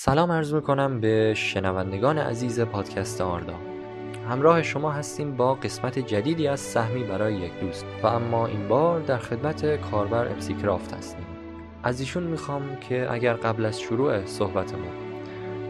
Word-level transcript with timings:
سلام 0.00 0.32
عرض 0.32 0.54
می‌کنم 0.54 1.00
به 1.00 1.34
شنوندگان 1.36 2.18
عزیز 2.18 2.60
پادکست 2.60 3.20
آردا. 3.20 3.54
همراه 4.28 4.62
شما 4.62 4.92
هستیم 4.92 5.36
با 5.36 5.54
قسمت 5.54 5.98
جدیدی 5.98 6.48
از 6.48 6.60
سهمی 6.60 7.04
برای 7.04 7.34
یک 7.34 7.60
دوست 7.60 7.84
و 8.02 8.06
اما 8.06 8.46
این 8.46 8.68
بار 8.68 9.00
در 9.00 9.18
خدمت 9.18 9.76
کاربر 9.90 10.28
امسی 10.28 10.54
کرافت 10.54 10.94
هستیم. 10.94 11.26
از 11.82 12.00
ایشون 12.00 12.22
می‌خوام 12.22 12.76
که 12.76 13.12
اگر 13.12 13.34
قبل 13.34 13.64
از 13.64 13.80
شروع 13.80 14.26
صحبتمون 14.26 14.92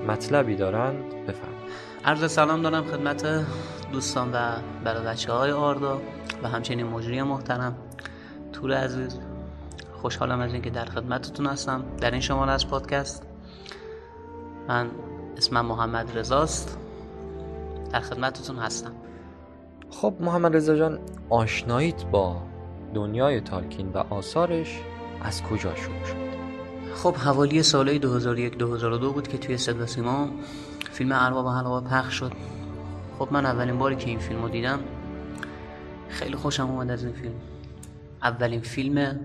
مطلبی 0.08 0.56
دارند 0.56 1.04
بفرمایید. 1.10 1.70
عرض 2.04 2.32
سلام 2.32 2.62
دارم 2.62 2.84
خدمت 2.84 3.46
دوستان 3.92 4.32
و 4.32 4.36
برای 4.84 5.06
بچه 5.06 5.32
های 5.32 5.50
آردا 5.50 6.00
و 6.42 6.48
همچنین 6.48 6.86
مجری 6.86 7.22
محترم. 7.22 7.76
تور 8.52 8.72
عزیز 8.72 9.18
خوشحالم 9.92 10.40
از 10.40 10.52
اینکه 10.52 10.70
در 10.70 10.84
خدمتتون 10.84 11.46
هستم. 11.46 11.84
در 12.00 12.10
این 12.10 12.20
شماره 12.20 12.52
از 12.52 12.68
پادکست 12.68 13.27
من 14.68 14.90
اسمم 15.36 15.66
محمد 15.66 16.18
رزاست 16.18 16.78
در 17.92 18.00
خدمتتون 18.00 18.56
هستم. 18.56 18.92
خب 19.90 20.14
محمد 20.20 20.56
رضا 20.56 20.76
جان 20.76 20.98
آشناییت 21.30 22.04
با 22.04 22.42
دنیای 22.94 23.40
تالکین 23.40 23.88
و 23.92 23.98
آثارش 23.98 24.80
از 25.22 25.42
کجا 25.42 25.74
شروع 25.74 26.04
شد؟ 26.04 26.28
خب 26.94 27.16
حوالی 27.16 27.62
سالهای 27.62 27.98
2001 27.98 28.58
2002 28.58 29.12
بود 29.12 29.28
که 29.28 29.38
توی 29.38 29.56
صدا 29.56 29.86
سیما 29.86 30.28
فیلم 30.90 31.12
ارباب 31.12 31.46
حلقه 31.46 31.88
پخش 31.88 32.14
شد. 32.14 32.32
خب 33.18 33.28
من 33.30 33.46
اولین 33.46 33.78
باری 33.78 33.96
که 33.96 34.06
این 34.06 34.18
فیلم 34.18 34.42
رو 34.42 34.48
دیدم 34.48 34.78
خیلی 36.08 36.36
خوشم 36.36 36.70
اومد 36.70 36.90
از 36.90 37.04
این 37.04 37.12
فیلم. 37.12 37.34
اولین 38.22 38.60
فیلم 38.60 39.20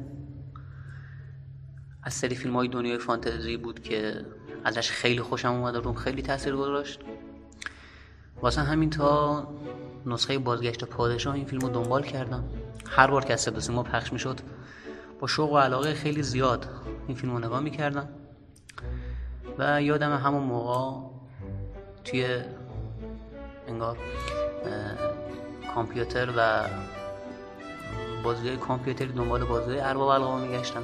از 2.03 2.13
سری 2.13 2.35
فیلم 2.35 2.55
های 2.55 2.67
دنیای 2.67 2.97
فانتزی 2.97 3.57
بود 3.57 3.79
که 3.79 4.25
ازش 4.63 4.91
خیلی 4.91 5.21
خوشم 5.21 5.51
اومد 5.51 5.75
و 5.75 5.81
روم 5.81 5.93
خیلی 5.93 6.21
تاثیر 6.21 6.55
گذاشت. 6.55 6.99
واسه 8.41 8.61
همین 8.61 8.89
تا 8.89 9.47
نسخه 10.05 10.37
بازگشت 10.39 10.83
پادشاه 10.83 11.35
این 11.35 11.45
فیلم 11.45 11.61
رو 11.61 11.69
دنبال 11.69 12.03
کردم. 12.03 12.43
هر 12.89 13.07
بار 13.07 13.25
که 13.25 13.33
از 13.33 13.41
صدا 13.41 13.59
سیما 13.59 13.83
پخش 13.83 14.13
می‌شد 14.13 14.39
با 15.19 15.27
شوق 15.27 15.51
و 15.51 15.57
علاقه 15.57 15.93
خیلی 15.93 16.23
زیاد 16.23 16.67
این 17.07 17.17
فیلم 17.17 17.33
رو 17.33 17.39
نگاه 17.39 17.59
می‌کردم. 17.59 18.09
و 19.57 19.81
یادم 19.81 20.17
همون 20.17 20.43
موقع 20.43 21.07
توی 22.05 22.41
انگار 23.67 23.97
کامپیوتر 25.75 26.29
و 26.37 26.65
بازی 28.23 28.57
کامپیوتری 28.57 29.07
دنبال 29.07 29.43
بازی 29.43 29.79
ارباب 29.79 30.07
حلقه‌ها 30.07 30.37
میگشتم. 30.37 30.83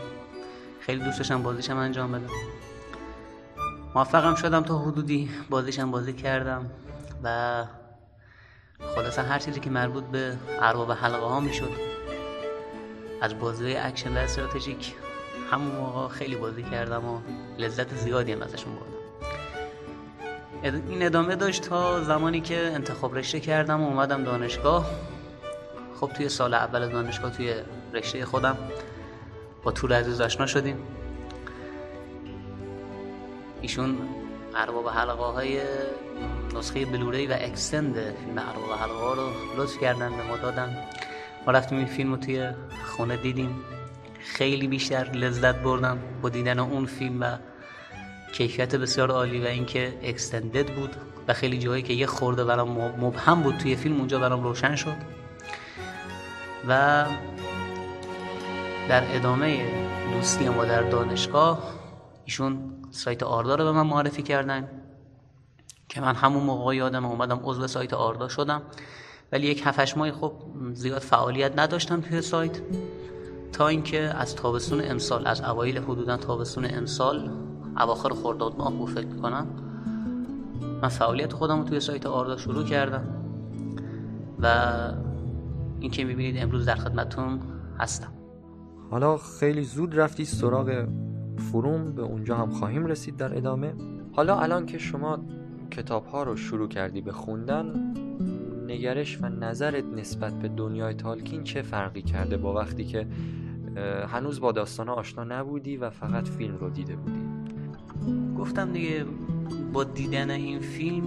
خیلی 0.79 1.03
دوست 1.03 1.17
داشتم 1.17 1.43
بازیشم 1.43 1.77
انجام 1.77 2.11
بدم. 2.11 2.29
موفقم 3.95 4.35
شدم 4.35 4.63
تا 4.63 4.77
حدودی. 4.77 5.29
بازیشم 5.49 5.91
بازی 5.91 6.13
کردم 6.13 6.69
و 7.23 7.63
خلاصه 8.95 9.21
هر 9.21 9.39
چیزی 9.39 9.59
که 9.59 9.69
مربوط 9.69 10.03
به 10.03 10.37
ارباب 10.61 10.91
حلقه 10.91 11.25
ها 11.25 11.39
می‌شد 11.39 11.71
از 13.21 13.39
بازی 13.39 13.75
اکشن 13.75 14.17
و 14.17 14.17
استراتژیک 14.17 14.95
همون 15.51 15.75
موقع 15.75 16.07
خیلی 16.07 16.35
بازی 16.35 16.63
کردم 16.63 17.05
و 17.05 17.19
لذت 17.57 17.95
زیادی 17.95 18.31
هم 18.31 18.41
ازشون 18.41 18.73
بردم. 18.75 18.89
این 20.87 21.05
ادامه 21.05 21.35
داشت 21.35 21.61
تا 21.61 22.03
زمانی 22.03 22.41
که 22.41 22.71
انتخاب 22.73 23.17
رشته 23.17 23.39
کردم 23.39 23.81
و 23.81 23.87
اومدم 23.87 24.23
دانشگاه. 24.23 24.85
خب 25.99 26.07
توی 26.07 26.29
سال 26.29 26.53
اول 26.53 26.89
دانشگاه 26.89 27.31
توی 27.31 27.53
رشته 27.93 28.25
خودم 28.25 28.57
با 29.63 29.71
طول 29.71 29.93
عزیز 29.93 30.21
آشنا 30.21 30.45
شدیم. 30.45 30.77
ایشون 33.61 33.97
ارباب 34.55 34.87
حلقه 34.87 35.23
های 35.23 35.59
نسخه 36.55 36.85
بلوری 36.85 37.27
و 37.27 37.35
اکستند 37.39 37.93
فیلم 37.93 38.37
ارباب 38.37 38.79
حلقه 38.79 38.99
ها 38.99 39.13
رو 39.13 39.29
لطف 39.57 39.79
کردن 39.81 40.09
به 40.09 40.23
ما 40.23 40.37
دادن. 40.37 40.77
ما 41.47 41.53
رفتیم 41.53 41.77
این 41.77 41.87
فیلم 41.87 42.11
رو 42.11 42.17
توی 42.17 42.49
خونه 42.85 43.17
دیدیم. 43.17 43.55
خیلی 44.19 44.67
بیشتر 44.67 45.03
لذت 45.03 45.55
بردم 45.55 45.99
با 46.21 46.29
دیدن 46.29 46.59
اون 46.59 46.85
فیلم 46.85 47.21
و 47.21 47.37
کیفیت 48.33 48.75
بسیار 48.75 49.11
عالی 49.11 49.39
و 49.39 49.45
اینکه 49.45 49.93
اکستندد 50.03 50.75
بود 50.75 50.95
و 51.27 51.33
خیلی 51.33 51.57
جایی 51.57 51.83
که 51.83 51.93
یه 51.93 52.05
خورده 52.05 52.45
برام 52.45 52.69
مبهم 53.05 53.41
بود 53.43 53.57
توی 53.57 53.75
فیلم 53.75 53.97
اونجا 53.97 54.19
برام 54.19 54.43
روشن 54.43 54.75
شد. 54.75 54.95
و 56.67 57.05
در 58.89 59.15
ادامه 59.15 59.65
دوستی 60.13 60.49
ما 60.49 60.65
در 60.65 60.81
دانشگاه 60.81 61.78
ایشون 62.29 62.59
سایت 62.91 63.23
آردا 63.23 63.55
رو 63.55 63.63
به 63.63 63.71
من 63.71 63.87
معرفی 63.87 64.21
کردن 64.21 64.69
که 65.87 66.01
من 66.01 66.15
همون 66.15 66.43
موقع 66.43 66.75
یادم 66.75 67.05
اومدم 67.05 67.39
عضو 67.43 67.67
سایت 67.67 67.93
آردا 67.93 68.27
شدم. 68.27 68.61
ولی 69.31 69.47
یک 69.47 69.61
هفتش 69.65 69.97
ماهی 69.97 70.11
خب 70.11 70.33
زیاد 70.73 71.01
فعالیت 71.01 71.59
نداشتم 71.59 72.01
توی 72.01 72.21
سایت. 72.21 72.61
تا 73.53 73.67
اینکه 73.67 73.99
از 73.99 74.35
تابستون 74.35 74.81
امسال 74.83 75.27
از 75.27 75.41
اوایل 75.41 75.77
حدودا 75.77 76.17
تابستون 76.17 76.67
امسال 76.69 77.31
اواخر 77.77 78.09
خرداد 78.09 78.57
ماه 78.57 78.73
بود 78.73 78.89
فکر 78.89 79.07
می‌کنم 79.07 79.47
من 80.81 80.89
فعالیت 80.89 81.33
خودم 81.33 81.59
رو 81.59 81.63
توی 81.63 81.79
سایت 81.79 82.05
آردا 82.05 82.37
شروع 82.37 82.63
کردم. 82.63 83.03
و 84.39 84.73
این 85.79 85.91
که 85.91 86.03
می‌بینید 86.03 86.43
امروز 86.43 86.65
در 86.65 86.75
خدمتون 86.75 87.39
هستم. 87.79 88.11
حالا 88.91 89.17
خیلی 89.17 89.63
زود 89.63 89.99
رفتی 89.99 90.25
سراغ 90.25 90.87
فروم 91.39 91.91
به 91.91 92.01
اونجا 92.01 92.37
هم 92.37 92.49
خواهیم 92.49 92.85
رسید 92.85 93.17
در 93.17 93.37
ادامه. 93.37 93.73
حالا 94.11 94.39
الان 94.39 94.65
که 94.65 94.77
شما 94.77 95.19
کتاب 95.71 96.05
ها 96.05 96.23
رو 96.23 96.35
شروع 96.35 96.67
کردی 96.67 97.01
به 97.01 97.11
خوندن 97.11 97.93
نگرش 98.67 99.21
و 99.21 99.29
نظرت 99.29 99.83
نسبت 99.85 100.33
به 100.33 100.47
دنیای 100.47 100.93
تالکین 100.93 101.43
چه 101.43 101.61
فرقی 101.61 102.01
کرده 102.01 102.37
با 102.37 102.53
وقتی 102.53 102.83
که 102.83 103.07
هنوز 104.07 104.39
با 104.39 104.51
داستان 104.51 104.89
آشنا 104.89 105.23
نبودی 105.23 105.77
و 105.77 105.89
فقط 105.89 106.27
فیلم 106.27 106.57
رو 106.57 106.69
دیده 106.69 106.95
بودی؟ 106.95 107.21
گفتم 108.37 108.71
دیگه 108.71 109.05
با 109.73 109.83
دیدن 109.83 110.29
این 110.29 110.59
فیلم 110.59 111.03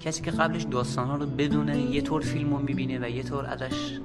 کسی 0.00 0.22
که 0.22 0.30
قبلش 0.30 0.62
داستان 0.62 1.06
ها 1.06 1.16
رو 1.16 1.26
بدونه 1.26 1.78
یه 1.78 2.00
طور 2.00 2.20
فیلم 2.20 2.54
رو 2.54 2.58
می‌بینه 2.58 2.98
و 2.98 3.08
یه 3.08 3.22
طور 3.22 3.46
ازش 3.46 4.00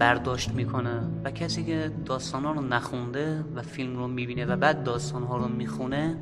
برداشت 0.00 0.50
می‌کنه 0.50 1.00
و 1.24 1.30
کسی 1.30 1.64
که 1.64 1.92
داستان 2.04 2.42
رو 2.42 2.60
نخونده 2.60 3.44
و 3.54 3.62
فیلم 3.62 3.96
رو 3.96 4.08
می‌بینه 4.08 4.44
و 4.44 4.56
بعد 4.56 4.84
داستان 4.84 5.22
ها 5.22 5.36
رو 5.36 5.48
می‌خونه 5.48 6.16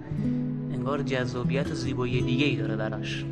انگار 0.73 1.03
جذابیت 1.03 1.75
زیبایی 1.75 2.23
دیگه 2.23 2.47
ای 2.47 2.57
داره 2.57 2.77
براش. 2.77 3.25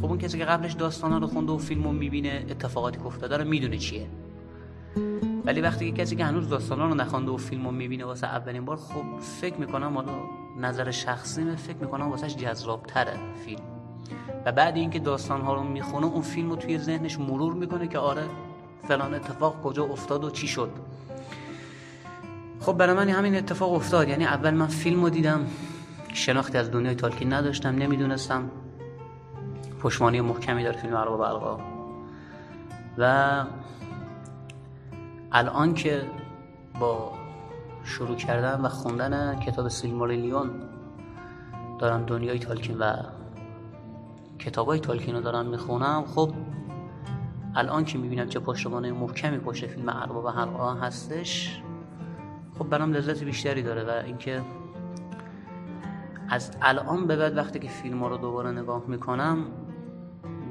خب 0.00 0.06
اون 0.06 0.18
کسی 0.18 0.38
که 0.38 0.44
قبلش 0.44 0.72
داستان 0.72 1.20
رو 1.20 1.26
خونده 1.26 1.52
و 1.52 1.58
فیلم 1.58 1.84
رو 1.84 1.92
می‌بینه 1.92 2.46
اتفاقاتی 2.50 2.98
که 2.98 3.06
افتاده 3.06 3.36
رو 3.36 3.44
می‌دونه 3.44 3.78
چیه؟ 3.78 4.06
ولی 5.44 5.60
وقتی 5.60 5.92
که 5.92 6.02
کسی 6.02 6.16
که 6.16 6.24
هنوز 6.24 6.48
داستان 6.48 6.78
رو 6.78 6.94
نخونده 6.94 7.30
و 7.30 7.36
فیلم 7.36 7.64
رو 7.64 7.70
می‌بینه 7.70 8.04
واسه 8.04 8.26
اولین 8.26 8.64
بار 8.64 8.76
خب 8.76 9.20
فکر 9.20 9.56
می‌کنم 9.56 9.94
حالا 9.94 10.12
نظر 10.60 10.90
شخصی 10.90 11.56
فکر 11.56 11.76
می‌کنم 11.76 12.10
واسهش 12.10 12.36
جذابتره 12.36 13.16
فیلم. 13.44 13.62
و 14.46 14.52
بعد 14.52 14.76
اینکه 14.76 14.98
داستان 14.98 15.40
ها 15.40 15.54
رو 15.54 15.62
می‌خونه 15.62 16.06
اون 16.06 16.22
فیلم 16.22 16.50
رو 16.50 16.56
توی 16.56 16.78
ذهنش 16.78 17.18
مرور 17.18 17.54
می‌کنه 17.54 17.88
که 17.88 17.98
آره 17.98 18.24
فلان 18.88 19.14
اتفاق 19.14 19.62
کجا 19.62 19.84
افتاد 19.84 20.24
و 20.24 20.30
چی 20.30 20.48
شد. 20.48 20.70
خب 22.60 22.72
برای 22.72 22.96
من 22.96 23.08
همین 23.08 23.36
اتفاق 23.36 23.72
افتاد. 23.72 24.08
یعنی 24.08 24.24
اول 24.24 24.54
من 24.54 24.66
فیلم 24.66 25.02
رو 25.02 25.10
دیدم 25.10 25.46
شناختی 26.12 26.58
از 26.58 26.70
دنیای 26.70 26.94
تالکین 26.94 27.32
نداشتم 27.32 27.68
نمی‌دونستم. 27.68 28.50
پشمانی 29.82 30.20
محکمی 30.20 30.64
داره 30.64 30.76
فیلم 30.76 30.96
ارباب 30.96 31.20
القا 31.20 31.58
و 32.98 33.44
الان 35.32 35.74
که 35.74 36.02
با 36.80 37.12
شروع 37.84 38.16
کردن 38.16 38.60
و 38.60 38.68
خوندن 38.68 39.40
کتاب 39.40 39.68
سیلماریلیون 39.68 40.50
دارم 41.78 42.04
دنیای 42.06 42.38
تالکین 42.38 42.78
و 42.78 42.92
کتابای 44.38 44.80
تالکین 44.80 45.14
رو 45.14 45.20
دارم 45.20 45.46
می‌خونم 45.46 46.04
خب 46.14 46.32
الان 47.56 47.84
که 47.84 47.98
می‌بینم 47.98 48.28
چه 48.28 48.40
پشتوانه 48.40 48.92
محکمی 48.92 49.38
پشت 49.38 49.66
فیلم 49.66 49.88
ارباب 49.88 50.28
حلقه 50.28 50.80
هستش 50.80 51.62
خب 52.58 52.68
برام 52.68 52.92
لذت 52.92 53.24
بیشتری 53.24 53.62
داره 53.62 53.84
و 53.84 54.04
اینکه 54.06 54.42
از 56.28 56.50
الان 56.62 57.06
به 57.06 57.16
بعد 57.16 57.36
وقتی 57.36 57.58
که 57.58 57.68
فیلم 57.68 58.04
رو 58.04 58.16
دوباره 58.16 58.50
نگاه 58.50 58.82
می‌کنم 58.86 59.46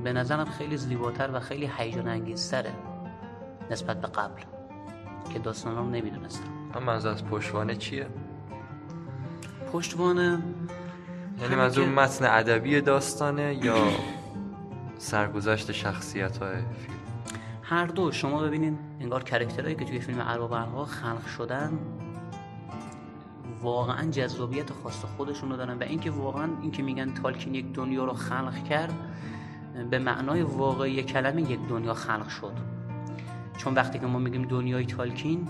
به 0.04 0.14
نظرم 0.14 0.46
خیلی 0.46 0.78
زیباتر 0.78 1.30
و 1.34 1.40
خیلی 1.40 1.70
هیجان 1.78 2.08
انگیزتره 2.08 2.72
نسبت 3.72 4.02
به 4.02 4.08
قبل 4.08 4.42
که 5.34 5.40
داستان 5.40 5.76
رو 5.76 5.90
نمی‌دونستم 5.90 6.50
اما 6.76 6.92
از 6.92 7.26
پشتوانه 7.26 7.76
چیه؟ 7.76 8.08
پشتوانه 9.74 10.44
یعنی 11.42 11.56
منظور 11.56 11.88
متن 11.88 12.26
ادبی 12.26 12.82
داستانه 12.82 13.60
یا 13.64 13.76
سرگذشت 14.98 15.72
شخصیت 15.72 16.38
های 16.38 16.56
فیلم 16.56 16.95
هر 17.68 17.86
دو 17.86 18.12
شما 18.12 18.42
ببینین 18.42 18.80
انگار 19.00 19.24
کرکترهایی 19.24 19.76
که 19.76 19.86
توی 19.86 20.00
فیلم 20.00 20.20
ارباب 20.20 20.86
خلق 20.86 21.26
شدن 21.38 21.80
واقعا 23.62 24.12
جذابیت 24.12 24.72
خاص 24.72 25.06
خودشون 25.18 25.50
رو 25.50 25.58
دارن. 25.58 25.78
و 25.78 25.84
اینکه 25.84 26.12
واقعا 26.12 26.50
اینکه 26.62 26.84
میگن 26.84 27.14
تالکین 27.14 27.56
یک 27.56 27.74
دنیا 27.74 28.06
رو 28.06 28.14
خلق 28.14 28.64
کرد 28.64 28.94
به 29.90 30.00
معنای 30.00 30.42
واقعی 30.42 31.04
کلمه 31.04 31.52
یک 31.52 31.60
دنیا 31.70 31.94
خلق 31.94 32.28
شد. 32.28 32.54
چون 33.58 33.74
وقتی 33.74 34.00
که 34.00 34.06
ما 34.06 34.20
میگیم 34.20 34.42
دنیای 34.42 34.86
تالکین 34.86 35.48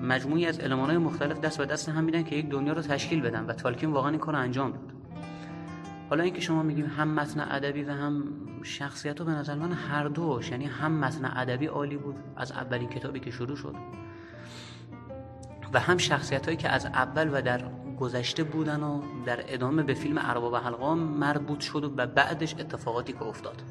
مجموعی 0.00 0.46
از 0.46 0.60
های 0.60 0.98
مختلف 0.98 1.40
دست 1.40 1.58
به 1.58 1.66
دست 1.66 1.88
هم 1.88 2.04
میدن 2.04 2.22
که 2.22 2.36
یک 2.36 2.48
دنیا 2.48 2.72
رو 2.72 2.82
تشکیل 2.82 3.20
بدن. 3.20 3.46
و 3.46 3.52
تالکین 3.52 3.92
واقعا 3.92 4.10
این 4.10 4.20
کار 4.20 4.36
انجام 4.36 4.70
داد. 4.70 4.92
حالا 6.10 6.24
اینکه 6.24 6.40
شما 6.40 6.62
میگیم 6.62 6.86
هم 6.86 7.08
متن 7.08 7.40
ادبی 7.40 7.82
و 7.82 7.92
هم 7.92 8.24
شخصیت 8.62 9.20
رو 9.20 9.26
به 9.26 9.32
نظر 9.32 9.54
من 9.54 9.72
هر 9.72 10.08
دوش 10.08 10.50
یعنی 10.50 10.64
هم 10.64 10.92
متن 10.92 11.32
ادبی 11.36 11.66
عالی 11.66 11.96
بود 11.96 12.16
از 12.36 12.52
اولین 12.52 12.88
کتابی 12.88 13.20
که 13.20 13.30
شروع 13.30 13.56
شد 13.56 13.74
و 15.72 15.80
هم 15.80 15.98
شخصیت 15.98 16.44
هایی 16.44 16.56
که 16.56 16.68
از 16.68 16.86
اول 16.86 17.38
و 17.38 17.42
در 17.42 17.64
گذشته 18.00 18.44
بودن 18.44 18.82
و 18.82 19.02
در 19.26 19.44
ادامه 19.48 19.82
به 19.82 19.94
فیلم 19.94 20.18
ارباب 20.18 20.56
حلقه 20.56 20.94
مربوط 20.94 21.60
شد 21.60 21.94
و 21.96 22.06
بعدش 22.06 22.54
اتفاقاتی 22.54 23.12
که 23.12 23.22
افتاد. 23.22 23.62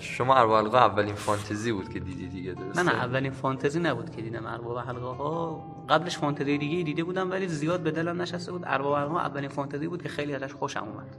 شما 0.00 0.34
ارباب 0.36 0.64
حلقه 0.64 0.78
اولین 0.78 1.14
فانتزی 1.14 1.72
بود 1.72 1.88
که 1.88 2.00
دیدی 2.00 2.28
دیگه 2.28 2.52
درسته؟ 2.52 2.82
نه 2.82 2.94
اولین 2.94 3.32
فانتزی 3.32 3.80
نبود 3.80 4.10
که 4.10 4.22
دیدم 4.22 4.46
ارباب 4.46 4.78
حلقه 4.78 5.06
ها 5.06 5.64
قبلش 5.88 6.18
فانتزی 6.18 6.58
دیگه 6.58 6.82
دیده 6.82 7.04
بودم 7.04 7.30
ولی 7.30 7.48
زیاد 7.48 7.80
به 7.80 7.90
دلم 7.90 8.22
نشسته 8.22 8.52
بود. 8.52 8.62
ارباب 8.66 8.96
حلقه 8.96 9.12
ها 9.12 9.20
اولین 9.20 9.48
فانتزی 9.48 9.88
بود 9.88 10.02
که 10.02 10.08
خیلی 10.08 10.34
ازش 10.34 10.52
خوشم 10.52 10.84
اومد. 10.84 11.16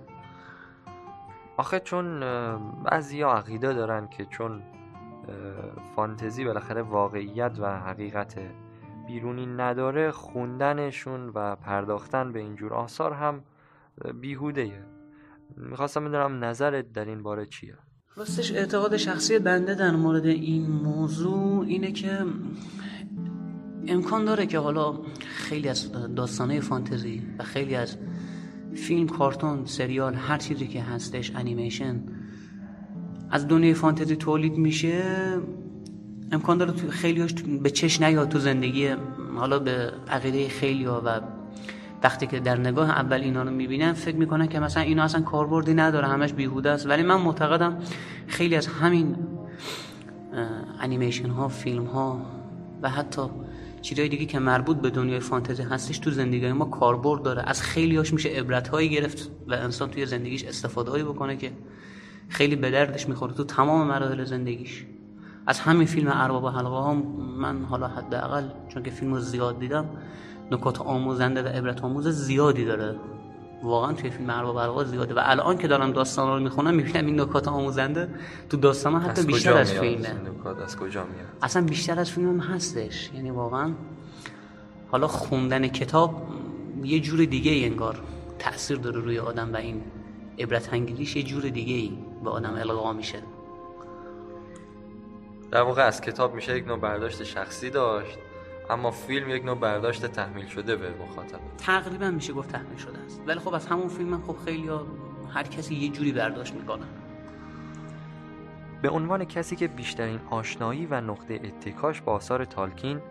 آخه 1.58 1.80
چون 1.80 2.20
بعضی 2.84 3.22
عقیده 3.22 3.74
دارن 3.74 4.08
که 4.08 4.26
چون 4.26 4.62
فانتزی 5.96 6.46
بالاخره 6.46 6.82
واقعیت 6.82 7.58
و 7.60 7.80
حقیقت 7.80 8.40
بیرونی 9.08 9.46
نداره 9.46 10.12
خوندنشون 10.12 11.30
و 11.30 11.56
پرداختن 11.56 12.32
به 12.32 12.40
اینجور 12.40 12.74
آثار 12.74 13.14
هم 13.14 13.44
بیهوده 14.22 14.86
می‌خواستم 15.58 16.06
بدونم 16.06 16.44
نظرت 16.44 16.92
در 16.94 17.06
این 17.06 17.24
باره 17.24 17.46
چیه؟ 17.46 17.78
راستش 18.16 18.52
اعتقاد 18.52 18.98
شخصی 18.98 19.40
بنده 19.40 19.76
در 19.76 19.92
مورد 19.92 20.26
این 20.26 20.68
موضوع 20.68 21.66
اینه 21.66 21.92
که 21.92 22.26
امکان 23.88 24.26
داره 24.26 24.46
که 24.46 24.60
حالا 24.60 25.00
خیلی 25.20 25.70
از 25.70 25.92
داستانه 25.92 26.60
فانتزی 26.60 27.24
و 27.40 27.44
خیلی 27.44 27.76
از 27.76 27.98
فیلم 28.76 29.08
کارتون 29.08 29.66
سریال 29.66 30.14
هر 30.14 30.38
چیزی 30.38 30.68
که 30.68 30.82
هستش 30.82 31.32
انیمیشن 31.36 32.04
از 33.32 33.48
دنیای 33.48 33.74
فانتزی 33.74 34.16
تولید 34.16 34.54
میشه 34.58 35.04
امکان 36.32 36.58
داره 36.58 36.74
خیلی 36.74 37.26
به 37.64 37.70
چش 37.70 38.02
نیاد 38.02 38.30
تو 38.30 38.40
زندگی 38.40 38.88
حالا 39.36 39.60
به 39.60 39.92
عقیده 40.08 40.50
خیلی 40.50 40.86
و 40.86 41.22
وقتی 42.04 42.28
که 42.28 42.40
در 42.40 42.60
نگاه 42.60 42.90
اول 42.90 43.22
اینا 43.22 43.44
رو 43.44 43.52
می‌بینن 43.52 43.94
فکر 43.94 44.16
می‌کنن 44.16 44.48
که 44.48 44.60
مثلا 44.60 44.84
اینا 44.84 45.04
اصلا 45.04 45.22
کاربردی 45.22 45.74
نداره 45.74 46.08
همش 46.08 46.34
بیهوده 46.34 46.70
است. 46.70 46.88
ولی 46.88 47.04
من 47.04 47.22
معتقدم 47.22 47.78
خیلی 48.28 48.56
از 48.56 48.68
همین 48.68 49.16
انیمیشن 50.80 51.30
ها 51.30 51.48
فیلم 51.48 51.86
ها 51.86 52.22
و 52.82 52.90
حتی 52.90 53.22
چیزهای 53.82 54.10
دیگه 54.10 54.26
که 54.26 54.40
مربوط 54.40 54.78
به 54.78 54.90
دنیای 54.90 55.20
فانتزی 55.20 55.64
هستش 55.64 56.00
تو 56.00 56.12
زندگی 56.12 56.52
ما 56.52 56.66
کاربرد 56.66 57.22
داره. 57.22 57.44
از 57.48 57.62
خیلی 57.62 57.98
هاش 57.98 58.14
میشه 58.14 58.30
عبرت 58.30 58.68
هایی 58.68 58.90
گرفت 58.90 59.32
و 59.48 59.54
انسان 59.54 59.90
توی 59.90 60.06
زندگیش 60.06 60.44
استفاده 60.44 60.92
هایی 60.92 61.04
بکنه 61.04 61.38
که 61.38 61.52
خیلی 62.30 62.56
به 62.56 62.72
دردش 62.72 63.10
می‌خوره 63.10 63.34
تو 63.34 63.44
تمام 63.44 63.88
مراحل 63.88 64.24
زندگیش. 64.24 64.86
از 65.48 65.60
همین 65.60 65.88
فیلم 65.88 66.12
ارباب 66.14 66.48
حلقه 66.48 66.70
ها 66.70 66.94
من 67.40 67.64
حالا 67.64 67.88
حداقل 67.88 68.44
چون 68.68 68.84
که 68.84 68.92
فیلم 68.92 69.14
رو 69.14 69.20
زیاد 69.20 69.60
دیدم 69.60 69.86
نکات 70.52 70.82
آموزنده 70.82 71.44
و 71.44 71.48
عبرت 71.48 71.84
آموز 71.84 72.08
زیادی 72.08 72.66
داره. 72.66 72.96
واقعا 73.64 73.94
توی 73.94 74.10
فیلم 74.10 74.30
ارباب 74.30 74.58
حلقه 74.58 74.84
زیاده 74.84 75.14
و 75.14 75.20
الان 75.24 75.58
که 75.58 75.68
دارم 75.68 75.92
داستان 75.92 76.28
رو 76.28 76.44
می‌خونم 76.44 76.74
می‌بینم 76.74 77.06
این 77.06 77.22
نکات 77.22 77.48
آموزنده 77.48 78.10
تو 78.50 78.58
داستان 78.58 79.02
حتی 79.02 79.24
بیشتر 79.24 79.58
از 79.58 79.72
فیلمه. 79.72 80.16
از 80.66 80.78
کجا 80.78 81.04
میاد؟ 81.04 81.28
اصلا 81.42 81.62
بیشتر 81.66 82.00
از 82.00 82.12
فیلم 82.12 82.30
هم 82.30 82.56
هستش. 82.56 83.12
یعنی 83.14 83.32
واقعا 83.32 83.74
حالا 84.92 85.08
خوندن 85.08 85.68
کتاب 85.68 86.28
یه 86.84 87.00
جور 87.00 87.26
دیگه 87.26 87.66
انگار. 87.66 88.02
تاثیر 88.40 88.78
داره 88.78 89.00
روی 89.00 89.20
آدم 89.20 89.54
و 89.54 89.58
این 89.58 89.82
عبرت 90.40 90.74
انگیزیش 90.74 91.16
یه 91.16 91.24
جور 91.24 91.42
دیگه 91.42 91.74
ای 91.74 91.98
به 92.24 92.30
آدم 92.30 92.56
القا 92.56 92.94
میشه. 92.94 93.20
در 95.52 95.62
واقع 95.62 95.82
از 95.82 96.02
کتاب 96.02 96.36
میشه 96.36 96.58
یک 96.58 96.68
نوع 96.68 96.80
برداشت 96.80 97.24
شخصی 97.24 97.70
داشت. 97.70 98.18
اما 98.70 98.92
فیلم 98.92 99.30
یک 99.30 99.46
نوع 99.46 99.56
برداشت 99.56 100.06
تحمیل 100.06 100.48
شده 100.48 100.76
به 100.76 100.90
مخاطب. 101.02 101.40
تقریبا 101.58 102.12
میشه 102.12 102.34
گفت 102.34 102.52
تحمیل 102.52 102.78
شده 102.78 103.00
است. 103.06 103.22
ولی 103.28 103.40
خب 103.40 103.54
از 103.54 103.68
همون 103.68 103.88
فیلم 103.88 104.14
هم 104.14 104.22
خب 104.22 104.36
خیلی 104.46 104.68
ها 104.68 104.86
هر 105.34 105.44
کسی 105.44 105.76
یه 105.76 105.90
جوری 105.90 106.12
برداشت 106.12 106.54
می‌کنه. 106.54 106.86
به 108.82 108.90
عنوان 108.90 109.26
کسی 109.26 109.56
که 109.56 109.68
بیشترین 109.68 110.20
آشنایی 110.30 110.86
و 110.86 111.02
نقطه 111.02 111.34
اتکاش 111.44 112.02
با 112.02 112.14
آثار 112.14 112.46
تالکین 112.46 113.02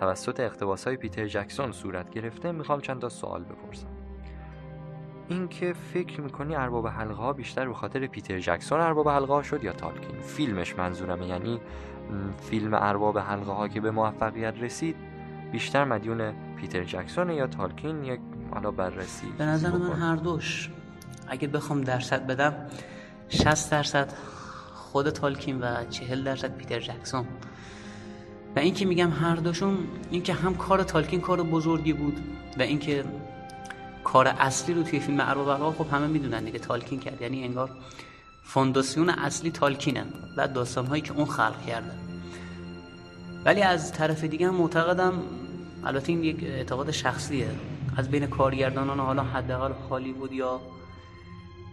توسط 0.00 0.40
اقتباس 0.40 0.86
های 0.86 0.96
پیتر 0.96 1.26
جکسون 1.26 1.72
صورت 1.72 2.10
گرفته 2.10 2.52
می‌خوام 2.52 2.80
چند 2.80 3.00
تا 3.00 3.08
سوال 3.08 3.44
بپرسم. 3.44 3.88
اینکه 5.28 5.72
فکر 5.72 6.20
می‌کنی 6.20 6.56
ارباب 6.56 6.86
حلقه 6.86 7.14
ها 7.14 7.32
بیشتر 7.32 7.68
به 7.68 7.74
خاطر 7.74 8.06
پیتر 8.06 8.38
جکسون 8.38 8.80
ارباب 8.80 9.08
حلقه 9.08 9.32
ها 9.32 9.42
شد 9.42 9.64
یا 9.64 9.72
تالکین؟ 9.72 10.20
فیلمش 10.20 10.74
منظورمه 10.78 11.26
یعنی 11.26 11.60
فیلم 12.50 12.74
ارباب 12.74 13.18
حلقه 13.18 13.52
ها 13.52 13.68
که 13.68 13.80
به 13.80 13.90
موفقیت 13.90 14.54
رسید 14.60 14.96
بیشتر 15.52 15.84
مدیون 15.84 16.32
پیتر 16.56 16.84
جکسون 16.84 17.30
یا 17.30 17.46
تالکین 17.46 18.04
یک 18.04 18.20
حالا 18.54 18.70
بررسی 18.70 19.26
به 19.38 19.44
نظر 19.44 19.70
من 19.70 19.92
هر 19.92 20.16
دوش. 20.16 20.70
اگه 21.28 21.48
بخوام 21.48 21.80
درصد 21.80 22.26
بدم 22.26 22.54
60 23.28 23.70
درصد 23.70 24.12
خود 24.74 25.10
تالکین 25.10 25.60
و 25.60 25.84
40 25.90 26.24
درصد 26.24 26.56
پیتر 26.56 26.80
جکسون. 26.80 27.24
و 28.56 28.58
اینکه 28.58 28.86
میگم 28.86 29.10
هر 29.10 29.36
دوشون 29.36 29.78
اینکه 30.10 30.32
هم 30.32 30.54
کار 30.54 30.82
تالکین 30.82 31.20
کار 31.20 31.42
بزرگی 31.42 31.92
بود 31.92 32.18
و 32.58 32.62
اینکه 32.62 33.04
کار 34.04 34.26
اصلی 34.26 34.74
رو 34.74 34.82
توی 34.82 35.00
فیلم 35.00 35.20
ارباب 35.20 35.74
خب 35.74 35.94
همه 35.94 36.06
می‌دونن 36.06 36.44
دیگه 36.44 36.58
تالکین 36.58 37.00
کرد. 37.00 37.22
یعنی 37.22 37.44
انگار 37.44 37.70
فونداسیون 38.48 39.10
اصلی 39.10 39.50
تالکینه 39.50 40.04
و 40.36 40.48
داستان 40.48 40.86
هایی 40.86 41.02
که 41.02 41.12
اون 41.12 41.24
خلق 41.24 41.66
کرده. 41.66 41.90
ولی 43.44 43.62
از 43.62 43.92
طرف 43.92 44.24
دیگه 44.24 44.50
معتقدم 44.50 45.12
البته 45.84 46.12
این 46.12 46.24
یک 46.24 46.44
اعتقاد 46.44 46.90
شخصیه. 46.90 47.48
از 47.96 48.08
بین 48.08 48.26
کارگردانان 48.26 49.00
حالا 49.00 49.22
حداقل 49.22 49.72
هالیوود 49.90 50.32
یا 50.32 50.60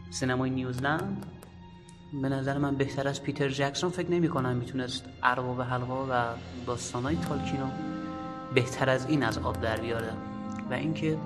سینمای 0.10 0.50
نیوزلند 0.50 1.26
به 2.22 2.30
نظر 2.30 2.58
من 2.58 2.76
بهتر 2.76 3.08
از 3.08 3.24
پیتر 3.24 3.50
جکسون 3.50 3.90
فکر 3.90 4.12
نمی 4.12 4.30
کنم. 4.30 4.56
می‌تونست 4.56 5.06
ارباب 5.24 5.62
حلقه 5.62 5.94
و 5.94 6.24
داستانهای 6.68 7.16
تالکینو 7.16 7.68
بهتر 8.54 8.90
از 8.90 9.06
این 9.06 9.24
از 9.24 9.38
آب 9.38 9.62
در 9.62 9.78
بیاره. 9.78 10.14
و 10.70 10.74
اینکه 10.74 11.18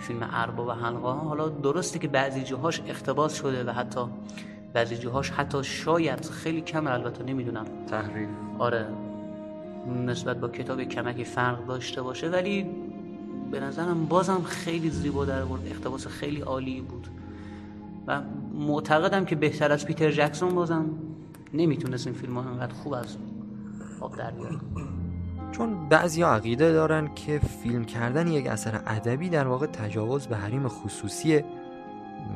فیلم 0.00 0.28
ارباب 0.32 0.70
حلقه 0.70 0.98
ها 0.98 1.12
حالا 1.12 1.48
درسته 1.48 1.98
که 1.98 2.08
بعضی 2.08 2.42
جاهاش 2.42 2.80
اقتباس 2.86 3.34
شده 3.34 3.64
و 3.64 3.70
حتی 3.70 4.00
بعضی 4.74 4.96
جاهاش 4.96 5.30
حتی 5.30 5.64
شاید 5.64 6.24
خیلی 6.24 6.60
کم 6.60 6.86
البته 6.86 7.24
نمی‌دونم. 7.24 7.64
تحریف. 7.86 8.28
آره. 8.58 8.86
نسبت 10.06 10.40
با 10.40 10.48
کتاب 10.48 10.82
کمکی 10.82 11.24
فرق 11.24 11.66
داشته 11.66 12.02
باشه 12.02 12.28
ولی 12.28 12.66
به 13.50 13.60
نظرم 13.60 14.06
بازم 14.06 14.42
خیلی 14.42 14.90
زیبا 14.90 15.24
در 15.24 15.44
برد 15.44 15.66
اقتباس 15.66 16.06
خیلی 16.06 16.40
عالی 16.40 16.80
بود. 16.80 17.08
و 18.06 18.20
معتقدم 18.54 19.24
که 19.24 19.36
بهتر 19.36 19.72
از 19.72 19.86
پیتر 19.86 20.10
جکسون 20.10 20.54
بازم 20.54 20.86
نمی‌تونست 21.54 22.06
این 22.06 22.16
فیلم 22.16 22.38
ها 22.38 22.50
انقدر 22.50 22.74
خوب 22.74 22.92
از 22.94 23.16
آب 24.00 24.16
در 24.16 24.30
بیاره. 24.30 24.56
چون 25.52 25.88
بعضی 25.88 26.22
عقیده 26.22 26.72
دارن 26.72 27.14
که 27.14 27.38
فیلم 27.62 27.84
کردن 27.84 28.28
یک 28.28 28.46
اثر 28.46 28.80
ادبی 28.86 29.28
در 29.28 29.46
واقع 29.46 29.66
تجاوز 29.66 30.26
به 30.26 30.36
حریم 30.36 30.68
خصوصی 30.68 31.44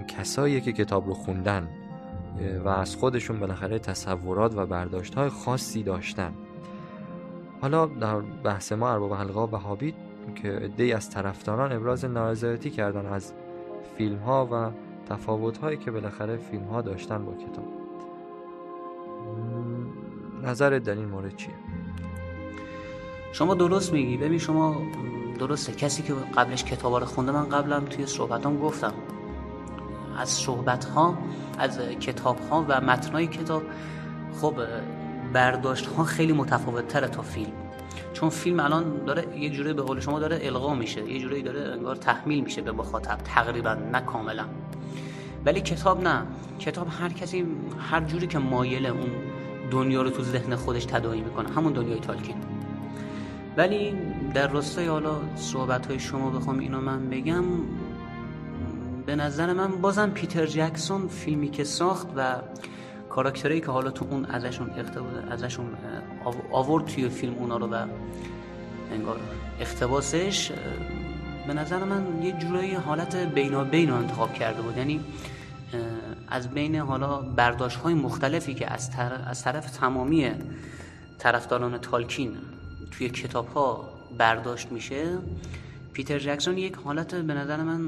کسایی 0.08 0.60
که 0.60 0.72
کتاب 0.72 1.06
رو 1.06 1.14
خوندن. 1.14 1.68
و 2.64 2.68
از 2.68 2.96
خودشون 2.96 3.40
بالاخره 3.40 3.78
تصورات 3.78 4.56
و 4.56 4.66
برداشت 4.66 5.14
های 5.14 5.28
خاصی 5.28 5.82
داشتن. 5.82 6.32
حالا 7.60 7.86
در 7.86 8.20
بحث 8.20 8.72
ما 8.72 8.90
ارباب 8.90 9.12
حلقه 9.12 9.40
و 9.40 9.56
هابیت 9.56 9.94
که 10.34 10.48
عده 10.48 10.96
از 10.96 11.10
طرفداران 11.10 11.72
ابراز 11.72 12.04
نارضایتی 12.04 12.70
کردن 12.70 13.06
از 13.06 13.32
فیلم 13.96 14.18
ها 14.18 14.48
و 14.52 14.70
تفاوت 15.08 15.58
هایی 15.58 15.76
که 15.76 15.90
بالاخره 15.90 16.36
فیلم 16.36 16.64
ها 16.64 16.82
داشتن 16.82 17.24
با 17.24 17.32
کتاب. 17.32 17.64
نظرت 20.42 20.82
در 20.82 20.94
این 20.94 21.08
مورد 21.08 21.36
چیه؟ 21.36 21.54
شما 23.32 23.54
درست 23.54 23.92
میگی. 23.92 24.16
ببین 24.16 24.38
شما 24.38 24.82
درسته. 25.38 25.72
کسی 25.72 26.02
که 26.02 26.14
قبلش 26.36 26.64
کتاب 26.64 26.94
رو 26.94 27.06
خونده 27.06 27.32
من 27.32 27.48
قبلم 27.48 27.84
توی 27.84 28.06
صحبتام 28.06 28.58
گفتم. 28.58 28.92
از 30.18 30.28
صحبت 30.28 30.84
ها 30.84 31.18
از 31.58 31.80
کتاب 32.00 32.38
ها 32.50 32.66
و 32.68 32.96
های 33.12 33.26
کتاب 33.26 33.62
خب 34.40 34.54
برداشت 35.32 35.86
ها 35.86 36.04
خیلی 36.04 36.32
متفاوت 36.32 36.88
تره 36.88 37.08
تا 37.08 37.22
فیلم. 37.22 37.52
چون 38.12 38.28
فیلم 38.28 38.60
الان 38.60 39.04
داره 39.04 39.38
یه 39.38 39.50
جوری 39.50 39.72
به 39.72 39.82
قول 39.82 40.00
شما 40.00 40.18
داره 40.18 40.40
القا 40.42 40.74
میشه 40.74 41.10
یه 41.10 41.20
جوری 41.20 41.42
داره 41.42 41.60
انگار 41.72 41.96
تحمیل 41.96 42.44
میشه 42.44 42.62
به 42.62 42.72
مخاطب 42.72 43.18
تقریبا 43.24 43.74
نه 43.74 44.00
کاملا. 44.00 44.44
ولی 45.46 45.60
کتاب 45.60 46.02
نه. 46.02 46.22
کتاب 46.58 46.86
هر 47.00 47.08
کسی 47.08 47.46
هر 47.90 48.00
جوری 48.00 48.26
که 48.26 48.38
مایله 48.38 48.88
اون 48.88 49.10
دنیا 49.70 50.02
رو 50.02 50.10
تو 50.10 50.22
ذهن 50.22 50.56
خودش 50.56 50.84
تداعی 50.84 51.20
می‌کنه 51.20 51.48
همون 51.48 51.72
دنیای 51.72 52.00
تالکین. 52.00 52.36
ولی 53.56 53.94
در 54.34 54.48
راستای 54.48 54.86
حالا 54.86 55.16
صحبت 55.36 55.86
های 55.86 55.98
شما 55.98 56.30
بخوام 56.30 56.58
اینو 56.58 56.80
من 56.80 57.10
بگم 57.10 57.44
به 59.08 59.16
نظر 59.16 59.52
من 59.52 59.80
بازم 59.80 60.10
پیتر 60.10 60.46
جکسون 60.46 61.08
فیلمی 61.08 61.50
که 61.50 61.64
ساخت 61.64 62.06
و 62.16 62.34
کاراکترهایی 63.08 63.60
که 63.60 63.70
حالا 63.70 63.90
تو 63.90 64.06
اون 64.10 64.24
ازشون 64.24 64.70
ازشون 65.30 65.66
آورد 66.52 66.84
توی 66.84 67.08
فیلم 67.08 67.34
اونا 67.34 67.56
رو 67.56 67.66
و 67.66 67.86
انگار 68.92 69.16
اختباسش 69.60 70.52
به 71.46 71.54
نظر 71.54 71.84
من 71.84 72.22
یه 72.22 72.32
جورایی 72.32 72.74
حالت 72.74 73.16
بینابین 73.16 73.90
رو 73.90 73.96
انتخاب 73.96 74.34
کرده 74.34 74.62
بود. 74.62 74.76
یعنی 74.76 75.00
از 76.28 76.50
بین 76.50 76.76
حالا 76.76 77.20
برداشت 77.22 77.78
های 77.78 77.94
مختلفی 77.94 78.54
که 78.54 78.72
از, 78.72 78.90
از 79.26 79.44
طرف 79.44 79.70
تمامی 79.70 80.30
طرفداران 81.18 81.78
تالکین 81.78 82.36
توی 82.90 83.08
کتاب 83.08 83.48
ها 83.48 83.88
برداشت 84.18 84.72
میشه 84.72 85.18
پیتر 85.92 86.18
جکسون 86.18 86.58
یک 86.58 86.74
حالت 86.74 87.14
به 87.14 87.34
نظر 87.34 87.62
من 87.62 87.80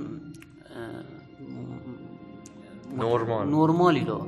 نورمال 2.99 3.49
نورمالی 3.49 4.05
رو. 4.05 4.27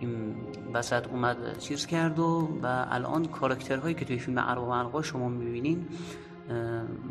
این 0.00 0.34
وسط 0.74 1.06
اومد 1.08 1.58
چیز 1.58 1.86
کرد 1.86 2.18
و, 2.18 2.48
و 2.62 2.86
الان 2.90 3.24
کاراکترهایی 3.24 3.94
که 3.94 4.04
توی 4.04 4.18
فیلم 4.18 4.38
ارباب 4.38 4.94
و 4.94 5.02
شما 5.02 5.28
می‌بینین 5.28 5.86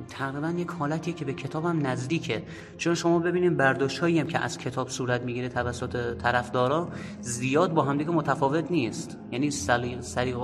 تقریبا 0.08 0.50
یک 0.50 0.68
حالتیه 0.68 1.14
که 1.14 1.26
به 1.26 1.34
کتابم 1.34 1.88
نزدیکه. 1.88 2.44
چون 2.78 2.96
شما 2.96 3.20
ببینید 3.20 3.58
برداشت 3.58 4.00
هایی 4.00 4.20
هم 4.20 4.28
که 4.28 4.40
از 4.40 4.58
کتاب 4.58 4.90
صورت 4.90 5.22
می‌گیره 5.22 5.50
توسط 5.50 6.18
طرفدارا 6.18 6.90
زیاد 7.22 7.74
با 7.74 7.84
همدیگه 7.84 8.12
متفاوت 8.12 8.72
نیست. 8.72 9.18
یعنی 9.32 9.52
سلیقه 9.52 10.40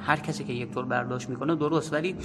هر 0.00 0.16
کسی 0.16 0.44
که 0.44 0.52
یک 0.52 0.70
طور 0.70 0.84
برداشت 0.84 1.28
می‌کنه 1.28 1.54
درست. 1.54 1.92
ولی 1.92 2.16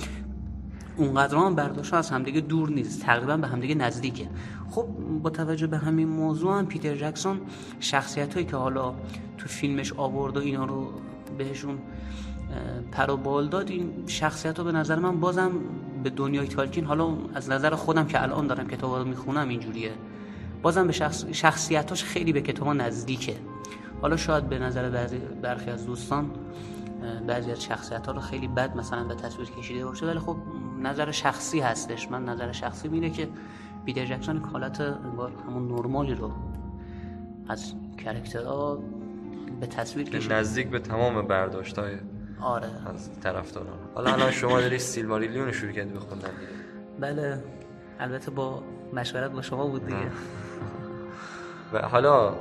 اونقدر 0.97 1.37
هم 1.37 1.55
برداشت 1.55 1.93
از 1.93 2.09
همدیگه 2.09 2.41
دور 2.41 2.69
نیست. 2.69 3.01
تقریبا 3.01 3.37
به 3.37 3.47
همدیگه 3.47 3.75
نزدیکه. 3.75 4.27
خب 4.69 4.85
با 5.23 5.29
توجه 5.29 5.67
به 5.67 5.77
همین 5.77 6.07
موضوع 6.07 6.57
هم 6.57 6.65
پیتر 6.65 6.95
جکسون 6.95 7.41
شخصیت 7.79 8.33
هایی 8.33 8.45
که 8.45 8.55
حالا 8.55 8.93
تو 9.37 9.47
فیلمش 9.47 9.93
آورد 9.93 10.37
و 10.37 10.39
اینا 10.39 10.65
رو 10.65 10.91
بهشون 11.37 11.77
پر 12.91 13.11
و 13.11 13.17
بال 13.17 13.47
داد 13.47 13.69
این 13.69 13.93
شخصیت 14.07 14.59
رو 14.59 14.65
به 14.65 14.71
نظر 14.71 14.99
من 14.99 15.19
بازم 15.19 15.51
به 16.03 16.09
دنیای 16.09 16.47
تالکین 16.47 16.85
حالا 16.85 17.17
از 17.33 17.49
نظر 17.49 17.75
خودم 17.75 18.05
که 18.05 18.21
الان 18.23 18.47
دارم 18.47 18.67
کتاب 18.67 18.95
رو 18.95 19.05
می‌خونم 19.05 19.49
اینجوریه. 19.49 19.91
بازم 20.61 20.87
به 20.87 20.93
شخص 20.93 21.25
شخصیتاش 21.31 22.03
خیلی 22.03 22.33
به 22.33 22.41
کتاب 22.41 22.67
نزدیکه. 22.69 23.35
حالا 24.01 24.17
شاید 24.17 24.49
به 24.49 24.59
نظر 24.59 25.07
برخی 25.41 25.69
از 25.69 25.85
دوستان 25.85 26.31
بعضی 27.27 27.51
از 27.51 27.63
شخصیت 27.63 28.05
ها 28.05 28.11
رو 28.11 28.19
خیلی 28.19 28.47
بد 28.47 28.77
مثلا 28.77 29.03
به 29.03 29.15
تصویر 29.15 29.49
کشیده 29.49 29.85
باشه 29.85 30.05
ولی 30.05 30.19
خب 30.19 30.37
نظر 30.79 31.11
شخصی 31.11 31.59
هستش. 31.59 32.11
من 32.11 32.25
نظر 32.25 32.51
شخصی 32.51 32.87
میره 32.87 33.09
که 33.09 33.29
پیتر 33.85 34.05
جکسون 34.05 34.37
حالت 34.37 34.81
همون 35.47 35.67
نرمالی 35.67 36.15
رو 36.15 36.31
از 37.49 37.73
کرکترها 37.97 38.79
به 39.59 39.67
تصویر 39.67 40.09
کشیده. 40.09 40.35
نزدیک 40.35 40.69
به 40.69 40.79
تمام 40.79 41.27
برداشت 41.27 41.79
های 41.79 41.95
آره. 42.41 42.67
از 42.95 43.19
طرفداران. 43.19 43.79
حالا 43.95 44.13
الان 44.13 44.31
شما 44.31 44.61
داری 44.61 44.79
سیلماریلیون 44.79 45.45
رو 45.45 45.51
شروع 45.51 45.71
کردی 45.71 45.93
بخوندن 45.93 46.29
بله. 46.99 47.43
البته 47.99 48.31
با 48.31 48.63
مشورت 48.93 49.31
با 49.31 49.41
شما 49.41 49.67
بود 49.67 49.85
دیگه. 49.85 50.11
و 51.73 51.79
حالا 51.79 52.33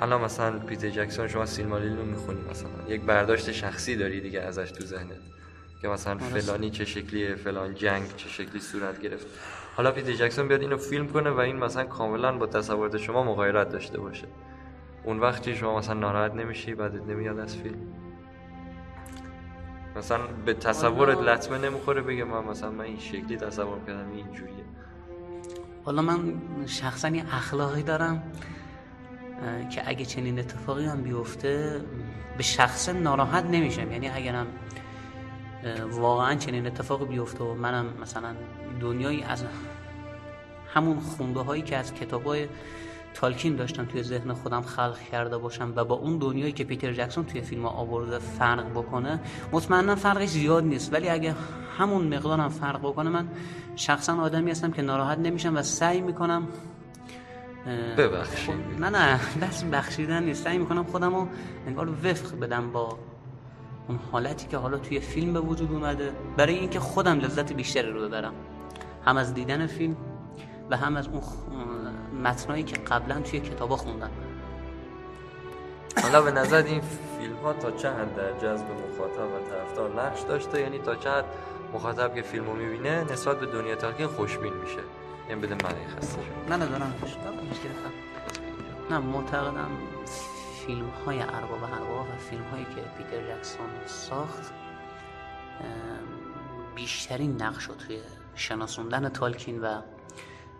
الان 0.00 0.20
مثلا 0.20 0.58
پیتر 0.58 0.90
جکسون 0.90 1.28
شما 1.28 1.46
سیلماریلیون 1.46 2.06
می‌خونی 2.06 2.40
مثلا. 2.50 2.70
یک 2.88 3.00
برداشت 3.02 3.52
شخصی 3.52 3.96
داری 3.96 4.20
دیگه 4.20 4.40
ازش 4.40 4.70
تو 4.70 4.84
ذهنت 4.84 5.20
که 5.82 5.88
مثلا. 5.88 6.18
فلانی 6.18 6.70
چه 6.70 6.84
شکلیه 6.84 7.34
فلان 7.34 7.74
جنگ 7.74 8.16
چه 8.16 8.28
شکلی 8.28 8.60
صورت 8.60 9.00
گرفت. 9.00 9.26
حالا 9.76 9.92
پیتر 9.92 10.12
جکسون 10.12 10.48
بیاد 10.48 10.60
اینو 10.60 10.76
فیلم 10.76 11.08
کنه 11.08 11.30
و 11.30 11.38
این 11.38 11.56
مثلا 11.56 11.84
کاملا 11.84 12.38
با 12.38 12.46
تصورات 12.46 12.96
شما 12.96 13.24
مغایرت 13.24 13.68
داشته 13.68 14.00
باشه. 14.00 14.26
اون 15.04 15.20
وقتی 15.20 15.54
شما 15.54 15.78
مثلا 15.78 15.94
ناراحت 15.94 16.34
نمیشی 16.34 16.74
بعدت 16.74 17.02
نمیاد 17.02 17.38
از 17.38 17.56
فیلم. 17.56 17.78
مثلا 19.96 20.18
به 20.46 20.54
تصورت 20.54 21.18
لطمه 21.18 21.58
نمی‌خوره 21.58 22.02
بگه 22.02 22.24
من 22.24 22.44
مثلا 22.44 22.70
من 22.70 22.84
این 22.84 22.98
شکلی 22.98 23.36
تصور 23.36 23.78
کردم 23.86 24.10
اینجوریه 24.10 24.64
حالا 25.84 26.02
من 26.02 26.34
شخصا 26.66 27.08
یه 27.08 27.24
اخلاقی 27.34 27.82
دارم 27.82 28.22
که 29.70 29.88
اگه 29.88 30.04
چنین 30.04 30.38
اتفاقی 30.38 30.84
هم 30.84 31.02
بیفته 31.02 31.80
به 32.36 32.42
شخص 32.42 32.88
ناراحت 32.88 33.44
نمیشم. 33.44 33.92
یعنی 33.92 34.08
اگرم 34.08 34.46
واقعا 35.90 36.34
چنین 36.34 36.66
اتفاقی 36.66 37.04
بیفته 37.04 37.44
و 37.44 37.54
منم 37.54 37.86
مثلا 38.02 38.34
دنیایی 38.80 39.22
از 39.22 39.44
همون 40.74 41.00
خونده 41.00 41.40
هایی 41.40 41.62
که 41.62 41.76
از 41.76 41.94
کتاب 41.94 42.24
های 42.24 42.48
تالکین 43.14 43.56
داشتم 43.56 43.84
توی 43.84 44.02
ذهن 44.02 44.32
خودم 44.32 44.62
خلق 44.62 44.98
کرده 45.12 45.38
باشم 45.38 45.72
و 45.76 45.84
با 45.84 45.94
اون 45.94 46.18
دنیایی 46.18 46.52
که 46.52 46.64
پیتر 46.64 46.92
جکسون 46.92 47.24
توی 47.24 47.40
فیلم 47.40 47.66
آورده 47.66 48.18
فرق 48.18 48.70
بکنه 48.70 49.20
مطمئنا 49.52 49.96
فرقش 49.96 50.28
زیاد 50.28 50.64
نیست. 50.64 50.92
ولی 50.92 51.08
اگه 51.08 51.34
همون 51.78 52.14
مقدارم 52.14 52.48
فرق 52.48 52.78
بکنه 52.78 53.10
من 53.10 53.28
شخصا 53.76 54.20
آدمی 54.20 54.50
هستم 54.50 54.70
که 54.70 54.82
ناراحت 54.82 55.18
نمیشم 55.18 55.56
و 55.56 55.62
سعی 55.62 56.00
می‌کنم 56.00 56.48
ببخشید. 57.98 58.54
نه 58.78 58.90
نه 58.90 59.20
دست 59.42 59.64
بخشیدن 59.64 60.22
نیست. 60.22 60.44
سعی 60.44 60.58
می‌کنم 60.58 60.84
خودم 60.84 61.14
رو 61.14 61.28
انگار 61.66 61.88
وفق 61.90 62.38
بدم 62.38 62.70
با 62.70 62.98
اون 63.88 63.98
حالتی 64.12 64.46
که 64.46 64.56
حالا 64.56 64.78
توی 64.78 65.00
فیلم 65.00 65.32
به 65.32 65.40
وجود 65.40 65.72
اومده. 65.72 66.12
برای 66.36 66.54
اینکه 66.54 66.80
خودم 66.80 67.18
لذت 67.18 67.52
بیشتری 67.52 67.90
رو 67.90 68.00
ببرم. 68.00 68.34
هم 69.04 69.16
از 69.16 69.34
دیدن 69.34 69.66
فیلم 69.66 69.96
و 70.70 70.76
هم 70.76 70.96
از 70.96 71.08
اون 71.08 71.22
متنایی 72.24 72.62
که 72.62 72.76
قبلا 72.76 73.20
توی 73.20 73.40
کتابا 73.40 73.76
خوندم. 73.76 74.10
حالا 76.02 76.22
به 76.22 76.30
نظر 76.30 76.62
این 76.62 76.80
فیلم 77.18 77.36
ها 77.36 77.52
تا 77.52 77.70
چه 77.70 77.90
حد 77.90 78.16
در 78.16 78.32
جذب 78.32 78.64
مخاطب 78.64 79.20
و 79.20 79.50
طرفدار 79.50 80.02
نقش 80.02 80.20
داشته؟ 80.20 80.60
یعنی 80.60 80.78
تا 80.78 80.94
چه 80.94 81.10
حد 81.10 81.24
مخاطب 81.74 82.14
که 82.14 82.22
فیلمو 82.22 82.52
می‌بینه 82.52 83.04
نسبت 83.12 83.40
به 83.40 83.46
دنیا 83.46 83.74
تالکین 83.74 84.06
خوشبین 84.06 84.52
میشه؟ 84.52 84.80
این 85.28 85.40
بده 85.40 85.54
من 85.54 85.74
این 85.74 85.88
خسته 85.88 86.22
شد 86.22 86.52
نه 86.52 86.56
ندارم 86.56 86.94
نه 88.90 88.98
معتقدم 88.98 89.70
فیلم 90.66 90.88
های 91.06 91.20
ارباب 91.20 91.64
ارباب 91.64 92.06
و 92.06 92.16
فیلم 92.30 92.42
هایی 92.42 92.64
که 92.64 92.80
پیتر 92.98 93.36
جکسون 93.36 93.66
ساخت 93.86 94.52
بیشترین 96.74 97.42
نقش 97.42 97.64
رو 97.64 97.74
توی 97.74 97.98
شناسوندن 98.34 99.08
تالکین 99.08 99.60
و 99.60 99.80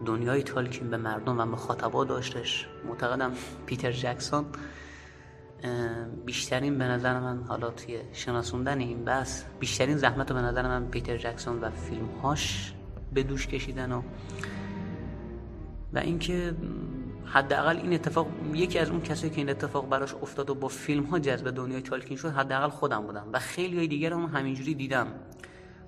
دنیای 0.06 0.42
تالکین 0.42 0.90
به 0.90 0.96
مردم 0.96 1.40
و 1.40 1.44
مخاطبا 1.44 2.04
داشتش. 2.04 2.68
معتقدم 2.88 3.32
پیتر 3.66 3.92
جکسون 3.92 4.46
بیشترین 6.26 6.78
به 6.78 6.84
نظر 6.84 7.20
من 7.20 7.42
حالا 7.42 7.70
توی 7.70 8.00
شناسوندن 8.12 8.78
این 8.78 9.04
بس 9.04 9.44
بیشترین 9.60 9.96
زحمت 9.96 10.30
رو 10.30 10.36
به 10.36 10.42
نظر 10.42 10.62
من 10.62 10.86
پیتر 10.86 11.16
جکسون 11.16 11.60
و 11.60 11.70
فیلم 11.70 12.08
هاش 12.22 12.72
به 13.16 13.22
دوش 13.22 13.46
کشیدن 13.46 13.92
و 13.92 14.02
و 15.92 15.98
اینکه 15.98 16.54
حداقل 17.24 17.76
این 17.76 17.92
اتفاق 17.92 18.26
یکی 18.54 18.78
از 18.78 18.90
اون 18.90 19.00
کسایی 19.00 19.32
که 19.32 19.38
این 19.38 19.50
اتفاق 19.50 19.88
براش 19.88 20.14
افتاد 20.14 20.50
و 20.50 20.54
با 20.54 20.68
فیلم 20.68 21.04
ها 21.04 21.18
جذب 21.18 21.50
دنیای 21.50 21.82
تالکین 21.82 22.16
شد 22.16 22.28
حداقل 22.28 22.68
خودم 22.68 23.00
بودم. 23.06 23.26
و 23.32 23.38
خیلی 23.38 23.76
های 23.76 23.86
دیگر 23.86 24.12
هم 24.12 24.24
همینجوری 24.24 24.74
دیدم. 24.74 25.06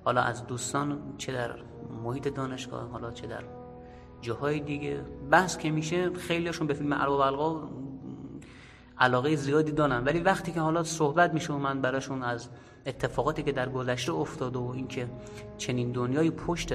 حالا 0.03 0.21
از 0.21 0.47
دوستان 0.47 0.99
چه 1.17 1.31
در 1.31 1.55
محیط 2.03 2.27
دانشگاه 2.27 2.89
حالا 2.89 3.11
چه 3.11 3.27
در 3.27 3.43
جاهای 4.21 4.59
دیگه. 4.59 5.01
بحث 5.31 5.57
که 5.57 5.71
میشه 5.71 6.13
خیلیشون 6.13 6.67
به 6.67 6.73
فیلم 6.73 6.93
ارباب 6.93 7.19
القا 7.19 7.69
علاقه 8.99 9.35
زیادی 9.35 9.71
دارن. 9.71 10.03
ولی 10.03 10.19
وقتی 10.19 10.51
که 10.51 10.59
حالا 10.61 10.83
صحبت 10.83 11.33
میشه 11.33 11.53
و 11.53 11.57
من 11.57 11.81
براشون 11.81 12.23
از 12.23 12.49
اتفاقاتی 12.85 13.43
که 13.43 13.51
در 13.51 13.69
گذشته 13.69 14.13
افتاده 14.13 14.59
و 14.59 14.71
اینکه 14.75 15.09
چنین 15.57 15.91
دنیای 15.91 16.31
پشت 16.31 16.73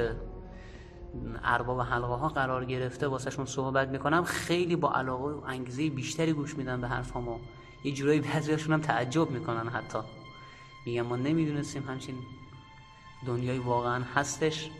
ارباب 1.44 1.80
حلقه 1.80 2.06
ها 2.14 2.28
قرار 2.28 2.64
گرفته 2.64 3.06
واسهشون 3.06 3.47
صحبت 3.47 3.88
می‌کنم 3.88 4.25
خیلی 4.25 4.76
با 4.76 4.92
علاقه 4.92 5.25
و 5.25 5.40
انگیزه 5.47 5.90
بیشتری 5.90 6.33
گوش 6.33 6.56
میدن 6.56 6.80
به 6.80 6.88
حرفامو. 6.88 7.38
یه 7.85 7.92
جورایی 7.92 8.21
بعضیاشون 8.21 8.75
هم 8.75 8.80
تعجب 8.80 9.30
می‌کنن 9.30 9.68
حتی. 9.68 9.99
میگم 10.87 11.02
ما 11.02 11.16
نمی‌دونستیم 11.16 11.83
همچین 11.88 12.14
دنیای 13.26 13.59
واقعا 13.59 14.02
هستش. 14.14 14.71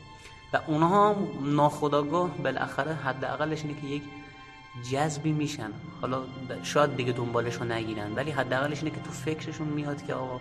و 0.53 0.59
اونها 0.67 1.11
هم 1.11 1.17
ناخداگاه 1.57 2.31
بالاخره 2.39 2.93
حداقلش 2.95 3.65
اینه 3.65 3.81
که 3.81 3.87
یک 3.87 4.03
جذبی 4.91 5.33
میشن. 5.33 5.71
حالا 6.01 6.23
شاید 6.63 6.97
دیگه 6.97 7.13
دنبالش 7.13 7.55
رو 7.55 7.65
نگیرن 7.65 8.15
ولی 8.15 8.31
حداقلش 8.31 8.79
اینه 8.79 8.91
که 8.91 9.01
تو 9.01 9.11
فکرشون 9.11 9.69
میاد 9.69 10.07
که 10.07 10.15
آقا 10.15 10.41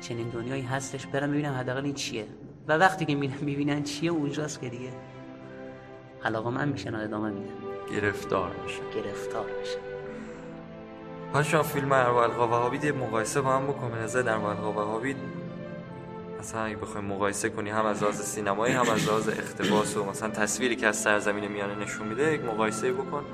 چنین 0.00 0.28
دنیایی 0.28 0.62
هستش 0.62 1.06
برم 1.06 1.30
ببینم 1.30 1.54
حداقل 1.54 1.84
این 1.84 1.94
چیه. 1.94 2.26
و 2.68 2.72
وقتی 2.72 3.04
که 3.04 3.14
می‌بینن 3.14 3.82
چیه 3.82 4.10
اونجاست 4.10 4.60
که 4.60 4.68
دیگه. 4.68 4.92
علاقه 6.24 6.50
من 6.50 6.68
میشن 6.68 6.94
ادامه 6.94 7.30
میدن 7.30 7.52
گرفتار 7.94 8.50
میشه. 8.62 8.80
گرفتار 8.94 9.46
میشه. 9.60 9.78
حالا 11.32 11.44
شما 11.44 11.62
فیلم 11.62 11.92
اروال 11.92 12.30
وهابی 12.30 12.90
مقایسه 12.90 13.40
با 13.40 13.56
هم 13.56 13.66
بکن. 13.66 13.98
نظر 13.98 14.22
در 14.22 14.34
اروال 14.34 14.76
وهابی 14.76 15.16
مثلا 16.38 16.62
اگه 16.62 16.76
بخوای 16.76 17.04
مقایسه 17.04 17.48
کنی 17.48 17.70
هم 17.70 17.86
از 17.86 18.02
لحاظ 18.02 18.20
سینمایی 18.20 18.74
هم 18.74 18.90
از 18.90 19.08
لحاظ 19.08 19.28
اختباس 19.28 19.96
و 19.96 20.04
مثلا 20.04 20.28
تصویری 20.28 20.76
که 20.76 20.86
از 20.86 20.96
سرزمین 20.96 21.48
میانه 21.48 21.74
نشون 21.74 22.08
میده 22.08 22.34
یک 22.34 22.44
مقایسه 22.44 22.92
بکن. 22.92 23.24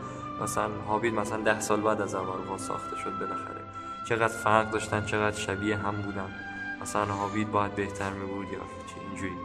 مثلا 0.42 0.68
هابیت 0.88 1.14
مثلا 1.14 1.40
ده 1.40 1.60
سال 1.60 1.80
بعد 1.80 2.00
از 2.00 2.14
اول 2.14 2.58
ساخته 2.58 2.96
شد 2.96 3.18
بالاخره. 3.18 3.60
چقدر 4.08 4.28
فرق 4.28 4.70
داشتن 4.70 5.04
چقدر 5.04 5.36
شبیه 5.36 5.76
هم 5.76 6.02
بودن. 6.02 6.53
مثلا 6.84 7.14
هابیت 7.14 7.48
باید 7.48 7.74
بهتر 7.74 8.10
می 8.10 8.26
بود 8.26 8.46
یا 8.52 8.58
چه 8.58 8.94
اینجوری؟ 9.08 9.36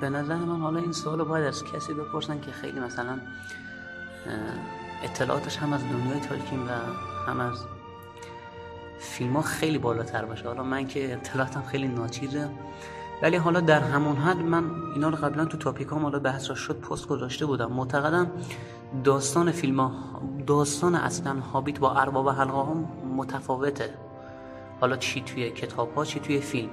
به 0.00 0.08
نظر 0.08 0.36
من 0.36 0.60
حالا 0.60 0.80
این 0.80 0.92
سوالو 0.92 1.24
باید 1.24 1.44
از 1.44 1.64
کسی 1.64 1.94
بپرسن 1.94 2.40
که 2.40 2.50
خیلی 2.50 2.80
مثلا 2.80 3.20
اطلاعاتش 5.02 5.56
هم 5.56 5.72
از 5.72 5.80
دنیای 5.80 6.20
تالکین 6.20 6.62
و 6.62 6.70
هم 7.26 7.40
از 7.40 7.64
فیلم 8.98 9.32
ها 9.32 9.42
خیلی 9.42 9.78
بالاتر 9.78 10.24
باشه. 10.24 10.46
حالا 10.46 10.62
من 10.62 10.86
که 10.86 11.12
اطلاعاتم 11.12 11.62
خیلی 11.62 11.88
ناچیزه. 11.88 12.48
ولی 13.22 13.36
حالا 13.36 13.60
در 13.60 13.80
همون 13.80 14.16
حد 14.16 14.36
من 14.36 14.64
اینا 14.94 15.08
رو 15.08 15.16
قبلا 15.16 15.44
تو 15.44 15.58
تاپیک 15.58 15.88
هم 15.88 16.02
حالا 16.02 16.18
بحث 16.18 16.42
شد 16.52 16.80
پست 16.80 17.08
گذاشته 17.08 17.46
بودم. 17.46 17.72
معتقدم 17.72 18.30
داستان 19.04 19.50
فیلم 19.50 19.80
ها 19.80 19.92
داستان 20.46 20.94
اصلا 20.94 21.40
هابیت 21.40 21.78
با 21.78 21.92
ارباب 21.92 22.28
حلقه 22.28 22.52
ها 22.52 22.74
متفاوته. 23.16 24.07
حالا 24.80 24.96
چی 24.96 25.20
توی 25.20 25.50
کتاب 25.50 25.94
ها 25.94 26.04
چی 26.04 26.20
توی 26.20 26.40
فیلم. 26.40 26.70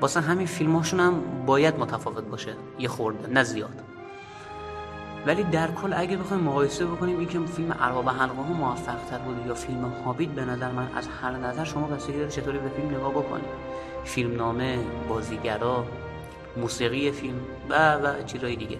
واسه 0.00 0.20
همین 0.20 0.46
فیلم 0.46 0.76
هاشون 0.76 1.00
هم 1.00 1.22
باید 1.46 1.78
متفاوت 1.78 2.24
باشه. 2.24 2.54
یه 2.78 2.88
خورده 2.88 3.28
نه 3.28 3.42
زیاد. 3.42 3.82
ولی 5.26 5.42
در 5.42 5.70
کل 5.70 5.92
اگه 5.96 6.16
بخوایم 6.16 6.42
مقایسه 6.42 6.86
بکنیم 6.86 7.18
این 7.18 7.28
که 7.28 7.40
فیلم 7.40 7.76
ارباب 7.80 8.08
حلقه 8.08 8.42
ها 8.42 8.52
موفق 8.52 9.04
تر 9.10 9.18
بود 9.18 9.46
یا 9.46 9.54
فیلم 9.54 9.92
هابیت 10.04 10.28
به 10.28 10.44
نظر 10.44 10.72
من 10.72 10.88
از 10.94 11.08
هر 11.22 11.30
نظر 11.30 11.64
شما 11.64 11.86
بستگی 11.86 12.18
داره 12.18 12.30
چطوری 12.30 12.58
به 12.58 12.68
فیلم 12.68 12.88
نگاه 12.88 13.10
بکنید 13.10 13.44
فیلم 14.04 14.36
نامه 14.36 14.78
بازیگرا 15.08 15.84
موسیقی 16.56 17.10
فیلم 17.12 17.40
و 17.70 17.94
و 17.94 18.22
چیزای 18.22 18.56
دیگه. 18.56 18.78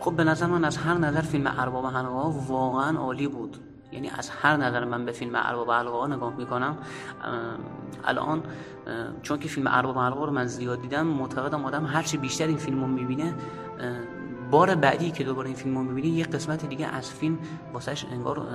خب 0.00 0.12
به 0.12 0.24
نظر 0.24 0.46
من 0.46 0.64
از 0.64 0.76
هر 0.76 0.94
نظر 0.94 1.20
فیلم 1.20 1.46
ارباب 1.58 1.86
حلقه 1.86 2.08
ها 2.08 2.30
واقعا 2.30 2.98
عالی 2.98 3.28
بود. 3.28 3.56
یعنی 3.96 4.10
از 4.18 4.30
هر 4.30 4.56
نظر 4.56 4.84
من 4.84 5.04
به 5.04 5.12
فیلم 5.12 5.32
ارباب 5.34 5.70
حلقه 5.70 5.90
ها 5.90 6.06
نگاه 6.06 6.36
می‌کنم 6.36 6.76
الان 8.04 8.42
چون 9.22 9.38
که 9.38 9.48
فیلم 9.48 9.66
ارباب 9.66 9.98
حلقه 9.98 10.26
رو 10.26 10.32
من 10.32 10.46
زیاد 10.46 10.82
دیدم 10.82 11.06
معتقدم 11.06 11.64
آدم 11.64 11.86
هرچی 11.86 12.16
بیشتر 12.16 12.46
این 12.46 12.56
فیلم 12.56 12.80
رو 12.80 12.86
می‌بینه 12.86 13.34
بار 14.50 14.74
بعدی 14.74 15.10
که 15.10 15.24
دوباره 15.24 15.46
این 15.46 15.56
فیلم 15.56 15.78
رو 15.78 15.84
می‌بینی 15.84 16.08
یه 16.08 16.24
قسمت 16.24 16.66
دیگه 16.66 16.86
از 16.86 17.10
فیلم 17.10 17.38
واسهش 17.72 18.06
انگار 18.12 18.46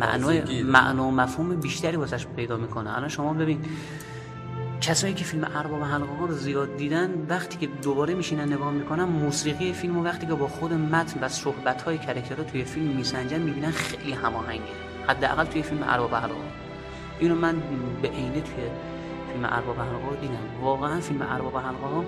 معنای 0.00 0.62
معنا 0.62 1.04
و 1.04 1.10
مفهوم 1.10 1.56
بیشتری 1.56 1.96
واسهش 1.96 2.26
پیدا 2.26 2.56
می‌کنه. 2.56 2.96
الان 2.96 3.08
شما 3.08 3.32
ببین 3.32 3.64
کسایی 4.84 5.14
که 5.14 5.24
فیلم 5.24 5.50
ارباب 5.54 5.82
حلقه 5.82 6.12
ها 6.18 6.26
رو 6.26 6.34
زیاد 6.34 6.76
دیدن 6.76 7.26
وقتی 7.28 7.58
که 7.58 7.66
دوباره 7.66 8.14
میشینن 8.14 8.52
نگاه 8.52 8.72
می‌کنن 8.72 9.04
موسیقی 9.04 9.72
فیلم 9.72 9.98
و 9.98 10.04
وقتی 10.04 10.26
که 10.26 10.34
با 10.34 10.48
خود 10.48 10.72
متن 10.72 11.20
و 11.20 11.28
صحبت 11.28 11.82
های 11.82 11.98
کرکترها 11.98 12.44
توی 12.44 12.64
فیلم 12.64 12.86
میسنجن 12.86 13.38
می‌بینن 13.38 13.70
خیلی 13.70 14.12
هماهنگه. 14.12 14.62
حداقل 15.08 15.44
توی 15.44 15.62
فیلم 15.62 15.82
ارباب 15.82 16.14
حلقه 16.14 16.34
اینو 17.18 17.34
من 17.34 17.62
به 18.02 18.08
عینه 18.08 18.40
توی 18.40 18.64
فیلم 19.32 19.44
ارباب 19.44 19.76
حلقه 19.76 20.20
دیدم. 20.20 20.62
واقعا 20.62 21.00
فیلم 21.00 21.22
ارباب 21.22 21.56
حلقه 21.56 21.86
ها 21.86 22.04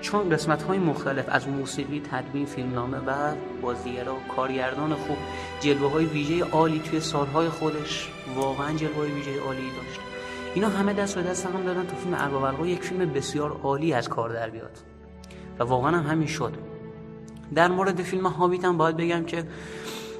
چون 0.00 0.30
قسمت 0.30 0.62
های 0.62 0.78
مختلف 0.78 1.24
از 1.28 1.48
موسیقی 1.48 2.02
تدوین 2.12 2.46
فیلمنامه 2.46 2.98
و 2.98 3.34
بازیگرا 3.62 4.16
کارگردان 4.36 4.94
خوب 4.94 5.16
جلوه 5.60 5.92
های 5.92 6.04
ویژه 6.04 6.44
عالی 6.44 6.78
توی 6.78 7.00
سالهای 7.00 7.48
خودش 7.48 8.08
واقعا 8.36 8.72
جلوه 8.72 8.96
های 8.96 9.10
ویژه 9.10 9.40
عالی 9.40 9.70
داشت. 9.76 10.13
اینا 10.54 10.68
همه 10.68 10.92
دست 10.92 11.14
به 11.14 11.22
دست 11.22 11.46
هم 11.46 11.64
دادن 11.64 11.86
تو 11.86 11.96
فیلم 11.96 12.14
ارباب 12.18 12.66
یک 12.66 12.82
فیلم 12.82 13.12
بسیار 13.12 13.52
عالی 13.62 13.92
از 13.92 14.08
کار 14.08 14.32
در 14.32 14.50
بیاد. 14.50 14.78
و 15.58 15.64
واقعا 15.64 15.96
هم 15.96 16.10
همین 16.10 16.26
شد. 16.26 16.52
در 17.54 17.68
مورد 17.68 18.02
فیلم 18.02 18.26
هابیت 18.26 18.64
هم 18.64 18.76
باید 18.76 18.96
بگم 18.96 19.24
که 19.24 19.44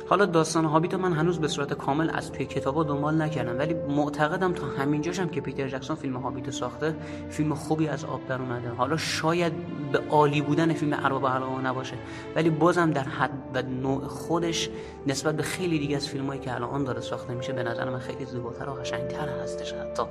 حالا 0.08 0.26
داستان 0.26 0.64
هابیت 0.64 0.94
من 0.94 1.12
هنوز 1.12 1.38
به 1.38 1.48
صورت 1.48 1.72
کامل 1.72 2.10
از 2.14 2.32
توی 2.32 2.46
کتابا 2.46 2.82
دنبال 2.82 3.22
نکردم. 3.22 3.58
ولی 3.58 3.74
معتقدم 3.74 4.52
تا 4.52 4.66
همینجاشم 4.66 5.28
که 5.28 5.40
پیتر 5.40 5.68
جکسون 5.68 5.96
فیلم 5.96 6.16
هابیت 6.16 6.50
ساخته 6.50 6.96
فیلم 7.30 7.54
خوبی 7.54 7.88
از 7.88 8.04
آب 8.04 8.26
در 8.28 8.38
اومده. 8.42 8.68
حالا 8.68 8.96
شاید 8.96 9.52
به 9.92 10.00
عالی 10.10 10.40
بودن 10.40 10.72
فیلم 10.72 10.92
ارباب 10.92 11.26
حلقه 11.26 11.60
نباشه. 11.60 11.96
ولی 12.36 12.50
بازم 12.50 12.90
در 12.90 13.04
حد 13.04 13.30
و 13.54 13.62
نوع 13.62 14.06
خودش 14.06 14.70
نسبت 15.06 15.36
به 15.36 15.42
خیلی 15.42 15.78
دیگه 15.78 15.96
از 15.96 16.08
فیلمایی 16.08 16.40
که 16.40 16.54
الان 16.54 16.84
داره 16.84 17.00
ساخته 17.00 17.34
میشه 17.34 17.52
به 17.52 17.62
نظر 17.62 17.90
من 17.90 17.98
خیلی 17.98 18.24
زیباتر 18.24 18.68
و 18.68 18.72
قشنگتر 18.72 19.28
هستش 19.28 19.72
حتی. 19.72 20.02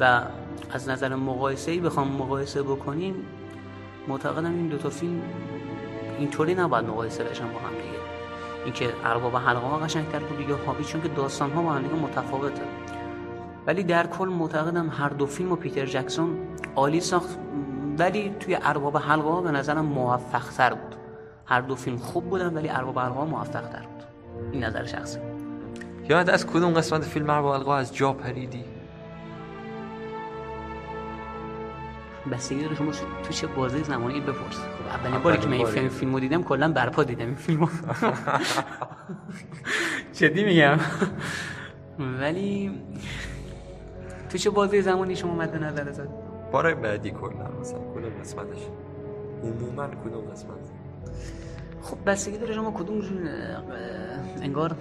و 0.00 0.22
از 0.70 0.88
نظر 0.88 1.14
مقایسه 1.14 1.72
ای 1.72 1.80
بخوام 1.80 2.08
مقایسه 2.08 2.62
بکنیم 2.62 3.14
معتقدم 4.08 4.54
این 4.54 4.68
دو 4.68 4.78
تا 4.78 4.90
فیلم 4.90 5.22
اینطوری 6.18 6.54
نباید 6.54 6.84
مقایسه 6.84 7.24
بشن 7.24 7.44
با 7.44 7.58
هم 7.58 7.74
دیگه. 7.74 8.04
اینکه 8.64 8.90
ارباب 9.04 9.36
حلقه 9.36 9.66
ها 9.66 9.78
قشنگتر 9.78 10.18
بود 10.18 10.48
یا 10.48 10.56
هابی 10.56 10.84
چون 10.84 11.02
که 11.02 11.08
داستان 11.08 11.50
ها 11.50 11.62
با 11.62 11.72
هم 11.72 11.82
دیگه 11.82 11.94
متفاوته. 11.94 12.62
ولی 13.66 13.82
در 13.82 14.06
کل 14.06 14.28
معتقدم 14.28 14.88
هر 14.88 15.08
دو 15.08 15.26
فیلم 15.26 15.52
و 15.52 15.56
پیتر 15.56 15.86
جکسون 15.86 16.38
عالی 16.76 17.00
ساخت 17.00 17.38
ولی 17.98 18.34
توی 18.40 18.58
ارباب 18.62 18.96
حلقه 18.96 19.28
ها 19.28 19.40
به 19.40 19.50
نظرم 19.50 19.84
موفق 19.84 20.50
تر 20.50 20.74
بود. 20.74 20.94
هر 21.46 21.60
دو 21.60 21.74
فیلم 21.74 21.96
خوب 21.96 22.24
بودن 22.24 22.54
ولی 22.54 22.68
ارباب 22.68 22.98
حلقه 22.98 23.14
ها 23.14 23.24
موفق 23.24 23.68
تر 23.68 23.82
بود. 23.82 24.04
این 24.52 24.64
نظر 24.64 24.84
شخصی. 24.84 25.18
یاد 26.08 26.30
از 26.30 26.46
کدوم 26.46 26.72
قسمت 26.72 27.02
فیلم 27.02 27.30
ارباب 27.30 27.54
حلقه 27.54 27.70
از 27.70 27.94
جا 27.94 28.12
پریدی؟ 28.12 28.73
بستگی 32.32 32.62
داره 32.62 32.74
شما 32.74 32.90
تو 33.22 33.30
چه 33.30 33.46
بازه 33.46 33.82
زمانی 33.82 34.20
بپرس. 34.20 34.56
خب 34.56 35.00
اولین 35.00 35.18
باری 35.18 35.38
که 35.38 35.46
من 35.46 35.52
این 35.52 35.66
فیلم 35.66 35.88
فیلمو 35.88 36.20
دیدم 36.20 36.42
کلا 36.42 36.72
برپا 36.72 37.04
دیدم 37.04 37.26
این 37.26 37.34
فیلمو. 37.34 37.68
جدی 40.18 40.44
میگم. 40.44 40.78
ولی 42.20 42.70
تو 44.28 44.38
چه 44.38 44.50
بازه 44.50 44.80
زمانی 44.80 45.16
شما 45.16 45.34
مد 45.34 45.64
نظر 45.64 45.92
زد 45.92 46.08
بار 46.52 46.74
بعدی 46.74 47.10
کلا 47.10 47.50
مثلا 47.60 47.78
کدوم 47.78 48.20
قسمتش؟ 48.20 48.58
عموما 49.42 49.86
کدوم 49.86 50.30
قسمت؟ 50.32 50.58
خب 51.82 51.96
بستگی 52.06 52.38
داره 52.38 52.54
شما 52.54 52.70
کدوم 52.70 53.02
انگار 54.42 54.76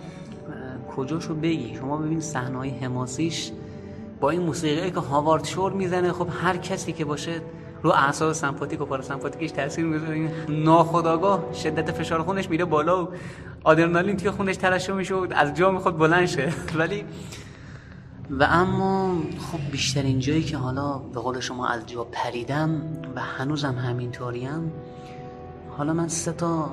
کجاشو 0.96 1.36
بگی؟ 1.36 1.76
شما 1.76 1.98
ببین 1.98 2.20
صحنه 2.20 2.80
حماسیش 2.82 3.52
با 4.24 4.30
این 4.30 4.42
موسیقی 4.42 4.92
که 4.92 5.00
هاوارد 5.00 5.46
شور 5.46 5.74
می‌زنه 5.74 6.12
خب 6.12 6.28
هر 6.44 6.58
کسی 6.58 6.94
که 6.94 7.06
باشه 7.06 7.42
رو 7.82 7.92
اعصاب 7.92 8.34
سمپاتیک 8.34 8.82
و 8.82 8.86
پاراسمپاتیکش 8.86 9.52
تاثیر 9.52 9.86
می‌ذاره. 9.86 10.32
ناخداگاه 10.50 11.54
شدت 11.54 11.92
فشار 11.92 12.24
خونش 12.24 12.50
میره 12.50 12.66
بالا 12.66 13.06
و 13.06 13.10
آدرنالین 13.64 14.18
توی 14.18 14.32
خونش 14.32 14.58
ترشح 14.58 14.94
میشه 14.94 15.16
و 15.16 15.28
از 15.36 15.54
جا 15.54 15.72
می‌خواد 15.72 15.98
بلند 15.98 16.26
شه. 16.26 16.54
ولی 16.80 17.06
و 18.30 18.44
اما 18.44 19.22
خب 19.52 19.72
بیشترین 19.72 20.20
جایی 20.20 20.44
که 20.44 20.58
حالا 20.58 20.98
به 20.98 21.20
قول 21.20 21.40
شما 21.40 21.68
از 21.68 21.86
جا 21.86 22.04
پریدم 22.04 22.82
و 23.16 23.22
هنوزم 23.22 23.76
همینطوریم 23.76 24.72
حالا 25.78 25.94
من 25.94 26.08
سه 26.08 26.32
تا 26.32 26.70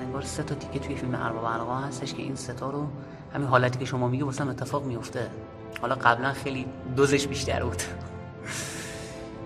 انگار 0.00 0.22
سه 0.22 0.42
تا 0.42 0.54
تیکه 0.54 0.78
توی 0.86 0.96
فیلم 0.96 1.14
ارباب 1.14 1.44
حلقه 1.44 1.86
هستش 1.86 2.14
که 2.14 2.22
این 2.22 2.34
سه 2.34 2.52
تا 2.52 2.70
رو 2.70 2.86
همین 3.34 3.48
حالتی 3.48 3.78
که 3.78 3.84
شما 3.84 4.08
میگه 4.08 4.24
واسه 4.24 4.48
اتفاق 4.48 4.84
میفته. 4.84 5.30
حالا 5.82 5.94
قبلا 5.94 6.32
خیلی 6.32 6.66
دوزش 6.96 7.26
بیشتر 7.26 7.62
بود. 7.62 7.82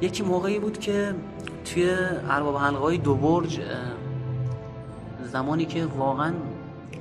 یکی 0.00 0.22
موقعی 0.22 0.58
بود 0.58 0.78
که 0.78 1.14
توی 1.64 1.90
ارباب 2.30 2.56
حلقه 2.56 2.78
های 2.78 2.98
دو 2.98 3.14
برج 3.14 3.60
زمانی 5.32 5.64
که 5.64 5.84
واقعا 5.84 6.32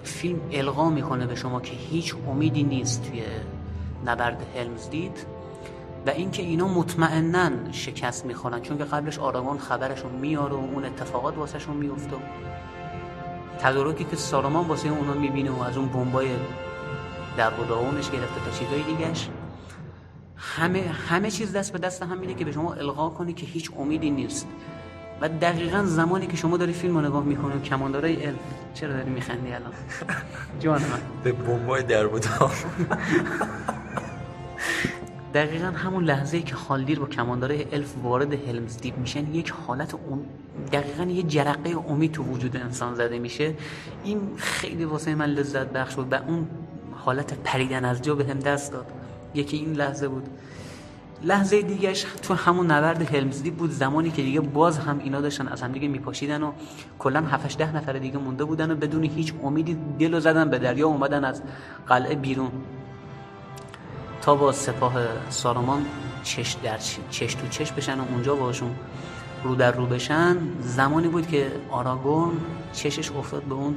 فیلم 0.04 0.40
القا 0.52 0.90
می‌کنه 0.90 1.26
به 1.26 1.36
شما 1.36 1.62
که 1.62 1.74
هیچ 1.74 2.16
امیدی 2.28 2.64
نیست 2.64 3.10
توی 3.10 3.24
نبرد 4.06 4.46
هلمز 4.56 4.90
دید 4.90 5.26
و 6.08 6.10
اینکه 6.10 6.44
اینا 6.44 6.68
مطمئنا 6.68 7.72
شکست 7.72 8.26
می‌خورن 8.26 8.62
چون 8.62 8.78
که 8.78 8.84
قبلش 8.84 9.20
آراگون 9.20 9.58
خبرشون 9.58 10.12
میاره 10.12 10.54
و 10.54 10.70
اون 10.74 10.86
اتفاقات 10.86 11.38
واسهشون 11.38 11.78
میفته 11.78 12.16
تدارکی 13.60 14.04
که 14.04 14.16
سارامان 14.16 14.68
واسه 14.68 14.90
اونا 14.90 15.14
می‌بینه 15.14 15.52
و 15.52 15.62
از 15.62 15.78
اون 15.78 15.88
بمبای 15.88 16.28
در 17.38 17.50
داغونش 17.50 18.12
گرفته 18.12 18.46
تا 18.46 18.52
چیزای 18.52 18.84
دیگهش. 18.84 19.30
همه 20.38 20.80
همه 21.10 21.32
چیز 21.32 21.54
دست 21.54 21.74
به 21.74 21.80
دست 21.80 22.04
هم 22.04 22.18
میده 22.18 22.34
که 22.34 22.46
به 22.46 22.52
شما 22.52 22.74
القا 22.74 23.10
کنه 23.10 23.34
که 23.34 23.46
هیچ 23.46 23.72
امیدی 23.78 24.10
نیست. 24.10 24.48
و 25.22 25.30
دقیقا 25.30 25.84
زمانی 25.84 26.28
که 26.28 26.38
شما 26.38 26.58
داری 26.58 26.74
فیلم 26.74 26.98
رو 26.98 27.02
نگاه 27.02 27.24
می‌کنی 27.24 27.62
کماندارای 27.62 28.26
ال 28.26 28.34
چرا 28.74 28.94
داری 28.94 29.10
میخندی 29.10 29.52
الان؟ 29.52 29.74
جان 30.60 30.82
من. 30.82 31.00
به 31.24 31.32
بمبای 31.32 31.84
در 31.84 32.08
دقیقا 35.34 35.66
همون 35.66 36.04
لحظه 36.04 36.42
که 36.42 36.56
خالدیر 36.56 37.00
با 37.00 37.06
کمانداره 37.06 37.66
الف 37.72 37.94
وارد 38.04 38.34
هلمز 38.34 38.78
دیپ 38.78 38.98
میشن 38.98 39.34
یک 39.34 39.54
حالت 39.68 39.94
اون 39.94 40.26
دقیقا 40.72 41.04
یه 41.04 41.24
جرقه 41.24 41.76
امید 41.90 42.12
تو 42.12 42.24
وجود 42.24 42.58
انسان 42.58 42.96
زده 42.96 43.20
میشه. 43.20 43.54
این 44.04 44.20
خیلی 44.38 44.86
واسه 44.86 45.16
من 45.16 45.26
لذت 45.26 45.68
بخش 45.68 45.96
بود 45.96 46.14
و 46.14 46.16
اون 46.16 46.48
حالت 47.06 47.34
پریدن 47.34 47.86
از 47.86 48.02
جا 48.02 48.16
به 48.16 48.26
هم 48.26 48.40
دست 48.40 48.72
داد. 48.72 48.86
یکی 49.34 49.58
این 49.58 49.74
لحظه 49.74 50.08
بود. 50.08 50.30
لحظه 51.24 51.62
دیگهش 51.62 52.06
تو 52.22 52.34
همون 52.34 52.72
نبرد 52.72 53.16
هلمزدی 53.16 53.52
بود 53.52 53.72
زمانی 53.72 54.12
که 54.12 54.22
دیگه 54.22 54.40
باز 54.40 54.78
هم 54.80 55.00
اینا 55.00 55.22
داشتن 55.22 55.48
از 55.48 55.62
هم 55.62 55.72
دیگه 55.72 55.88
میپاشیدن 55.88 56.44
و 56.44 56.52
کلا 57.00 57.22
7 57.22 57.58
ده 57.58 57.76
نفر 57.76 57.94
دیگه 57.94 58.18
مونده 58.18 58.44
بودن 58.46 58.72
و 58.72 58.76
بدون 58.76 59.04
هیچ 59.04 59.34
امیدی 59.44 59.78
دل 60.00 60.20
زدن 60.20 60.50
به 60.50 60.60
دریا 60.60 60.88
اومدن 60.88 61.26
از 61.26 61.42
قلعه 61.88 62.16
بیرون. 62.16 62.52
تا 64.22 64.36
با 64.36 64.52
سپاه 64.52 64.94
سارومان 65.30 65.86
چش 66.24 66.56
در 66.64 66.78
چش 67.10 67.34
تو 67.34 67.48
چش 67.48 67.72
بشن 67.72 68.00
و 68.00 68.04
اونجا 68.12 68.36
باشون 68.36 68.76
رو 69.44 69.56
در 69.56 69.72
رو 69.72 69.86
بشن 69.86 70.38
زمانی 70.62 71.08
بود 71.08 71.28
که 71.28 71.52
آراگون 71.72 72.32
چشش 72.74 73.12
افتاد 73.12 73.44
به 73.44 73.56
اون 73.56 73.76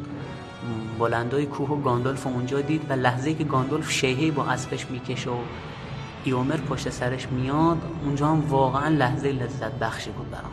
بلندای 0.98 1.46
کوه 1.46 1.68
و 1.68 1.76
گاندالف 1.76 2.26
اونجا 2.26 2.61
دید 2.61 2.90
و 2.90 2.92
لحظه 2.92 3.35
که 3.35 3.44
گاندالف 3.44 3.90
شیهی 3.90 4.31
با 4.31 4.44
اسبش 4.44 4.87
می‌کشه 4.90 5.31
و 5.31 5.38
ایومر 6.24 6.57
پشت 6.57 6.90
سرش 6.90 7.26
میاد 7.28 7.78
اونجا 8.04 8.28
هم 8.28 8.48
واقعا 8.48 8.88
لحظه 8.88 9.33
لذت 9.33 9.72
بخشی 9.72 10.11
بود 10.11 10.31
برام. 10.31 10.52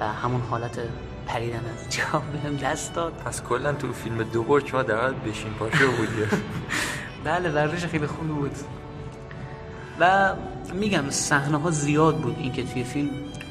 و 0.00 0.12
همون 0.12 0.40
حالت 0.40 0.78
پریدن 1.26 1.56
از 1.58 1.96
جا 1.96 2.22
بهم 2.32 2.56
دست 2.56 2.94
داد. 2.94 3.12
پس 3.24 3.42
کلا 3.42 3.72
تو 3.72 3.92
فیلم 3.92 4.22
دو 4.22 4.42
بار 4.42 4.62
شما 4.66 4.82
در 4.82 5.10
بشین 5.10 5.52
پاشه 5.52 5.86
بودی 5.86 6.36
بله 7.24 7.50
ورزش 7.50 7.86
خیلی 7.86 8.06
خوبی 8.06 8.32
بود. 8.32 8.56
و 10.00 10.34
میگم 10.74 11.10
صحنه 11.10 11.58
ها 11.58 11.70
زیاد 11.70 12.16
بود 12.16 12.36
اینکه 12.38 12.64
توی 12.64 12.84
فیلم 12.84 13.10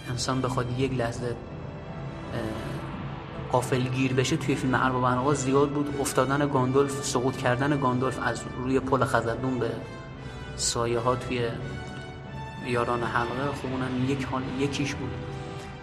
انسان 0.10 0.42
بخواد 0.42 0.80
یک 0.80 0.94
لحظه 0.94 1.36
قافل 3.52 3.88
گیر 3.88 4.14
بشه 4.14 4.38
توی 4.38 4.56
فیلم 4.56 4.76
ارباب 4.76 5.04
انقا 5.04 5.34
زیاد 5.34 5.70
بود. 5.70 5.96
افتادن 6.00 6.48
گاندولف 6.48 7.04
سقوط 7.04 7.38
کردن 7.38 7.80
گاندولف 7.80 8.20
از 8.24 8.42
روی 8.58 8.80
پل 8.80 9.06
خزدون 9.06 9.60
به 9.60 9.72
سایه 10.56 11.00
ها 11.00 11.16
توی 11.16 11.48
یاران 12.68 13.04
حلقه 13.04 13.52
خب 13.62 13.68
اونم 13.72 14.10
یک 14.10 14.24
حال 14.24 14.42
یکیش 14.60 14.96
بود. 14.96 15.12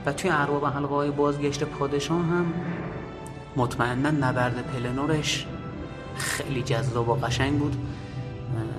و 0.06 0.12
توی 0.12 0.30
ارباب 0.30 0.64
حلقه 0.64 0.94
های 0.94 1.10
بازگشت 1.10 1.64
پادشاه 1.64 2.22
هم 2.22 2.52
مطمئنا 3.56 4.10
نبرد 4.10 4.66
پلنورش 4.66 5.46
خیلی 6.16 6.62
جذاب 6.62 7.08
و 7.08 7.14
قشنگ 7.14 7.58
بود. 7.58 7.76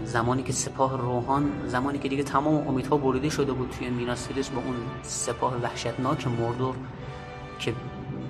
زمانی 0.05 0.43
که 0.43 0.53
سپاه 0.53 0.97
روحان 0.97 1.51
زمانی 1.67 1.99
که 1.99 2.09
دیگه 2.09 2.23
تمام 2.23 2.67
امیدها 2.67 2.97
بریده 2.97 3.29
شده 3.29 3.53
بود 3.53 3.69
توی 3.69 3.89
میناسیریس 3.89 4.49
با 4.49 4.61
اون 4.61 4.75
سپاه 5.03 5.55
وحشتناک 5.61 6.27
مردور 6.27 6.75
که 7.59 7.73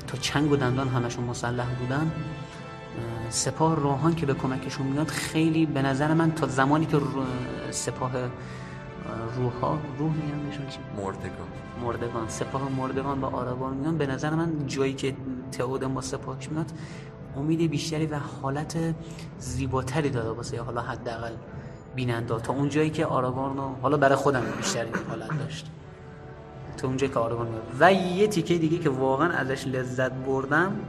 تا 0.07 0.17
چنگ 0.17 0.51
و 0.51 0.55
دندان 0.55 0.87
همشون 0.87 1.23
مسلح 1.23 1.75
بودن 1.79 2.11
سپاه 3.29 3.75
روحان 3.75 4.15
که 4.15 4.25
به 4.25 4.33
کمکشون 4.33 4.87
میاد 4.87 5.07
خیلی 5.07 5.65
به 5.65 5.81
نظر 5.81 6.13
من 6.13 6.31
تا 6.31 6.47
زمانی 6.47 6.85
که 6.85 6.99
سپاه 7.71 8.11
روحا 9.35 9.77
روح 9.97 10.13
میان 10.13 10.43
بهشون 10.49 10.67
چی؟ 10.67 10.79
مردگان. 10.97 11.47
مردگان. 11.83 12.29
سپاه 12.29 12.69
مردگان 12.69 13.21
با 13.21 13.27
آراگون 13.27 13.73
میان. 13.73 13.97
به 13.97 14.07
نظر 14.07 14.29
من 14.29 14.67
جایی 14.67 14.93
که 14.93 15.15
تئود 15.51 15.83
ما 15.83 16.01
سپاهش 16.01 16.49
میاد 16.49 16.71
امید 17.37 17.69
بیشتری 17.69 18.05
و 18.05 18.19
حالت 18.41 18.77
زیباتری 19.39 20.09
داده 20.09 20.29
واسه 20.29 20.61
حالا 20.61 20.81
حداقل 20.81 21.31
بیننده 21.95 22.39
تا 22.39 22.53
اون 22.53 22.69
جایی 22.69 22.89
که 22.89 23.05
آراگون 23.05 23.57
رو 23.57 23.75
حالا 23.81 23.97
برای 23.97 24.15
خودم 24.15 24.43
بیشتری 24.57 24.89
حالت 25.09 25.39
داشت. 25.39 25.71
تا 26.77 26.87
اونجایی 26.87 27.13
که 27.13 27.19
آراگون 27.19 27.47
میاد. 27.47 27.63
و 27.79 27.93
یه 27.93 28.27
تیکه 28.27 28.57
دیگه 28.57 28.77
که 28.77 28.89
واقعا 28.89 29.29
ازش 29.29 29.67
لذت 29.67 30.11
بردم 30.11 30.79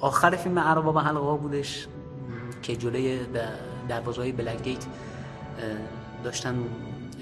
آخر 0.00 0.36
فیلم 0.36 0.58
ارباب 0.58 0.98
حلقه 0.98 1.36
بودش 1.36 1.86
که 2.62 2.76
جلوی 2.76 3.18
دروازه 3.88 4.20
های 4.20 4.32
بلک 4.32 4.62
گیت 4.62 4.86
داشتن 6.24 6.54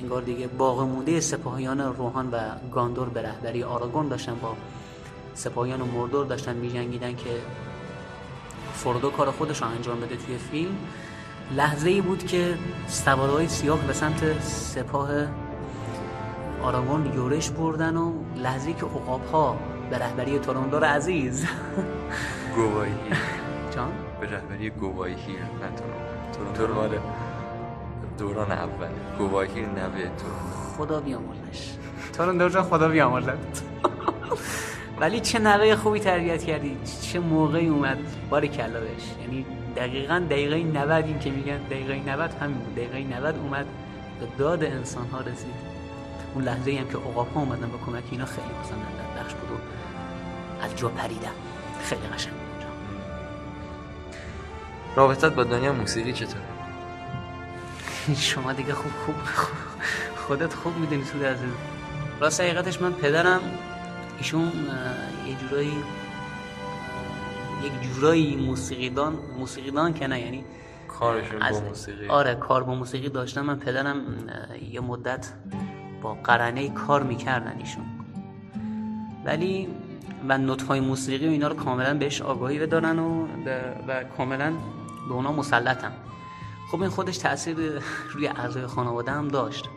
انگار 0.03 0.22
دیگه 0.22 0.46
باقی 0.46 0.85
مونده 0.85 1.20
سپاهیان 1.20 1.81
روحان 1.81 2.31
و 2.31 2.38
گاندور 2.72 3.09
به 3.09 3.22
رهبری 3.22 3.62
آراگون 3.62 4.09
داشتن 4.09 4.35
با 4.35 4.57
سپاهیان 5.35 5.81
و 5.81 5.85
مردور 5.85 6.27
داشتن 6.27 6.57
می 6.57 6.72
جنگیدن 6.72 7.16
که 7.16 7.31
فردو 8.72 9.11
کار 9.11 9.31
خودش 9.31 9.62
رو 9.62 9.68
انجام 9.68 10.00
بده 10.00 10.16
توی 10.16 10.38
فیلم. 10.38 10.77
لحظه 11.57 11.88
ای 11.88 12.00
بود 12.00 12.27
که 12.27 12.55
های 13.07 13.48
سیاه 13.48 13.79
به 13.87 13.92
سمت 13.92 14.42
سپاه 14.42 15.09
آراگون 16.64 17.14
یورش 17.14 17.50
بردن 17.50 17.96
و 17.96 18.12
لحظه 18.37 18.72
که 18.72 18.87
عقاب 18.87 19.27
ها 19.33 19.57
به 19.90 19.98
رهبری 19.98 20.38
توراندار 20.38 20.85
عزیز. 20.85 21.46
گواهی. 22.57 22.92
جان؟ 23.74 23.92
به 24.20 24.27
رهبری 24.27 24.70
گواهی 24.70 25.14
نه 25.14 26.53
توران 26.55 26.90
دوران 28.18 28.53
اول 28.53 28.88
گواهی 29.18 29.61
نوه 29.61 30.05
تو 30.05 30.27
خدا 30.79 31.00
بیامرزش. 31.00 31.74
توراندار 32.12 32.50
جان 32.50 32.62
خدا 32.62 32.88
بیامرزد 32.88 33.38
ولی 35.00 35.20
چه 35.20 35.38
نوه 35.38 35.77
خوبی 35.77 36.00
تربیت 36.00 36.44
کردی. 36.44 36.77
چه 37.03 37.20
موقعی 37.20 37.68
اومد. 37.68 37.98
باری 38.31 38.48
کلا 38.48 38.81
بهش. 38.81 39.03
یعنی 39.22 39.46
دقیقا 39.77 40.22
دقیقه 40.31 40.57
90 40.57 41.05
این 41.05 41.18
که 41.18 41.31
میگن 41.31 41.59
دقیقه 41.59 42.11
90 42.11 42.31
همین 42.40 42.57
بود. 42.59 42.74
دقیقه 42.74 43.16
90 43.20 43.37
اومد 43.38 43.66
به 44.20 44.27
داد 44.38 44.64
انسان 44.64 45.07
ها 45.07 45.20
رسید. 45.20 45.73
اون 46.35 46.44
لحظه 46.44 46.70
ای 46.70 46.79
هم 46.79 46.88
که 46.88 46.99
عقاب 46.99 47.33
ها 47.35 47.40
اومدن 47.40 47.68
به 47.70 47.79
کمک 47.87 48.05
اینا 48.11 48.25
خیلی 48.25 48.49
مثلا 48.64 49.23
بخش 49.23 49.35
بود 49.35 49.51
و 49.51 49.55
از 50.64 50.77
جا 50.77 50.88
پریدم. 50.88 51.31
خیلی 51.83 52.07
قشنگ 52.07 52.33
بود 52.33 52.66
رابطت 54.97 55.35
با 55.35 55.44
دنیا 55.44 55.73
موسیقی 55.73 56.12
چطور؟ 56.12 56.40
شما 58.16 58.53
دیگه 58.53 58.75
خوب 58.75 58.92
خوب 59.07 59.14
خودت 60.16 60.55
خوب 60.55 60.77
می‌دونی 60.77 61.05
تو 61.05 61.25
از 61.25 61.38
راست 62.20 62.40
حقیقتش 62.40 62.81
من 62.81 62.92
پدرم 62.92 63.40
ایشون 64.18 64.53
یه 65.27 65.35
جورایی 65.40 65.77
یک 67.64 67.83
جورایی 67.83 68.37
موسیقیدان 68.37 69.18
موسیقیدان 69.38 69.94
که 69.94 70.07
نه 70.07 70.20
یعنی 70.20 70.44
کارشون 70.88 71.38
با 71.38 71.61
موسیقی. 71.61 72.09
آره 72.09 72.35
کار 72.35 72.62
با 72.62 72.75
موسیقی 72.75 73.09
داشتم 73.09 73.40
من 73.40 73.59
پدرم 73.59 73.97
یه 74.70 74.81
مدت 74.81 75.29
با 76.05 76.14
قرنه 76.14 76.69
کار 76.69 77.03
می‌کردن 77.03 77.59
ایشون. 77.59 77.85
ولی 79.25 79.69
و 80.29 80.38
نوت 80.38 80.62
های 80.62 80.81
موسیقی 80.81 81.29
و 81.29 81.31
اینا 81.31 81.49
رو 81.49 81.55
کاملا 81.55 81.95
بهش 81.95 82.23
آگاهی 82.23 82.67
دارن 82.67 82.99
و, 82.99 83.27
و 83.88 84.05
کاملا 84.17 84.53
به 85.09 85.14
اونا 85.14 85.33
مسلطن. 85.33 85.93
خب 86.71 86.81
این 86.81 86.90
خودش 86.90 87.19
تاثیر 87.19 87.57
روی 88.11 88.27
اعضای 88.29 88.67
خانواده 88.67 89.12
هم 89.12 89.29
داشت. 89.29 89.69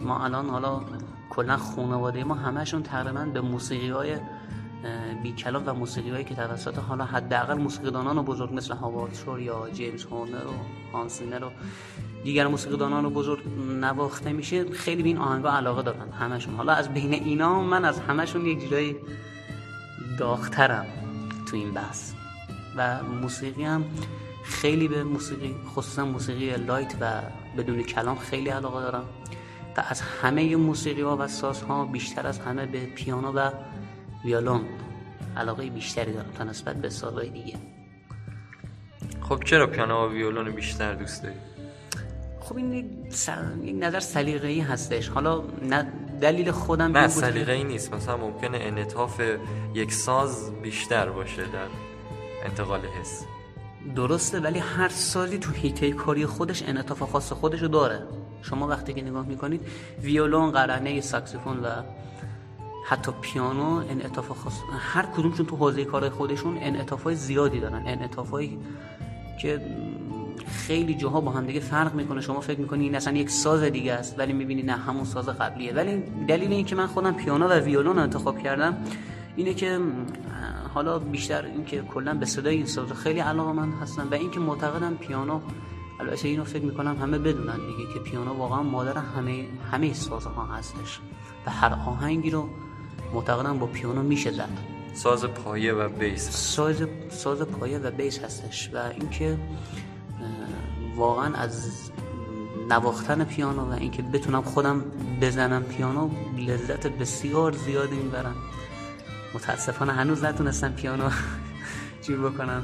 ما 0.00 0.24
الان 0.24 0.48
حالا 0.48 0.80
کلا 1.30 1.56
خانواده 1.56 2.24
ما 2.24 2.34
همشون 2.34 2.82
تقریبا 2.82 3.24
به 3.24 3.40
موسیقی 3.40 3.90
های 3.90 4.16
بی 5.22 5.32
کلام 5.32 5.62
و 5.66 5.72
موسیقی 5.72 6.10
هایی 6.10 6.24
که 6.24 6.34
توسط 6.34 6.78
حالا 6.78 7.04
حداقل 7.04 7.54
موسیقیدانان 7.54 8.22
بزرگ 8.22 8.54
مثل 8.54 8.74
هاوارد 8.74 9.14
شور 9.14 9.40
یا 9.40 9.68
جیمز 9.72 10.04
هورنر 10.04 10.46
و 10.46 10.52
هانسینر 10.92 11.44
و 11.44 11.50
دیگر 12.24 12.46
موسیقیدانان 12.46 13.08
بزرگ 13.08 13.42
نواخته 13.80 14.32
میشه 14.32 14.70
خیلی 14.70 15.02
به 15.02 15.08
این 15.08 15.18
آهنگا 15.18 15.50
علاقه 15.50 15.82
دارن 15.82 16.10
همشون. 16.10 16.54
حالا 16.54 16.72
از 16.72 16.88
بین 16.88 17.14
اینا 17.14 17.62
من 17.62 17.84
از 17.84 18.00
همشون 18.00 18.46
یک 18.46 18.60
جورایی 18.60 18.96
داغترم 20.18 20.86
تو 21.46 21.56
این 21.56 21.72
بحث. 21.72 22.12
و 22.76 23.02
موسیقی 23.02 23.64
هم 23.64 23.84
خیلی 24.44 24.88
به 24.88 25.04
موسیقی 25.04 25.54
خصوصا 25.74 26.04
موسیقی 26.04 26.56
لایت 26.56 26.94
و 27.00 27.22
بدون 27.56 27.82
کلام 27.82 28.16
خیلی 28.16 28.48
علاقه 28.48 28.80
دارم. 28.80 29.04
و 29.76 29.84
از 29.88 30.00
همه 30.00 30.56
موسیقی 30.56 31.02
ها 31.02 31.16
و 31.16 31.28
ساز 31.28 31.62
ها 31.62 31.84
بیشتر 31.84 32.26
از 32.26 32.38
همه 32.38 32.66
به 32.66 32.86
پیانو 32.86 33.32
و 33.32 33.50
ویولون 34.24 34.60
علاقه 35.36 35.70
بیشتری 35.70 36.12
دارم 36.12 36.30
تا 36.38 36.44
نسبت 36.44 36.76
به 36.76 36.90
سازهای 36.90 37.28
دیگه. 37.28 37.56
خب 39.20 39.42
چرا 39.44 39.66
پیانو 39.66 40.06
و 40.06 40.12
ویولون 40.12 40.50
بیشتر 40.50 40.94
دوست 40.94 41.22
داری؟ 41.22 41.34
خب 42.40 42.56
این 42.56 42.72
یک, 42.72 43.74
نظر 43.74 44.00
سلیقه‌ای 44.00 44.60
هستش. 44.60 45.08
حالا 45.08 45.42
نه 45.62 45.92
دلیل 46.20 46.50
خودم 46.50 46.98
نه 46.98 47.08
سلیقه‌ای 47.08 47.64
نیست. 47.64 47.94
مثلا 47.94 48.16
ممکنه 48.16 48.58
انعطاف 48.60 49.20
یک 49.74 49.92
ساز 49.92 50.52
بیشتر 50.62 51.08
باشه 51.08 51.42
در 51.42 51.66
انتقال 52.44 52.80
حس. 52.80 53.24
درسته 53.96 54.40
ولی 54.40 54.58
هر 54.58 54.88
سازی 54.88 55.38
تو 55.38 55.50
هیته 55.52 55.92
کاری 55.92 56.26
خودش 56.26 56.62
انعطاف 56.62 57.02
خاص 57.02 57.32
خودش 57.32 57.62
رو 57.62 57.68
داره. 57.68 58.02
شما 58.42 58.68
وقتی 58.68 58.94
که 58.94 59.02
نگاه 59.02 59.26
می‌کنید 59.26 59.66
ویولون 60.02 60.50
قرنه 60.50 61.00
ساکسیفون 61.00 61.60
و 61.60 61.68
حتی 62.86 63.12
پیانو 63.20 63.82
انعطاف 63.88 64.28
خاص 64.28 64.60
هر 64.78 65.06
کدومشون 65.06 65.46
تو 65.46 65.56
حوزه 65.56 65.84
کار 65.84 66.08
خودشون 66.08 66.58
انعطافای 66.60 67.14
زیادی 67.14 67.60
دارن. 67.60 67.82
انعطافایی 67.86 68.58
که 69.40 69.60
خیلی 70.46 70.94
جاها 70.94 71.20
با 71.20 71.30
هم 71.30 71.46
دیگه 71.46 71.60
فرق 71.60 71.94
می‌کنه. 71.94 72.20
شما 72.20 72.40
فکر 72.40 72.60
می‌کنی 72.60 72.84
این 72.84 72.94
اصلا 72.94 73.16
یک 73.16 73.30
ساز 73.30 73.62
دیگه 73.62 73.92
است 73.92 74.18
ولی 74.18 74.32
می‌بینی 74.32 74.62
نه 74.62 74.72
همون 74.72 75.04
ساز 75.04 75.28
قبلیه. 75.28 75.72
ولی 75.72 76.02
دلیل 76.28 76.52
اینکه 76.52 76.76
من 76.76 76.86
خودم 76.86 77.12
پیانو 77.12 77.48
و 77.48 77.52
ویولون 77.52 77.98
انتخاب 77.98 78.38
کردم 78.42 78.76
اینه 79.36 79.54
که 79.54 79.80
حالا 80.74 80.98
بیشتر 80.98 81.44
اینکه 81.44 81.82
کلا 81.82 82.14
به 82.14 82.26
صدای 82.26 82.56
این 82.56 82.66
ساز 82.66 82.92
خیلی 82.92 83.20
علاقه 83.20 83.52
من 83.52 83.72
هستم 83.72 84.08
و 84.10 84.14
اینکه 84.14 84.40
معتقدم 84.40 84.94
پیانو 84.94 85.40
البته 86.00 86.28
اینو 86.28 86.44
فکر 86.44 86.64
می‌کنم 86.64 86.96
همه 87.02 87.18
بدونن 87.18 87.56
دیگه 87.56 87.92
که 87.94 88.00
پیانو 88.00 88.34
واقعا 88.34 88.62
مادر 88.62 88.98
همه 88.98 89.44
همه 89.72 89.92
سازها 89.92 90.44
هستش. 90.44 91.00
و 91.46 91.50
هر 91.50 91.72
آهنگی 91.86 92.30
رو 92.30 92.48
معتقدم 93.14 93.58
با 93.58 93.66
پیانو 93.66 94.02
میشه 94.02 94.30
زد. 94.30 94.48
ساز 94.94 95.24
پایه 95.24 95.72
و 95.72 95.88
بیس. 95.88 96.30
ساز 96.30 96.82
ساز 97.10 97.42
پایه 97.42 97.78
و 97.78 97.90
بیس 97.90 98.18
هستش 98.18 98.70
و 98.74 98.78
اینکه 99.00 99.38
واقعا 100.96 101.34
از 101.34 101.70
نواختن 102.68 103.24
پیانو 103.24 103.70
و 103.70 103.72
اینکه 103.72 104.02
بتونم 104.02 104.42
خودم 104.42 104.84
بزنم 105.20 105.62
پیانو 105.62 106.10
لذت 106.38 106.86
بسیار 106.86 107.52
زیادی 107.52 107.96
می‌برم 107.96 108.34
متاسفانه 109.34 109.92
هنوز 109.92 110.24
نتونستم 110.24 110.72
پیانو 110.72 111.10
جور 112.04 112.30
بکنم. 112.30 112.62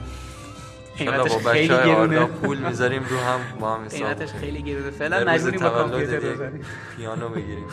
قیمتش 0.99 1.33
خیلی 1.47 1.69
گرونه. 1.69 2.25
پول 2.25 2.59
می‌ذاریم 2.59 3.03
رو 3.11 3.19
هم 3.19 3.41
ما 3.61 3.75
هم 3.75 3.89
قیمتش 3.89 4.33
خیلی 4.33 4.63
گرونه. 4.63 4.91
فعلا 4.91 5.25
مجبوریم 5.25 5.61
با 5.61 5.71
کامپیوتر 5.71 6.21
بزنیم. 6.21 6.65
پیانو 6.97 7.29
بگیریم 7.29 7.65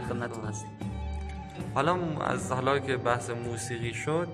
خدمتتون 0.00 0.44
هستیم. 0.44 0.70
حالا 1.74 1.96
از 2.20 2.52
حالا 2.52 2.78
که 2.78 2.96
بحث 2.96 3.30
موسیقی 3.30 3.94
شد 3.94 4.28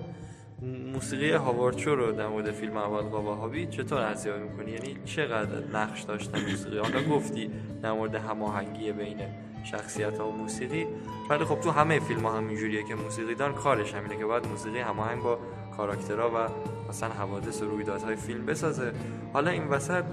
موسیقی 0.93 1.31
هاوارچو 1.33 1.95
رو 1.95 2.13
در 2.13 2.27
مورد 2.27 2.51
فیلم 2.51 2.77
اول 2.77 3.01
قابا 3.01 3.35
هابی 3.35 3.67
چطور 3.67 4.01
ارزیابی 4.01 4.43
می‌کنی؟ 4.43 4.71
یعنی 4.71 4.97
چقدر 5.05 5.59
نقش 5.73 6.03
داشته 6.03 6.41
موسیقی؟ 6.41 6.79
حالا 6.79 7.03
گفتی 7.03 7.51
در 7.83 7.93
مورد 7.93 8.15
هماهنگی 8.15 8.93
بین 8.93 9.19
شخصیت 9.65 10.19
ها 10.19 10.29
و 10.29 10.33
موسیقی 10.33 10.87
ولی 11.31 11.45
خب 11.45 11.61
تو 11.61 11.71
همه 11.71 12.01
فیلم 12.01 12.27
ها 12.27 12.37
همینجوریه 12.37 12.83
که 12.83 12.95
موسیقی 12.95 13.35
دان 13.35 13.55
کارش 13.55 13.95
همینه 13.95 14.17
که 14.17 14.25
باید 14.25 14.47
موسیقی 14.47 14.79
هماهنگ 14.79 15.23
با 15.23 15.39
کاراکترها 15.77 16.31
و 16.31 16.49
مثلا 16.89 17.09
حوادث 17.09 17.63
و 17.63 17.65
رویدادهای 17.65 18.17
فیلم 18.17 18.47
بسازه. 18.47 18.93
حالا 19.33 19.51
این 19.51 19.69
وسط 19.69 20.05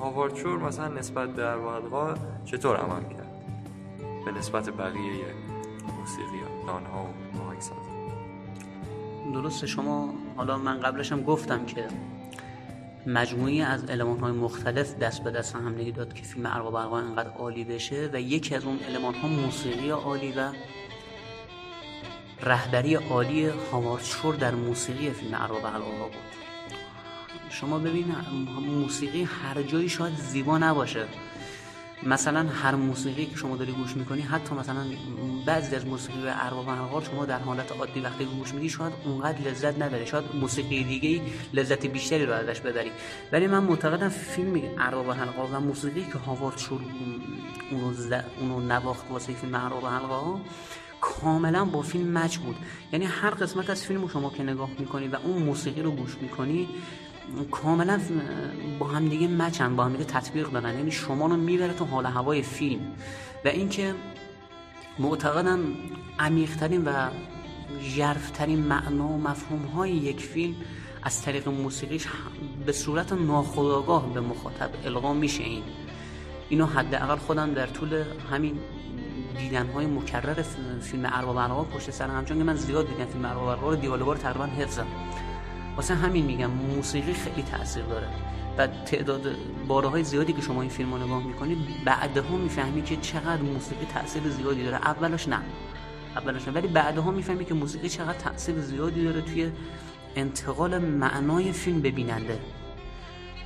هاوارچور 0.00 0.58
مثلا 0.58 0.88
نسبت 0.88 1.36
در 1.36 1.56
واقع 1.56 2.14
چطور 2.44 2.76
عمل 2.76 3.02
کرد؟ 3.02 3.31
به 4.24 4.32
نسبت 4.32 4.70
بقیه 4.70 5.24
موسیقی 5.98 6.40
ها 6.66 7.08
و 7.34 7.42
آهنگساز 7.42 7.76
درسته 9.32 9.66
شما 9.66 10.14
حالا 10.36 10.58
من 10.58 10.80
قبلش 10.80 11.12
هم 11.12 11.22
گفتم 11.22 11.66
که 11.66 11.88
مجموعی 13.06 13.62
از 13.62 13.84
علمان 13.84 14.18
های 14.18 14.32
مختلف 14.32 14.98
دست 14.98 15.24
به 15.24 15.30
دست 15.30 15.56
هم 15.56 15.90
داد 15.90 16.14
که 16.14 16.22
فیلم 16.22 16.46
ارباب 16.46 16.74
برقا 16.74 16.98
انقدر 16.98 17.30
عالی 17.30 17.64
بشه 17.64 18.10
و 18.12 18.20
یکی 18.20 18.54
از 18.54 18.64
اون 18.64 18.78
علمان 18.78 19.14
ها 19.14 19.28
موسیقی 19.28 19.90
عالی 19.90 20.32
و 20.32 20.52
رهبری 22.42 22.94
عالی 22.94 23.46
هاوارد 23.46 24.38
در 24.38 24.54
موسیقی 24.54 25.10
فیلم 25.10 25.34
ارباب 25.34 25.62
برقا 25.62 25.80
بود. 25.80 26.12
شما 27.50 27.78
ببین 27.78 28.14
موسیقی 28.68 29.22
هر 29.22 29.62
جایی 29.62 29.88
شاید 29.88 30.14
زیبا 30.16 30.58
نباشه. 30.58 31.06
مثلا 32.06 32.48
هر 32.48 32.74
موسیقی 32.74 33.26
که 33.26 33.36
شما 33.36 33.56
داری 33.56 33.72
گوش 33.72 33.96
می‌کنی 33.96 34.20
حتی 34.20 34.54
مثلا 34.54 34.84
بعضی 35.46 35.76
از 35.76 35.86
موسیقی 35.86 36.18
و 36.26 36.32
ارباب 36.34 36.68
انوار 36.68 37.02
شما 37.02 37.26
در 37.26 37.38
حالت 37.38 37.72
عادی 37.72 38.00
وقتی 38.00 38.24
گوش 38.24 38.54
میدی 38.54 38.68
شاید 38.68 38.92
اونقدر 39.04 39.48
لذت 39.48 39.82
نداری 39.82 40.06
شاید 40.06 40.24
موسیقی 40.40 40.84
دیگه 40.84 41.22
لذت 41.52 41.86
بیشتری 41.86 42.26
رو 42.26 42.32
ازش 42.32 42.60
ببری. 42.60 42.90
ولی 43.32 43.46
من 43.46 43.64
معتقدم 43.64 44.08
فیلم 44.08 44.60
ارباب 44.78 45.10
حلقا 45.10 45.46
و 45.46 45.60
موسیقی 45.60 46.04
که 46.12 46.18
هاوارد 46.18 46.58
شروع 46.58 46.80
اونو, 47.70 47.94
اونو 48.40 48.60
نواخت 48.60 49.10
واسه 49.10 49.32
فیلم 49.32 49.54
ارباب 49.54 49.86
حلقا 49.86 50.40
کاملا 51.00 51.64
با 51.64 51.82
فیلم 51.82 52.18
مچ 52.18 52.36
بود. 52.36 52.56
یعنی 52.92 53.04
هر 53.04 53.30
قسمت 53.30 53.70
از 53.70 53.84
فیلم 53.84 54.02
رو 54.02 54.08
شما 54.08 54.30
که 54.30 54.42
نگاه 54.42 54.70
می‌کنی 54.78 55.08
و 55.08 55.16
اون 55.16 55.42
موسیقی 55.42 55.82
رو 55.82 55.90
گوش 55.90 56.16
می‌کنی 56.20 56.68
کاملا 57.50 58.00
با 58.78 58.86
هم 58.86 59.08
دیگه 59.08 59.28
مچن 59.28 59.76
با 59.76 59.84
هم 59.84 59.92
دیگه 59.92 60.04
تطبیق 60.04 60.50
دارن 60.50 60.74
یعنی 60.74 60.90
شما 60.90 61.26
رو 61.26 61.36
می‌بره 61.36 61.72
تو 61.72 61.84
حال 61.84 62.06
هوای 62.06 62.42
فیلم. 62.42 62.80
و 63.44 63.48
اینکه 63.48 63.94
معتقدم 64.98 65.60
عمیقترین 66.18 66.84
و 66.84 67.08
ژرفترین 67.80 68.58
معنا 68.58 69.08
و 69.08 69.18
مفهوم 69.18 69.62
های 69.62 69.90
یک 69.90 70.20
فیلم 70.20 70.54
از 71.02 71.22
طریق 71.22 71.48
موسیقیش 71.48 72.06
به 72.66 72.72
صورت 72.72 73.12
ناخودآگاه 73.12 74.14
به 74.14 74.20
مخاطب 74.20 74.70
القا 74.84 75.14
میشه 75.14 75.44
این. 75.44 75.62
اینو 76.48 76.66
حداقل 76.66 77.16
خودم 77.16 77.54
در 77.54 77.66
طول 77.66 78.04
همین 78.30 78.58
دیدن 79.38 79.66
های 79.66 79.86
مکرر 79.86 80.42
فیلم 80.80 81.10
ارباب 81.12 81.36
ارباب 81.36 81.70
پشت 81.70 81.90
سر 81.90 82.06
هم 82.06 82.24
چون 82.24 82.38
که 82.38 82.44
من 82.44 82.56
زیاد 82.56 82.88
دیدم 82.88 83.04
فیلم 83.04 83.24
ارباب 83.24 83.48
ارباب 83.48 83.80
دیالوگا 83.80 84.12
رو 84.12 84.18
تقریبا 84.18 84.44
حفظم. 84.44 84.86
واسه 85.76 85.94
همین 85.94 86.24
میگم 86.24 86.50
موسیقی 86.50 87.12
خیلی 87.12 87.42
تاثیر 87.42 87.84
داره. 87.84 88.08
و 88.58 88.66
تعداد 88.66 89.36
بارهای 89.68 90.04
زیادی 90.04 90.32
که 90.32 90.42
شما 90.42 90.60
این 90.60 90.70
فیلم 90.70 90.94
رو 90.94 91.04
نگاه 91.06 91.26
می‌کنید 91.26 91.58
بعدها 91.84 92.36
می‌فهمی 92.36 92.82
که 92.82 92.96
چقدر 92.96 93.42
موسیقی 93.42 93.86
تاثیر 93.94 94.28
زیادی 94.28 94.64
داره. 94.64 94.76
اولش 94.76 95.28
نه. 95.28 95.40
اولش 96.16 96.48
نه. 96.48 96.54
ولی 96.54 96.68
بعدها 96.68 97.10
می‌فهمی 97.10 97.44
که 97.44 97.54
موسیقی 97.54 97.88
چقدر 97.88 98.18
تاثیر 98.18 98.60
زیادی 98.60 99.04
داره 99.04 99.20
توی 99.20 99.50
انتقال 100.16 100.78
معنای 100.78 101.52
فیلم 101.52 101.80
به 101.80 101.90
بیننده. 101.90 102.38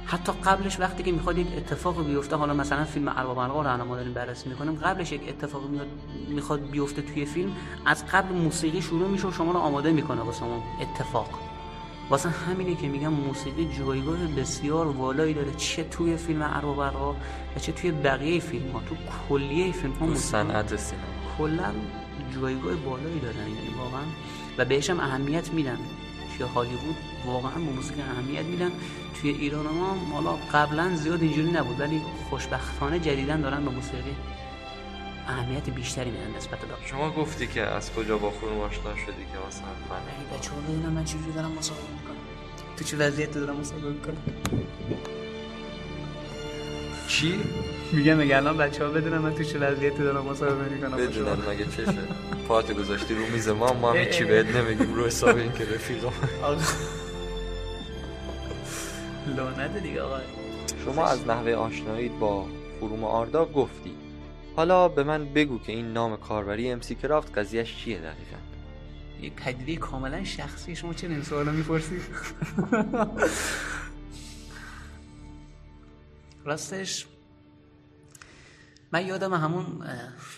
حتی 0.07 0.33
قبلش 0.33 0.81
وقتی 0.81 1.03
که 1.03 1.13
می‌خواد 1.13 1.39
یک 1.39 1.47
اتفاق 1.57 2.07
بیفته 2.07 2.37
حالا 2.37 2.55
مثلا 2.55 2.85
فیلم 2.85 3.09
ارباب 3.09 3.39
الغا 3.39 3.63
رو 3.63 3.85
ما 3.85 3.97
داریم 3.97 4.13
بررسی 4.13 4.49
می‌کنیم 4.49 4.75
قبلش 4.75 5.13
یک 5.13 5.29
اتفاق 5.29 5.63
می‌خواد 6.29 6.71
بیفته 6.71 7.03
توی 7.03 7.25
فیلم 7.25 7.53
از 7.87 8.07
قبل 8.07 8.35
موسیقی 8.35 8.83
شروع 8.83 9.09
میشه 9.09 9.29
و 9.29 9.33
شما 9.33 9.53
رو 9.53 9.59
آماده 9.59 9.93
می‌کنه 9.93 10.21
واسه 10.21 10.45
اون 10.45 10.63
اتفاق. 10.81 11.46
واسه 12.11 12.29
همینه 12.29 12.75
که 12.75 12.89
میگم 12.89 13.09
موسیقی 13.09 13.69
جایگاه 13.79 14.27
بسیار 14.27 14.87
والایی 14.87 15.35
داره. 15.35 15.53
چه 15.57 15.85
توی 15.85 16.17
فیلم 16.17 16.43
ارباب 16.43 17.17
و 17.57 17.61
چه 17.61 17.73
توی 17.73 17.91
بقیه 17.91 18.41
فیلم 18.41 18.71
ها 18.71 18.81
تو 18.89 18.97
کلیه 19.29 19.73
فیلم 19.73 19.93
ها 19.93 20.15
صنعت 20.15 20.77
سینما. 20.77 21.05
کلا 21.39 21.73
جایگاه 22.35 22.75
بالایی 22.75 23.21
دارن. 23.21 23.37
یعنی 23.37 23.75
واقعا 23.79 24.05
و 24.59 24.65
بهش 24.65 24.91
هم 24.91 25.01
اهمیت 25.01 25.53
میدن. 25.53 25.79
توی 26.37 26.47
هالیوود 26.47 26.97
واقعا 27.27 27.53
به 27.53 27.73
موسیقی 27.73 28.03
اهمیت 28.03 28.45
میدن. 28.45 28.71
توی 29.21 29.31
ایران 29.31 29.67
ما 29.67 29.97
حالا 30.13 30.39
قبلا 30.53 30.97
زیاد 30.97 31.23
اینجوری 31.23 31.51
نبود 31.51 31.81
ولی 31.81 32.03
خوشبختانه 32.31 32.99
جدیدا 32.99 33.37
دارن 33.37 33.65
به 33.65 33.71
موسیقی 33.71 34.17
اهمیت 35.27 35.71
بیشتری 35.71 36.11
میدن 36.11 36.37
نسبت 36.37 36.59
به 36.59 36.87
شما 36.87 37.11
گفتی 37.11 37.47
که 37.47 37.63
از 37.63 37.93
کجا 37.93 38.19
با 38.19 38.31
خون 38.31 38.49
آشنا 38.49 38.97
شدی 38.97 39.25
که 39.33 39.39
مثلا 39.49 39.67
من 39.91 39.97
ای 39.97 40.39
بچه‌ها 40.39 40.57
ببینم 40.61 40.93
من 40.93 41.05
چجوری 41.05 41.33
دارم 41.33 41.53
مسابقه 41.53 41.83
می‌کنم. 41.83 42.17
تو 42.77 42.85
چه 42.85 42.97
وضعیتی 42.97 43.41
دارم 43.41 43.57
مسابقه 43.57 43.89
می‌کنم؟ 43.89 44.17
چی؟ 47.09 47.41
میگم 47.93 48.17
میگم 48.17 48.37
الان 48.37 48.57
بچه‌ها 48.57 48.91
بدونن 48.91 49.19
من 49.19 49.35
تو 49.35 49.45
چه 49.45 49.59
وضعیتی 49.59 49.99
دارم 49.99 50.25
مسابقه 50.25 50.75
می‌کنم. 50.75 50.97
بدونن 50.97 51.37
مگه 51.49 51.65
چشه. 51.65 51.99
پات 52.49 52.73
گذاشتی 52.73 53.15
رو 53.15 53.27
میز 53.27 53.49
ما 53.49 53.73
ما 53.73 53.93
هم 53.93 54.11
چی 54.11 54.25
بهت 54.25 54.57
نمیگیم. 54.57 54.95
رو 54.95 55.07
حساب 55.07 55.37
این 55.37 55.53
که 55.53 55.65
رفیقم 55.65 56.13
لعنت 59.37 59.83
دیگه 59.83 60.03
آقا. 60.03 60.19
شما 60.85 61.07
از 61.07 61.27
نحوه 61.27 61.53
آشنایی 61.53 62.09
با 62.09 62.47
فروم 62.81 63.05
آردا 63.05 63.45
گفتی. 63.45 63.91
حالا 64.57 64.89
به 64.89 65.05
من 65.05 65.25
بگو 65.25 65.59
که 65.59 65.73
این 65.73 65.93
نام 65.93 66.17
کاربری 66.17 66.71
امسی 66.71 66.95
کرافت 66.95 67.39
قضیهش 67.39 67.77
چیه 67.77 67.99
دقیقا؟ 67.99 68.37
یه 69.23 69.31
پدیده 69.31 69.77
کاملا 69.77 70.25
شخصی. 70.25 70.77
شما 70.77 70.95
چه 70.95 71.07
این 71.07 71.23
سوالا 71.23 71.53
می‌پرسید 71.53 72.03
راستش 76.45 77.07
من 78.93 79.07
یادم 79.07 79.35
همون 79.35 79.67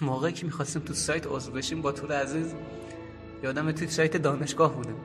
موقعی 0.00 0.32
که 0.32 0.46
می‌خواستیم 0.46 0.82
تو 0.82 0.94
سایت 0.94 1.26
عضو 1.26 1.52
بشیم 1.52 1.82
با 1.82 1.92
تور 1.92 2.12
عزیز 2.12 2.54
یادم 3.42 3.72
تو 3.72 3.86
سایت 3.86 4.16
دانشگاه 4.16 4.74
بودیم 4.74 4.96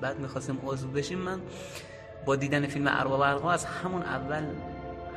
بعد 0.00 0.20
می‌خواستیم 0.20 0.58
عضو 0.64 0.88
بشیم 0.88 1.18
من 1.18 1.40
با 2.26 2.36
دیدن 2.36 2.66
فیلم 2.66 2.86
ارباب 2.88 3.46
از 3.46 3.64
همون 3.64 4.02
اول 4.02 4.44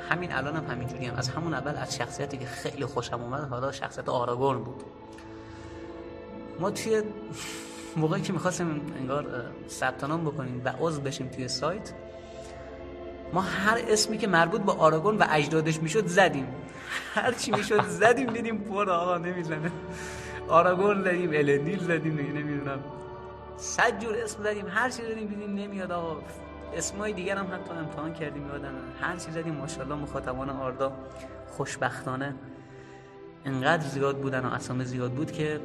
همین 0.09 0.33
الان 0.33 0.55
هم 0.55 0.65
همینجوری 0.71 1.05
هم. 1.05 1.15
از 1.15 1.29
همون 1.29 1.53
اول 1.53 1.75
از 1.75 1.95
شخصیتی 1.95 2.37
که 2.37 2.45
خیلی 2.45 2.85
خوشم 2.85 3.21
اومد 3.21 3.49
حالا 3.49 3.71
شخصیت 3.71 4.09
آراگورن 4.09 4.59
بود. 4.59 4.83
ما 6.59 6.71
توی 6.71 7.03
موقعی 7.97 8.21
که 8.21 8.33
می‌خواستیم 8.33 8.93
انگار 8.97 9.25
ثبت 9.69 10.05
بکنیم 10.05 10.61
و 10.65 10.73
عضو 10.79 11.01
بشیم 11.01 11.27
توی 11.27 11.47
سایت 11.47 11.93
ما 13.33 13.41
هر 13.41 13.81
اسمی 13.87 14.17
که 14.17 14.27
مربوط 14.27 14.61
به 14.61 14.71
آراگون 14.71 15.17
و 15.17 15.25
اجدادش 15.29 15.81
می‌شد 15.81 16.07
زدیم. 16.07 16.47
هر 17.13 17.31
چی 17.31 17.51
می‌شد 17.51 17.85
زدیم 17.85 18.33
دیدیم 18.33 18.57
پر 18.57 18.89
آقا 18.89 19.17
نمی‌زنه 19.17 19.71
آراگون 20.47 21.03
زدیم 21.03 21.29
الندیل 21.29 21.83
زدیم 21.83 22.15
نمی‌دونم. 22.15 22.79
صد 23.57 23.99
جور 23.99 24.15
اسم 24.17 24.43
زدیم. 24.43 24.65
هر 24.67 24.89
چی 24.89 25.03
زدیم 25.03 25.27
دیدیم 25.27 25.55
نمیاد 25.55 25.91
آقا. 25.91 26.21
اسمای 26.75 27.13
دیگر 27.13 27.38
هم 27.38 27.45
حتی 27.45 27.73
امتحان 27.73 28.13
کردیم 28.13 28.47
یادم 28.47 28.73
هر 29.01 29.17
چیز 29.17 29.34
زدیم 29.34 29.53
ماشاءالله 29.53 29.95
مخاطبان 29.95 30.49
آردا 30.49 30.93
خوشبختانه 31.47 32.36
انقدر 33.45 33.88
زیاد 33.88 34.17
بودن 34.17 34.45
و 34.45 34.49
اسامه 34.49 34.84
زیاد 34.84 35.12
بود 35.12 35.31
که 35.31 35.60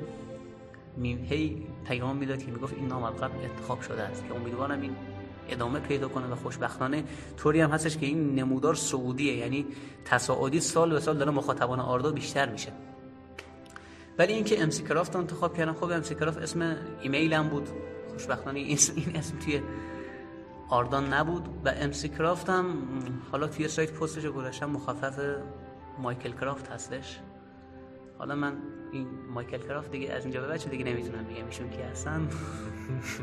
هی 1.03 1.67
پیغام 1.85 2.17
می‌داد 2.17 2.39
که 2.39 2.51
می‌گفت 2.51 2.75
این 2.75 2.89
نام 2.89 3.11
قبل 3.11 3.39
انتخاب 3.43 3.81
شده 3.81 4.03
است. 4.03 4.25
که 4.29 4.35
امیدوارم 4.35 4.81
این 4.81 4.97
ادامه 5.49 5.81
پیدا 5.81 6.09
کنه 6.09 6.27
و 6.27 6.35
خوشبختانه 6.35 7.05
طوری 7.37 7.61
هم 7.61 7.71
هستش 7.71 7.97
که 7.97 8.07
این 8.07 8.35
نمودار 8.35 8.75
سعودیه. 8.75 9.37
یعنی 9.37 9.67
تصاعدی 10.05 10.61
سال 10.61 10.91
به 10.91 11.01
سال 11.01 11.17
داره 11.17 11.31
مخاطبان 11.31 11.81
آردا 11.81 12.11
بیشتر 12.11 12.49
میشه. 12.49 12.73
ولی 14.19 14.33
اینکه 14.33 14.63
ام 14.63 14.71
سی 14.71 14.83
کرافت 14.83 15.17
انتخاب 15.17 15.57
کردم 15.57 15.75
خب 15.75 15.85
ام 15.91 16.03
سی 16.03 16.15
کرافت 16.15 16.39
اسم 16.39 16.77
ایمیلم 17.01 17.49
بود. 17.49 17.69
خوشبختانه 18.13 18.59
این 18.59 18.79
اسم 19.15 19.39
توی 19.39 19.61
آردان 20.69 21.13
نبود 21.13 21.49
و 21.65 21.73
ام 21.77 21.93
سی 21.93 22.09
کرافت 22.09 22.51
هم 22.51 22.77
حالا 23.33 23.47
توی 23.47 23.69
سایت 23.69 23.93
پستش 23.93 24.27
گذاشتم 24.27 24.71
مخفف 24.71 25.21
مایکل 25.99 26.33
کرافت 26.33 26.69
هستش. 26.69 27.21
حالا 28.19 28.35
من 28.35 28.53
این 28.93 29.07
مایکل 29.35 29.59
کرافت 29.59 29.91
دیگه 29.91 30.13
از 30.13 30.25
اینجا 30.25 30.41
به 30.41 30.47
بچه 30.47 30.71
دیگه 30.71 30.85
نمی‌تونم 30.85 31.25
بگم 31.25 31.47
ایشون 31.47 31.71
کی 31.71 31.83
هستن؟ 31.83 32.29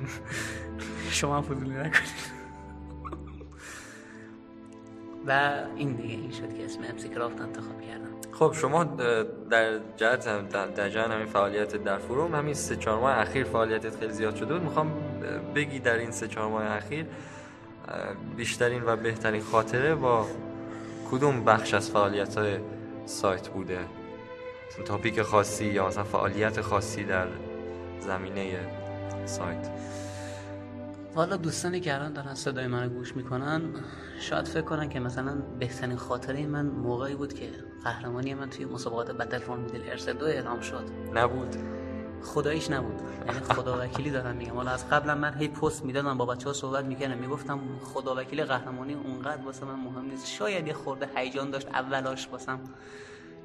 شما 1.09 1.37
هم 1.37 1.41
فضولی 1.41 1.69
نکنید. 1.69 2.43
و 5.27 5.61
این 5.75 5.93
دیگه 5.93 6.13
این 6.13 6.31
شد 6.31 6.57
که 6.57 6.65
اسم 6.65 6.79
امسی 6.89 7.09
کرافت 7.09 7.41
انتخاب 7.41 7.81
کردم. 7.81 8.09
خب 8.31 8.53
شما 8.53 8.83
در 8.83 9.79
جهت 9.97 10.49
در 10.49 10.89
جهت 10.89 11.11
همین 11.11 11.25
فعالیت 11.25 11.75
در 11.75 11.97
فروم 11.97 12.35
همین 12.35 12.53
سه 12.53 12.75
چهار 12.75 12.99
ماه 12.99 13.17
اخیر 13.17 13.43
فعالیتت 13.43 13.99
خیلی 13.99 14.13
زیاد 14.13 14.35
شده 14.35 14.53
بود. 14.53 14.63
می‌خوام 14.63 14.91
بگی 15.55 15.79
در 15.79 15.97
این 15.97 16.11
سه 16.11 16.27
چهار 16.27 16.49
ماه 16.49 16.63
اخیر 16.63 17.05
بیشترین 18.37 18.83
و 18.85 18.95
بهترین 18.95 19.41
خاطره 19.41 19.95
با 19.95 20.27
کدوم 21.11 21.43
بخش 21.43 21.73
از 21.73 21.89
فعالیت 21.89 22.37
های 22.37 22.57
سایت 23.05 23.47
بوده؟ 23.47 23.79
تاپیک 24.85 25.21
خاصی 25.21 25.65
یا 25.65 25.87
مثلا 25.87 26.03
فعالیت 26.03 26.61
خاصی 26.61 27.03
در 27.03 27.27
زمینه 27.99 28.57
سایت؟ 29.25 29.69
حالا 31.15 31.37
دوستانی 31.37 31.79
که 31.79 31.93
الان 31.93 32.13
دارن 32.13 32.33
صدای 32.33 32.67
منو 32.67 32.89
گوش 32.89 33.15
می‌کنن 33.15 33.61
شاید 34.19 34.47
فکر 34.47 34.61
کنن 34.61 34.89
که 34.89 34.99
مثلا 34.99 35.35
بهترین 35.59 35.95
خاطره 35.97 36.45
من 36.45 36.65
موقعی 36.65 37.15
بود 37.15 37.33
که 37.33 37.49
قهرمانی 37.83 38.33
من 38.33 38.49
توی 38.49 38.65
مسابقات 38.65 39.11
بتل 39.11 39.39
فور 39.39 39.57
میدل 39.57 39.89
ارس 39.89 40.09
دو 40.09 40.25
اعلام 40.25 40.61
شد. 40.61 40.83
نبود. 41.13 41.55
خداییش 42.23 42.71
نبود. 42.71 43.01
یعنی 43.27 43.39
خدا 43.39 43.77
وکیلی 43.81 44.09
دارم 44.09 44.35
میگم. 44.35 44.55
حالا 44.55 44.71
از 44.71 44.89
قبلا 44.89 45.15
من 45.15 45.33
هی 45.33 45.47
پست 45.47 45.85
می‌دادم 45.85 46.17
با 46.17 46.25
بچه 46.25 46.45
ها 46.45 46.53
صحبت 46.53 46.85
می‌کردم 46.85 47.17
می‌گفتم 47.17 47.59
خدا 47.83 48.15
وکیلی 48.15 48.43
قهرمانی 48.43 48.93
اونقدر 48.93 49.45
واسه 49.45 49.65
من 49.65 49.75
مهم 49.75 50.05
نیست. 50.05 50.27
شاید 50.27 50.67
یه 50.67 50.73
خورده 50.73 51.09
هیجان 51.15 51.49
داشت 51.49 51.67
اولاش 51.67 52.27
واسم. 52.31 52.59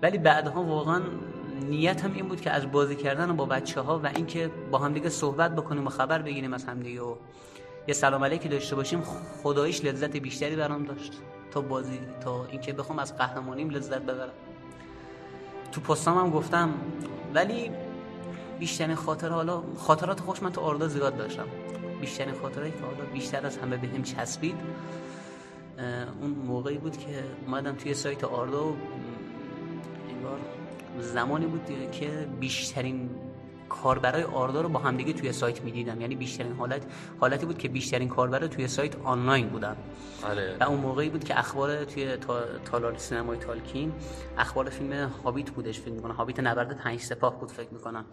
ولی 0.03 0.19
بعدها 0.19 0.63
واقعا 0.63 1.03
نیتم 1.63 2.13
این 2.13 2.29
بود 2.29 2.41
که 2.41 2.51
از 2.51 2.73
بازی 2.73 2.97
کردن 2.97 3.37
با 3.37 3.45
بچه 3.45 3.81
ها 3.81 3.99
و 3.99 4.07
اینکه 4.07 4.51
با 4.71 4.79
هم 4.79 4.93
دیگه 4.93 5.09
صحبت 5.09 5.57
بکنیم 5.57 5.87
و 5.87 5.91
خبر 5.91 6.23
بگیریم 6.23 6.55
از 6.55 6.65
هم 6.65 6.81
دیگه 6.81 7.01
و 7.03 7.17
یه 7.89 7.95
سلام 7.95 8.25
علیکی 8.25 8.49
داشته 8.49 8.77
باشیم 8.77 9.03
خداییش 9.43 9.85
لذت 9.85 10.17
بیشتری 10.17 10.57
برام 10.57 10.85
داشت. 10.85 11.13
تا 11.51 11.61
بازی 11.61 12.01
تا 12.21 12.47
اینکه 12.51 12.73
بخوام 12.73 12.99
از 12.99 13.17
قهرمانیم 13.17 13.71
لذت 13.71 14.03
ببرم. 14.03 14.33
تو 15.73 15.81
پستام 15.81 16.19
هم 16.19 16.31
گفتم 16.31 16.75
ولی 17.35 17.71
بیشترین 18.59 18.95
خاطر 18.95 19.29
حالا 19.29 19.63
خاطرات 19.77 20.21
خوش 20.21 20.43
من 20.43 20.53
تو 20.53 20.61
آردا 20.61 20.89
زیاد 20.89 21.17
داشتم. 21.17 21.47
بیشترین 22.01 22.35
خاطرایی 22.35 22.73
که 22.73 22.85
حالا 22.85 23.05
بیشتر 23.13 23.47
از 23.47 23.59
همه 23.59 23.77
بهم 23.77 24.03
چسبید 24.03 24.57
اون 26.23 26.31
موقعی 26.31 26.79
بود 26.79 26.97
که 26.97 27.25
اومدم 27.47 27.73
توی 27.73 27.95
سایت 27.95 28.25
آردا 28.25 28.67
و 28.67 28.77
انگار 30.09 30.39
زمانی 31.01 31.47
بود 31.47 31.91
که 31.93 32.29
بیشترین 32.41 33.11
کاربرای 33.69 34.23
آردا 34.23 34.61
رو 34.61 34.69
با 34.69 34.79
همدیگه 34.81 35.13
توی 35.13 35.33
سایت 35.33 35.63
می‌دیدم. 35.63 36.01
یعنی 36.01 36.15
بیشترین 36.15 36.53
حالت 36.53 36.83
حالتی 37.21 37.47
بود 37.47 37.59
که 37.59 37.69
بیشترین 37.69 38.09
کاربرا 38.09 38.49
توی 38.49 38.69
سایت 38.69 38.97
آنلاین 38.97 39.49
بودن. 39.49 39.77
آره. 40.25 40.57
و 40.61 40.65
اون 40.65 40.81
موقعی 40.81 41.09
بود 41.09 41.25
که 41.25 41.39
اخبار 41.39 41.85
توی 41.85 42.17
تالار 42.65 42.99
سینمای 42.99 43.39
تالکین 43.39 43.93
اخبار 44.39 44.69
فیلم 44.69 45.11
هابیت 45.25 45.51
بودش 45.51 45.81
فکر 45.81 45.93
می‌کنم. 45.93 46.15
هابیت 46.15 46.41
نبرد 46.41 46.77
پنج 46.77 47.01
سپاه 47.01 47.41
بود 47.41 47.51
فکر 47.51 47.69
می‌کنم. 47.73 48.05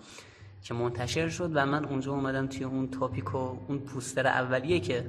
که 0.65 0.73
منتشر 0.73 1.29
شد 1.29 1.51
و 1.53 1.65
من 1.65 1.85
اونجا 1.85 2.11
اومدم 2.11 2.47
توی 2.47 2.63
اون 2.63 2.91
تاپیک 2.91 3.35
و 3.35 3.37
اون 3.37 3.79
پوستر 3.79 4.27
اولیه 4.27 4.79
که 4.79 5.05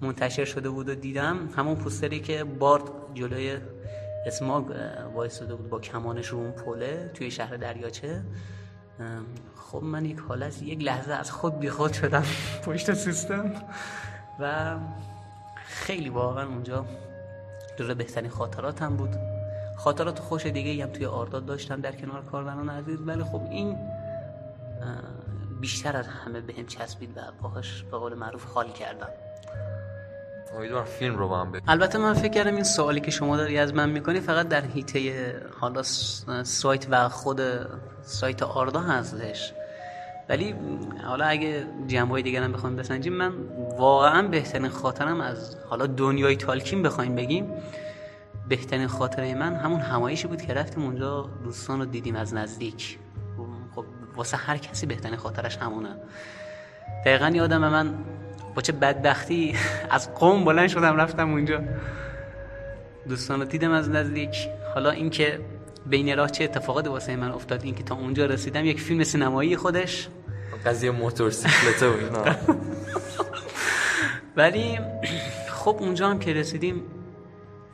منتشر 0.00 0.44
شده 0.44 0.70
بود 0.70 0.88
و 0.88 0.94
دیدم 0.94 1.48
همون 1.56 1.74
پوستری 1.74 2.20
که 2.20 2.44
بارد 2.44 2.82
جلوی 3.14 3.58
اسماگ 4.26 4.64
وایستاده 5.14 5.54
بود 5.54 5.68
با 5.68 5.80
کمانش 5.80 6.26
رو 6.26 6.38
اون 6.38 6.50
پله 6.50 7.10
توی 7.14 7.30
شهر 7.30 7.56
دریاچه. 7.56 8.22
خب 9.56 9.82
من 9.82 10.04
یک 10.04 10.18
حالت 10.18 10.62
یک 10.62 10.82
لحظه 10.82 11.12
از 11.12 11.30
خود 11.30 11.58
بیخود 11.58 11.92
شدم 11.92 12.24
پشت 12.64 12.94
سیستم 12.94 13.52
و 14.40 14.76
خیلی 15.66 16.08
واقعا 16.08 16.46
اونجا 16.46 16.86
جزو 17.78 17.94
بهترین 17.94 18.30
خاطراتم 18.30 18.96
بود. 18.96 19.16
خاطرات 19.76 20.18
خوش 20.18 20.46
دیگه 20.46 20.84
هم 20.84 20.90
توی 20.90 21.06
آرداد 21.06 21.46
داشتم 21.46 21.80
در 21.80 21.92
کنار 21.92 22.24
کاربران 22.24 22.68
عزیز 22.68 22.98
ولی 23.06 23.24
خب 23.24 23.42
این 23.50 23.76
بیشتر 25.60 25.96
از 25.96 26.06
همه 26.08 26.40
بهم 26.40 26.66
چسبید 26.66 27.16
و 27.16 27.20
باهاش 27.42 27.84
به 27.90 27.98
قول 27.98 28.14
معروف 28.14 28.44
حال 28.44 28.68
کردم. 28.72 29.08
امیدوارم 30.56 30.84
فیلم 30.84 31.16
رو 31.16 31.28
با 31.28 31.40
هم 31.40 31.52
البته 31.68 31.98
من 31.98 32.14
فکر 32.14 32.32
کردم 32.32 32.54
این 32.54 32.64
سوالی 32.64 33.00
که 33.00 33.10
شما 33.10 33.36
داری 33.36 33.58
از 33.58 33.74
من 33.74 33.90
می‌کنی 33.90 34.20
فقط 34.20 34.48
در 34.48 34.64
هیته 34.64 35.32
حالا 35.60 35.82
سایت 36.42 36.86
و 36.90 37.08
خود 37.08 37.40
سایت 38.02 38.42
آردا 38.42 38.80
هستش. 38.80 39.52
ولی 40.28 40.54
حالا 41.04 41.24
اگه 41.24 41.66
جنبه 41.86 42.22
دیگر 42.22 42.42
هم 42.42 42.52
بخوایم 42.52 42.76
بسنجیم 42.76 43.12
من 43.12 43.32
واقعا 43.78 44.28
بهترین 44.28 44.68
خاطرم 44.68 45.20
از 45.20 45.56
حالا 45.68 45.86
دنیای 45.86 46.36
تالکین 46.36 46.82
بخوایم 46.82 47.14
بگیم 47.14 47.52
بهترین 48.48 48.86
خاطره 48.86 49.34
من 49.34 49.54
همون 49.54 49.80
همایشی 49.80 50.28
بود 50.28 50.42
که 50.42 50.54
رفتیم 50.54 50.84
اونجا 50.84 51.28
دوستان 51.44 51.78
رو 51.78 51.84
دیدیم 51.84 52.16
از 52.16 52.34
نزدیک. 52.34 52.98
واسه 54.20 54.36
هر 54.36 54.56
کسی 54.56 54.86
بهترین 54.86 55.16
خاطرش 55.16 55.56
همونه. 55.56 55.96
دقیقا 57.04 57.28
یادم 57.34 57.68
من 57.68 57.94
با 58.54 58.62
چه 58.62 58.72
بدبختی 58.72 59.56
از 59.90 60.14
قوم 60.14 60.44
بلند 60.44 60.68
شدم 60.68 60.96
رفتم 60.96 61.30
اونجا. 61.30 61.60
دوستان 63.08 63.40
رو 63.40 63.46
دیدم 63.46 63.70
از 63.70 63.90
نزدیک. 63.90 64.48
حالا 64.74 64.90
اینکه 64.90 65.40
بین 65.86 66.16
راه 66.16 66.30
چه 66.30 66.44
اتفاقات 66.44 66.88
واسه 66.88 67.16
من 67.16 67.30
افتاد 67.30 67.64
اینکه 67.64 67.82
تا 67.82 67.94
اونجا 67.94 68.26
رسیدم 68.26 68.64
یک 68.64 68.80
فیلم 68.80 69.04
سینمایی 69.04 69.56
خودش. 69.56 70.08
قضیه 70.66 70.90
موتورسیکلته 70.90 71.88
و 71.88 71.92
اینا. 71.92 72.24
ولی 74.36 74.78
خب 75.48 75.76
اونجا 75.80 76.08
هم 76.10 76.18
که 76.18 76.32
رسیدیم 76.32 76.82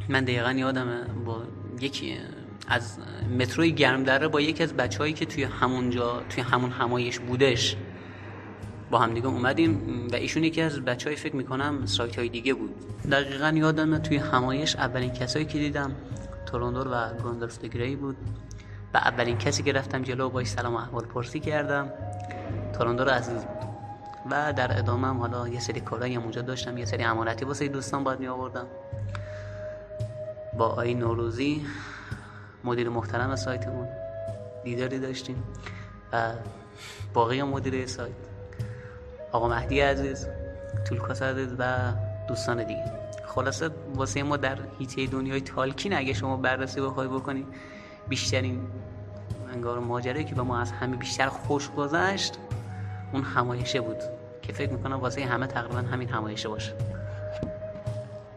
من 0.09 0.25
دقیقا 0.25 0.53
یادم 0.53 0.87
با 1.25 1.43
یکی 1.81 2.19
از 2.69 2.99
متروی 3.39 3.73
گرم 3.73 4.03
دره 4.03 4.29
با 4.29 4.41
یکی 4.41 4.63
از 4.63 4.75
بچههایی 4.75 5.13
که 5.13 5.27
توی 5.27 5.45
همونجا 5.45 6.23
توی 6.29 6.43
همون 6.43 6.71
همایش 6.71 7.19
بودش 7.19 7.77
با 8.91 8.99
هم 8.99 9.15
دیگه 9.15 9.27
اومدیم 9.27 10.07
و 10.13 10.15
ایشون 10.15 10.45
یکی 10.45 10.63
از 10.63 10.81
بچه 10.81 11.11
های 11.11 11.17
فکر 11.17 11.37
می‌کنم 11.37 11.87
سایت 11.87 12.19
های 12.19 12.29
دیگه 12.29 12.55
بود. 12.55 12.75
دقیقا 13.11 13.53
یادم 13.57 13.99
توی 13.99 14.17
همایش 14.17 14.77
اولین 14.77 15.11
کسایی 15.11 15.45
که 15.45 15.59
دیدم 15.59 15.93
توروندور 16.47 16.89
و 16.89 17.23
گوندلف 17.23 17.65
گری 17.65 17.97
بود. 17.97 18.17
و 18.95 18.99
اولین 18.99 19.39
کسی 19.39 19.63
که 19.63 19.73
رفتم 19.73 20.03
جلو 20.03 20.31
باش 20.31 20.47
سلام 20.47 20.75
و 20.75 20.77
احوال 20.77 21.05
پرسی 21.05 21.41
کردم. 21.41 21.93
توروندور 22.79 23.09
عزیز. 23.09 23.45
بود 23.45 23.67
و 24.31 24.53
در 24.53 24.79
ادامه 24.79 25.09
حالا 25.09 25.49
یه 25.49 25.61
سری 25.61 25.81
کارهایی 25.81 26.15
هم 26.15 26.23
اونجا 26.23 26.43
داشتم 26.43 26.79
یه 26.79 26.85
سری 26.85 27.03
امانتی 27.03 27.45
واسه 27.45 27.69
دوستان 27.69 28.05
باید 28.05 28.21
می 28.21 28.27
آوردم 28.27 28.67
با 30.59 30.67
آی 30.67 30.95
نوروزی 30.95 31.67
مدیر 32.67 32.89
محترم 32.89 33.37
سایتمون. 33.37 33.89
دیداری 34.65 34.99
داشتیم. 34.99 35.45
و 36.13 36.33
باقی 37.15 37.43
مدیر 37.43 37.87
سایت. 37.87 38.13
آقا 39.33 39.49
مهدی 39.49 39.81
عزیز 39.81 40.29
طولکاس 40.89 41.23
عزیز 41.23 41.49
و 41.59 41.93
دوستان 42.29 42.65
دیگه. 42.65 42.93
خلاصه 43.27 43.71
واسه 43.95 44.23
ما 44.23 44.37
در 44.37 44.59
هیته 44.79 45.07
دنیای 45.07 45.41
تالکین 45.41 45.97
اگه 45.97 46.13
شما 46.13 46.37
بررسی 46.37 46.81
بخوای 46.81 47.09
بکنی 47.09 47.47
بیشترین 48.09 48.61
انگار 49.53 49.79
ماجرایی 49.79 50.25
که 50.25 50.35
به 50.35 50.43
ما 50.43 50.61
از 50.61 50.73
همه 50.73 50.97
بیشتر 50.97 51.29
خوش 51.29 51.71
گذشت 51.71 52.39
اون 53.13 53.23
همایشه 53.23 53.81
بود. 53.81 54.03
که 54.43 54.53
فکر 54.53 54.73
می‌کنم 54.73 55.01
واسه 55.01 55.25
همه 55.25 55.47
تقریبا 55.47 55.79
همین 55.79 56.09
همایشه 56.09 56.49
باشه. 56.49 56.73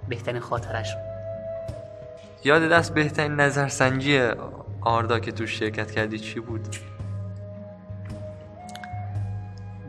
بهترین 0.10 0.40
خاطرش 0.40 0.96
یاد 2.44 2.62
دست 2.62 2.94
بهترین 2.94 3.36
نظرسنجی 3.36 4.20
آردا 4.82 5.20
که 5.20 5.32
تو 5.32 5.48
شرکت 5.48 5.92
کردی 5.92 6.20
چی 6.20 6.40
بود؟ 6.40 6.76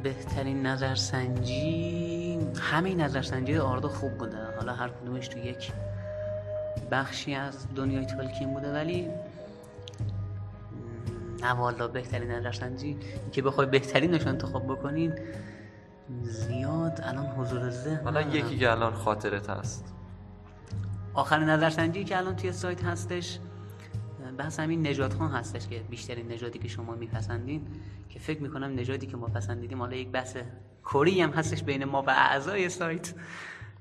بهترین 0.03 0.67
نظرسنجی؟ 0.67 2.39
همه 2.61 2.95
نظرسنجی 2.95 3.59
آردا 3.59 3.89
خوب 3.89 4.19
بوده. 4.19 4.39
حالا 4.57 4.75
هر 4.75 4.89
کدومش 4.89 5.29
تو 5.29 5.39
یک 5.39 5.73
بخشی 6.91 7.35
از 7.35 7.67
دنیای 7.77 8.07
تالکین 8.07 8.55
بوده 8.55 8.73
ولی 8.73 9.09
نه 11.43 11.51
والا 11.53 11.89
بهترین 11.89 12.31
نظرسنجی 12.31 12.97
که 13.33 13.43
بخوای 13.43 13.67
بهترینش 13.67 14.27
انتخاب 14.27 14.67
بکنین 14.67 15.15
زیاد 16.23 17.01
الان 17.03 17.27
حضور 17.27 17.71
ذهن 17.71 18.05
حالا 18.05 18.21
یکی 18.21 18.59
که 18.59 18.71
الان 18.71 18.95
خاطرت 18.95 19.51
هست. 19.51 20.00
آخرین 21.15 21.49
نظرسنجی 21.49 22.05
که 22.05 22.19
الان 22.19 22.37
توی 22.37 22.53
سایت 22.53 22.85
هستش 22.85 23.39
بحث 24.39 24.61
همین 24.61 24.87
نجات 24.87 25.15
خان 25.15 25.31
هستش 25.31 25.69
که 25.69 25.83
بیشترین 25.91 26.29
نژادی 26.29 26.59
که 26.59 26.69
شما 26.69 26.95
میپسندین 26.95 27.67
که 28.09 28.19
فکر 28.19 28.43
می‌کنم 28.43 28.75
نژادی 28.75 29.07
که 29.07 29.17
ما 29.17 29.27
پسندیدیم 29.27 29.79
حالا 29.79 29.97
یک 29.97 30.09
بحث 30.09 30.37
کری 30.85 31.21
هم 31.23 31.31
هستش 31.31 31.63
بین 31.63 31.85
ما 31.85 32.03
و 32.03 32.11
اعضای 32.11 32.69
سایت. 32.69 33.15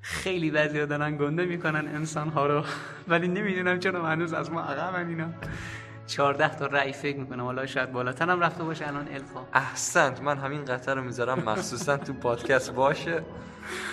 خیلی 0.01 0.51
بعضی 0.51 0.85
دارن 0.85 1.17
گنده 1.17 1.45
می‌کنن 1.45 1.87
انسان 1.95 2.29
ها 2.29 2.47
رو 2.47 2.63
ولی 3.07 3.27
نمی‌دونم 3.27 3.79
چرا 3.79 4.07
هنوز 4.07 4.33
از 4.33 4.51
ما 4.51 4.61
عقبن 4.61 5.07
اینا. 5.07 5.27
14 6.07 6.55
تا 6.55 6.65
رأی 6.65 6.93
فکر 6.93 7.17
می‌کنم 7.17 7.43
حالا 7.43 7.65
شاید 7.65 7.91
بالاتر 7.91 8.29
هم 8.29 8.39
رفته 8.39 8.63
باشه 8.63 8.87
الان 8.87 9.07
الفا. 9.07 9.39
احسنت 9.53 10.21
من 10.21 10.37
همین 10.37 10.65
قطر 10.65 10.95
رو 10.95 11.03
می‌ذارم 11.03 11.39
مخصوصا 11.39 11.97
تو 11.97 12.13
پادکست 12.13 12.73
باشه 12.73 13.23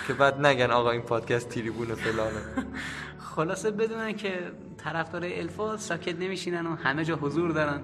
که 0.07 0.13
بعد 0.13 0.47
نگن 0.47 0.71
آقا 0.71 0.91
این 0.91 1.03
پادکست 1.03 1.49
تریبون 1.49 1.95
فلانه. 1.95 2.41
خلاصه 3.37 3.71
بدونن 3.71 4.13
که 4.13 4.53
طرفدار 4.77 5.23
الفا 5.25 5.77
ساکت 5.77 6.17
نمیشینن 6.19 6.67
و 6.67 6.77
همه 6.77 7.05
جا 7.05 7.17
حضور 7.17 7.51
دارن 7.51 7.81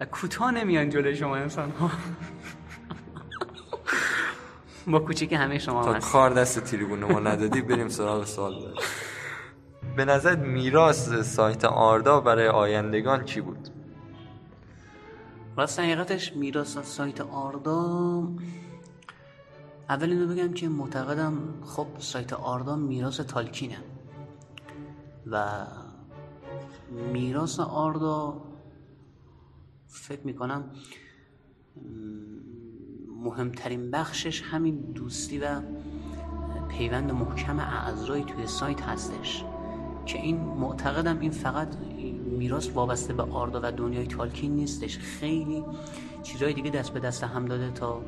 و 0.00 0.04
کوتاه 0.04 0.50
نمیان 0.50 0.90
جلوی 0.90 1.16
شما 1.16 1.36
انسان 1.36 1.70
ها. 1.70 1.90
با 4.92 4.98
کوچیک 4.98 5.32
همه 5.32 5.58
شما 5.58 5.84
تا 5.84 5.98
کار 5.98 6.30
دست 6.30 6.60
تریبون 6.60 7.04
ما 7.04 7.20
ندادی 7.20 7.62
بریم 7.62 7.88
سراغ 7.88 8.24
سوال. 8.24 8.74
به 9.96 10.04
نظر 10.04 10.36
میراث 10.36 11.12
سایت 11.12 11.64
آردا 11.64 12.20
برای 12.20 12.48
آیندگان 12.48 13.24
چی 13.24 13.40
بود؟ 13.40 13.68
راست 15.56 15.80
حقیقتش 15.80 16.36
میراث 16.36 16.78
سایت 16.78 17.20
آردا 17.20 18.28
اول 19.88 20.10
اینو 20.10 20.26
بگم 20.26 20.52
که 20.52 20.68
معتقدم 20.68 21.38
خب 21.64 21.86
سایت 21.98 22.32
آردا 22.32 22.76
میراث 22.76 23.20
تالکینه. 23.20 23.93
و 25.26 25.66
میراث 27.12 27.60
آردا 27.60 28.42
فکر 29.86 30.20
می‌کنم 30.26 30.70
مهمترین 33.24 33.90
بخشش 33.90 34.42
همین 34.42 34.76
دوستی 34.76 35.38
و 35.38 35.62
پیوند 36.68 37.12
محکم 37.12 37.58
اعضای 37.58 38.24
توی 38.24 38.46
سایت 38.46 38.82
هستش 38.82 39.44
که 40.06 40.18
این 40.18 40.36
معتقدم 40.36 41.20
این 41.20 41.30
فقط 41.30 41.76
میراث 42.38 42.70
وابسته 42.74 43.14
به 43.14 43.22
آردا 43.22 43.60
و 43.62 43.72
دنیای 43.72 44.06
تالکین 44.06 44.56
نیستش. 44.56 44.98
خیلی 44.98 45.64
چیزهای 46.22 46.52
دیگه 46.52 46.70
دست 46.70 46.92
به 46.92 47.00
دست 47.00 47.24
هم 47.24 47.44
داده 47.44 47.70
تا 47.70 48.02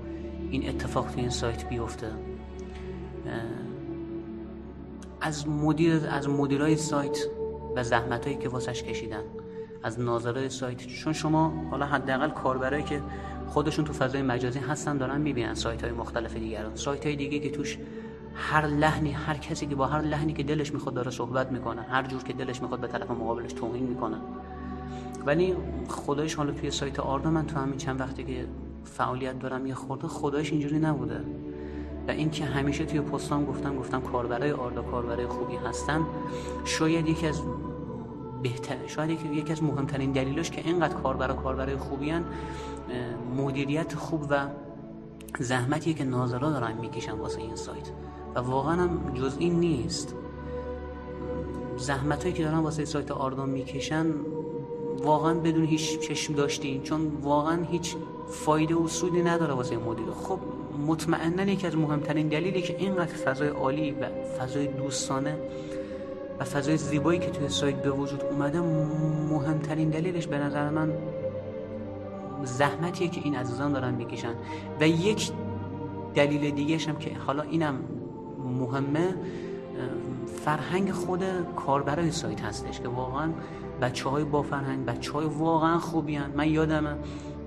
این 0.51 0.69
اتفاق 0.69 1.11
توی 1.11 1.21
این 1.21 1.31
سایت 1.31 1.69
بیفته. 1.69 2.36
از 5.27 5.49
مدیر 5.49 6.09
از 6.11 6.29
مدیرای 6.29 6.77
سایت 6.77 7.19
و 7.77 7.85
زحمت 7.85 8.25
هایی 8.25 8.39
که 8.39 8.49
واسش 8.49 8.83
کشیدن 8.83 9.23
از 9.83 10.01
ناظرای 10.01 10.49
سایت. 10.49 10.87
چون 10.87 11.13
شما 11.13 11.53
حالا 11.71 11.87
حداقل 11.87 12.31
کاربرایی 12.31 12.83
که 12.83 13.03
خودشون 13.47 13.85
تو 13.85 13.93
فضای 13.93 14.23
مجازی 14.23 14.59
هستن 14.59 14.99
دارن 14.99 15.21
می‌بینن 15.21 15.55
سایت 15.55 15.83
های 15.83 15.93
مختلف 15.93 16.35
دیگران. 16.35 16.75
سایت 16.75 17.07
های 17.07 17.17
دیگه 17.17 17.39
که 17.39 17.51
توش 17.51 17.79
هر 18.35 18.67
لحنی 18.67 19.13
هر 19.13 19.35
کسی 19.35 19.67
که 19.67 19.75
با 19.75 19.87
هر 19.87 20.03
لحنی 20.03 20.33
که 20.33 20.43
دلش 20.43 20.73
می‌خواد 20.73 20.95
داره 20.95 21.11
صحبت 21.11 21.53
می‌کنه 21.53 21.83
هر 21.83 22.07
جور 22.07 22.23
که 22.23 22.33
دلش 22.33 22.63
می‌خواد 22.63 22.81
به 22.81 22.87
طرف 22.87 23.11
مقابلش 23.11 23.53
توهین 23.53 23.85
می‌کنه. 23.87 24.17
ولی 25.27 25.55
خدایش 25.89 26.35
حالا 26.35 26.53
توی 26.53 26.71
سایت 26.71 27.01
آردا 27.01 27.31
من 27.31 27.47
تو 27.47 27.59
همین 27.59 27.77
چند 27.77 28.01
وقتی 28.01 28.25
که 28.25 28.47
فعالیت 28.85 29.39
دارم 29.39 29.67
یه 29.67 29.75
خورده 29.75 30.09
خدایش 30.09 30.53
اینجوری 30.53 30.79
نبوده. 30.79 31.21
و 32.09 32.11
اینکه 32.11 32.45
همیشه 32.45 32.85
توی 32.85 33.01
پستام 33.01 33.45
گفتم 33.45 33.77
گفتم 33.77 34.01
کاربرای 34.01 34.53
آردا 34.53 34.83
کاربرای 34.83 35.27
خوبی 35.27 35.57
هستن 35.57 36.07
شاید 36.65 37.09
یکی 37.09 37.27
از 37.27 37.43
بهتر 38.43 38.87
شاید 38.87 39.11
یکی, 39.11 39.53
از 39.53 39.63
مهمترین 39.63 40.13
دلیلش 40.13 40.51
که 40.51 40.63
اینقدر 40.65 40.95
کاربر 40.95 41.33
کاربرای 41.33 41.77
خوبی 41.77 42.11
هن 42.11 42.25
مدیریت 43.37 43.95
خوب 43.95 44.27
و 44.31 44.47
زحمتیه 45.39 45.95
که 45.95 46.05
ناظرا 46.05 46.51
دارن 46.51 46.79
می‌کشن 46.79 47.13
واسه 47.13 47.41
این 47.41 47.57
سایت. 47.57 47.91
و 48.35 48.39
واقعا 48.39 48.75
هم 48.75 49.15
جز 49.15 49.37
این 49.39 49.61
نیست. 49.61 50.15
زحمت 51.77 52.23
هایی 52.23 52.35
که 52.35 52.45
دارن 52.45 52.59
واسه 52.59 52.85
سایت 52.85 53.11
آردان 53.11 53.51
می‌کشن 53.51 54.07
واقعا 55.03 55.35
بدون 55.35 55.65
هیچ 55.65 55.99
چشم 55.99 56.35
داشتین 56.35 56.83
چون 56.83 57.13
واقعا 57.23 57.63
هیچ 57.63 57.97
فایده 58.29 58.75
و 58.75 58.89
سودی 58.89 59.23
نداره 59.23 59.55
واسه 59.55 59.77
مدیر. 59.77 60.11
خب 60.11 60.39
مطمئنا 60.77 61.43
یکی 61.43 61.67
از 61.67 61.77
مهمترین 61.77 62.29
دلیلی 62.29 62.63
که 62.63 62.77
اینقدر 62.79 63.15
فضای 63.15 63.49
عالی 63.49 63.91
و 63.91 64.09
فضای 64.39 64.67
دوستانه 64.67 65.37
و 66.41 66.45
فضای 66.45 66.77
زیبایی 66.77 67.19
که 67.19 67.31
توی 67.31 67.49
سایت 67.49 67.83
به 67.83 67.91
وجود 67.91 68.25
اومده 68.25 68.61
مهمترین 69.31 69.91
دلیلش 69.91 70.27
به 70.27 70.39
نظر 70.39 70.71
من 70.71 70.93
زحمتیه 72.45 73.09
که 73.09 73.21
این 73.25 73.37
عزیزان 73.37 73.73
دارن 73.73 73.95
می‌کشن 73.95 74.35
و 74.81 74.89
یک 74.89 75.31
دلیل 76.15 76.51
دیگه 76.51 76.79
هم 76.79 76.97
که 76.97 77.15
حالا 77.27 77.43
اینم 77.43 77.75
مهمه 78.61 79.15
فرهنگ 80.45 80.91
خود 80.91 81.23
کاربرای 81.57 82.11
سایت 82.11 82.41
هستش 82.41 82.81
که 82.81 82.89
واقعا 82.89 83.33
بچه 83.81 84.09
های 84.09 84.25
با 84.25 84.43
فرهنگ 84.43 84.85
بچه 84.85 85.13
های 85.13 85.27
واقعا 85.27 85.79
خوبی 85.79 86.15
هن. 86.15 86.31
من 86.37 86.49
یادمه 86.49 86.97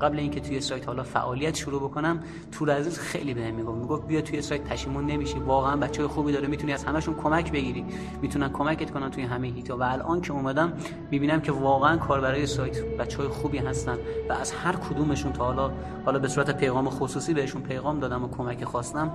قبل 0.01 0.19
اینکه 0.19 0.39
توی 0.39 0.61
سایت 0.61 0.87
حالا 0.87 1.03
فعالیت 1.03 1.55
شروع 1.55 1.81
بکنم 1.81 2.19
تور 2.51 2.69
عزیز 2.71 2.99
خیلی 2.99 3.33
بهم 3.33 3.53
می‌گفت. 3.53 3.77
می‌گفت 3.77 4.07
بیا 4.07 4.21
توی 4.21 4.41
سایت 4.41 4.63
پشیمون 4.63 5.05
نمیشی. 5.05 5.39
واقعا 5.39 5.75
بچه 5.75 6.07
خوبی 6.07 6.31
داره 6.31 6.47
می‌تونی 6.47 6.73
از 6.73 6.83
همشون 6.83 7.15
کمک 7.15 7.51
بگیری. 7.51 7.85
می‌تونن 8.21 8.49
کمکت 8.49 8.91
کنن 8.91 9.09
توی 9.09 9.23
همه 9.23 9.47
هیتا 9.47 9.77
و 9.77 9.83
الان 9.83 10.21
که 10.21 10.33
اومدم 10.33 10.73
می‌بینم 11.11 11.41
که 11.41 11.51
واقعا 11.51 11.97
کاربرای 11.97 12.45
سایت 12.45 12.81
بچه 12.97 13.23
خوبی 13.23 13.57
هستن 13.57 13.97
و 14.29 14.33
از 14.33 14.51
هر 14.51 14.75
کدومشون 14.75 15.33
تا 15.33 15.45
حالا 15.45 15.71
حالا 16.05 16.19
به 16.19 16.27
صورت 16.27 16.57
پیغام 16.57 16.89
خصوصی 16.89 17.33
بهشون 17.33 17.61
پیغام 17.61 17.99
دادم 17.99 18.23
و 18.23 18.27
کمک 18.27 18.63
خواستم 18.63 19.11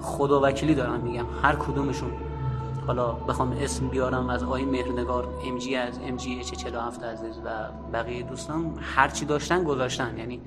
خدا 0.00 0.40
وکیلی 0.42 0.74
دارم 0.74 1.00
میگم. 1.00 1.26
هر 1.42 1.56
کدومشون 1.56 2.10
حالا 2.86 3.12
بخوام 3.12 3.56
اسم 3.60 3.88
بیارم 3.88 4.30
از 4.30 4.42
آقای 4.42 4.64
مهرنگار 4.64 5.28
ام 5.44 5.58
جی 5.58 5.76
از 5.76 5.98
ام 6.08 6.16
جی 6.16 6.40
اچ 6.40 6.52
47 6.52 7.02
عزیز 7.04 7.38
و 7.44 7.48
بقیه 7.92 8.22
دوستان 8.22 8.78
هرچی 8.80 9.24
داشتن 9.24 9.64
گذاشتن. 9.64 10.18
یعنی 10.18 10.40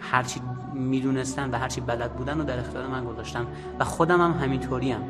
هرچی 0.00 0.40
می‌دونستن 0.74 1.50
و 1.50 1.58
هرچی 1.58 1.80
بلد 1.80 2.12
بودن 2.12 2.38
رو 2.38 2.44
در 2.44 2.58
اختیار 2.58 2.86
من 2.86 3.04
گذاشتن 3.04 3.46
و 3.78 3.84
خودم 3.84 4.20
هم 4.20 4.32
همینطوری 4.32 4.92
هم. 4.92 5.02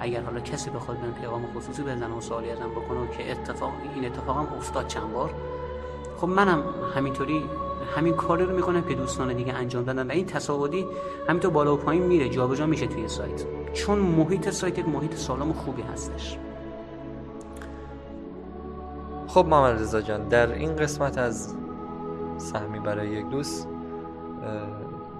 اگر 0.00 0.22
حالا 0.22 0.40
کسی 0.40 0.70
بخواد 0.70 0.96
به 0.98 1.10
پیغام 1.20 1.46
خصوصی 1.56 1.82
بزنه 1.82 2.16
و 2.16 2.20
سوالی 2.20 2.50
ازم 2.50 2.70
بکنه 2.70 3.08
که 3.18 3.32
اتفاق 3.32 3.72
این 3.94 4.04
اتفاق 4.04 4.36
هم 4.36 4.46
افتاد 4.56 4.86
چند 4.86 5.12
بار. 5.12 5.34
خب 6.16 6.28
منم 6.28 6.62
همینطوری 6.94 7.42
همین 7.96 8.14
کاری 8.14 8.44
رو 8.44 8.56
می‌کنم 8.56 8.82
که 8.82 8.94
دوستان 8.94 9.32
دیگه 9.32 9.52
انجام 9.52 9.84
دادن 9.84 10.06
و 10.06 10.10
این 10.10 10.26
تصاعدی 10.26 10.86
همینطور 11.28 11.50
بالا 11.50 11.74
و 11.74 11.76
پایین 11.76 12.02
میره 12.02 12.28
جابجا 12.28 12.66
میشه 12.66 12.86
توی 12.86 13.08
سایت. 13.08 13.44
چون 13.74 13.98
محیط 13.98 14.50
سایت 14.50 14.78
یک 14.78 14.88
محیط 14.88 15.14
سالم 15.14 15.50
و 15.50 15.54
خوبی 15.54 15.82
هستش. 15.82 16.38
خب 19.26 19.46
محمد 19.46 19.80
رضا 19.80 20.00
جان 20.00 20.28
در 20.28 20.52
این 20.52 20.76
قسمت 20.76 21.18
از 21.18 21.54
سهمی 22.38 22.80
برای 22.80 23.08
یک 23.08 23.28
دوست 23.28 23.68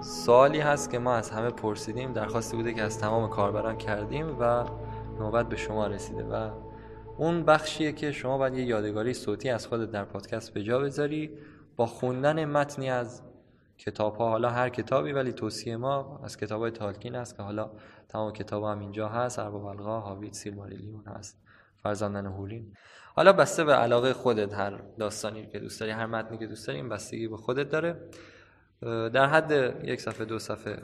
سوالی 0.01 0.59
هست 0.59 0.91
که 0.91 0.99
ما 0.99 1.13
از 1.13 1.29
همه 1.29 1.49
پرسیدیم 1.49 2.13
درخواستی 2.13 2.57
بوده 2.57 2.73
که 2.73 2.81
از 2.81 2.99
تمام 2.99 3.29
کاربران 3.29 3.77
کردیم 3.77 4.39
و 4.39 4.63
نوبت 5.19 5.49
به 5.49 5.55
شما 5.55 5.87
رسیده 5.87 6.23
و 6.23 6.49
اون 7.17 7.43
بخشیه 7.43 7.91
که 7.91 8.11
شما 8.11 8.37
باید 8.37 8.53
یه 8.53 8.65
یادگاری 8.65 9.13
صوتی 9.13 9.49
از 9.49 9.67
خودت 9.67 9.91
در 9.91 10.05
پادکست 10.05 10.53
به 10.53 10.63
جا 10.63 10.79
بذاری 10.79 11.31
با 11.75 11.85
خوندن 11.85 12.45
متنی 12.45 12.89
از 12.89 13.21
کتاب 13.77 14.15
ها 14.15 14.29
حالا 14.29 14.49
هر 14.49 14.69
کتابی 14.69 15.11
ولی 15.11 15.33
توصیه 15.33 15.77
ما 15.77 16.21
از 16.23 16.37
کتاب 16.37 16.61
های 16.61 16.71
تالکین 16.71 17.15
است 17.15 17.37
که 17.37 17.43
حالا 17.43 17.71
تمام 18.09 18.33
کتاب 18.33 18.63
هم 18.63 18.79
اینجا 18.79 19.09
هست. 19.09 19.39
ارباب 19.39 19.65
الغا 19.65 19.99
هاویت 19.99 20.33
سیلماریلیون 20.33 21.03
هست. 21.07 21.37
فرزندن 21.83 22.25
هورین 22.25 22.73
حالا 23.15 23.33
بسته 23.33 23.63
به 23.63 23.73
علاقه 23.73 24.13
خودت 24.13 24.53
هر 24.53 24.81
داستانی 24.99 25.47
که 25.47 25.59
دوست 25.59 25.79
داری 25.79 25.91
هر 25.91 26.05
متنی 26.05 26.37
که 26.37 26.47
دوست 26.47 26.67
داری 26.67 26.79
این 26.79 26.89
بستگی 26.89 27.27
به 27.27 27.37
خودت 27.37 27.69
داره. 27.69 28.09
در 29.09 29.25
حد 29.25 29.51
یک 29.83 30.01
صفحه 30.01 30.25
دو 30.25 30.39
صفحه 30.39 30.81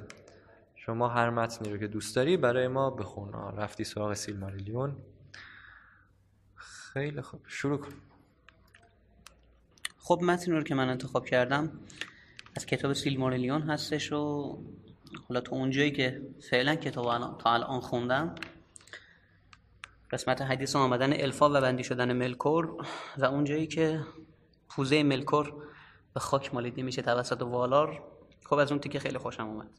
شما 0.75 1.07
هر 1.07 1.29
متنی 1.29 1.71
رو 1.71 1.77
که 1.77 1.87
دوست 1.87 2.15
داری 2.15 2.37
برای 2.37 2.67
ما 2.67 2.89
بخون. 2.89 3.33
رفتی 3.33 3.83
سراغ 3.83 4.13
سیلماریلیون. 4.13 4.95
خیلی 6.55 7.21
خوب. 7.21 7.41
شروع 7.47 7.77
کن. 7.77 7.91
خب 9.97 10.19
متن 10.23 10.51
رو 10.51 10.63
که 10.63 10.75
من 10.75 10.89
انتخاب 10.89 11.25
کردم 11.25 11.71
از 12.55 12.65
کتاب 12.65 12.93
سیلماریلیون 12.93 13.61
هستش 13.61 14.11
و 14.11 14.57
حالا 15.27 15.41
تو 15.41 15.55
اونجایی 15.55 15.91
که 15.91 16.21
فعلا 16.49 16.75
کتاب 16.75 17.37
تا 17.37 17.53
الان 17.53 17.79
خوندم 17.79 18.35
قسمت 20.11 20.41
حدیث 20.41 20.75
آمدن 20.75 21.13
الفا 21.13 21.49
و 21.49 21.53
بندی 21.53 21.83
شدن 21.83 22.13
ملکور 22.13 22.85
و 23.17 23.25
اونجایی 23.25 23.67
که 23.67 24.05
پوزه 24.69 25.03
ملکور 25.03 25.53
به 26.13 26.19
خاک 26.19 26.53
مالیده 26.53 26.83
میشه 26.83 27.01
توسط 27.01 27.41
والار 27.41 28.03
خب 28.45 28.55
از 28.55 28.71
اون 28.71 28.81
تیکه 28.81 28.99
خیلی 28.99 29.17
خوشم 29.17 29.47
اومد. 29.47 29.69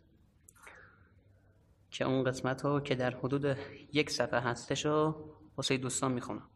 که 1.90 2.04
اون 2.04 2.24
قسمت 2.24 2.64
رو 2.64 2.80
که 2.80 2.94
در 2.94 3.10
حدود 3.10 3.56
یک 3.92 4.10
صفحه 4.10 4.40
هستش 4.40 4.86
رو 4.86 5.24
واسه 5.56 5.76
دوستان 5.76 6.12
می‌خونم. 6.12 6.48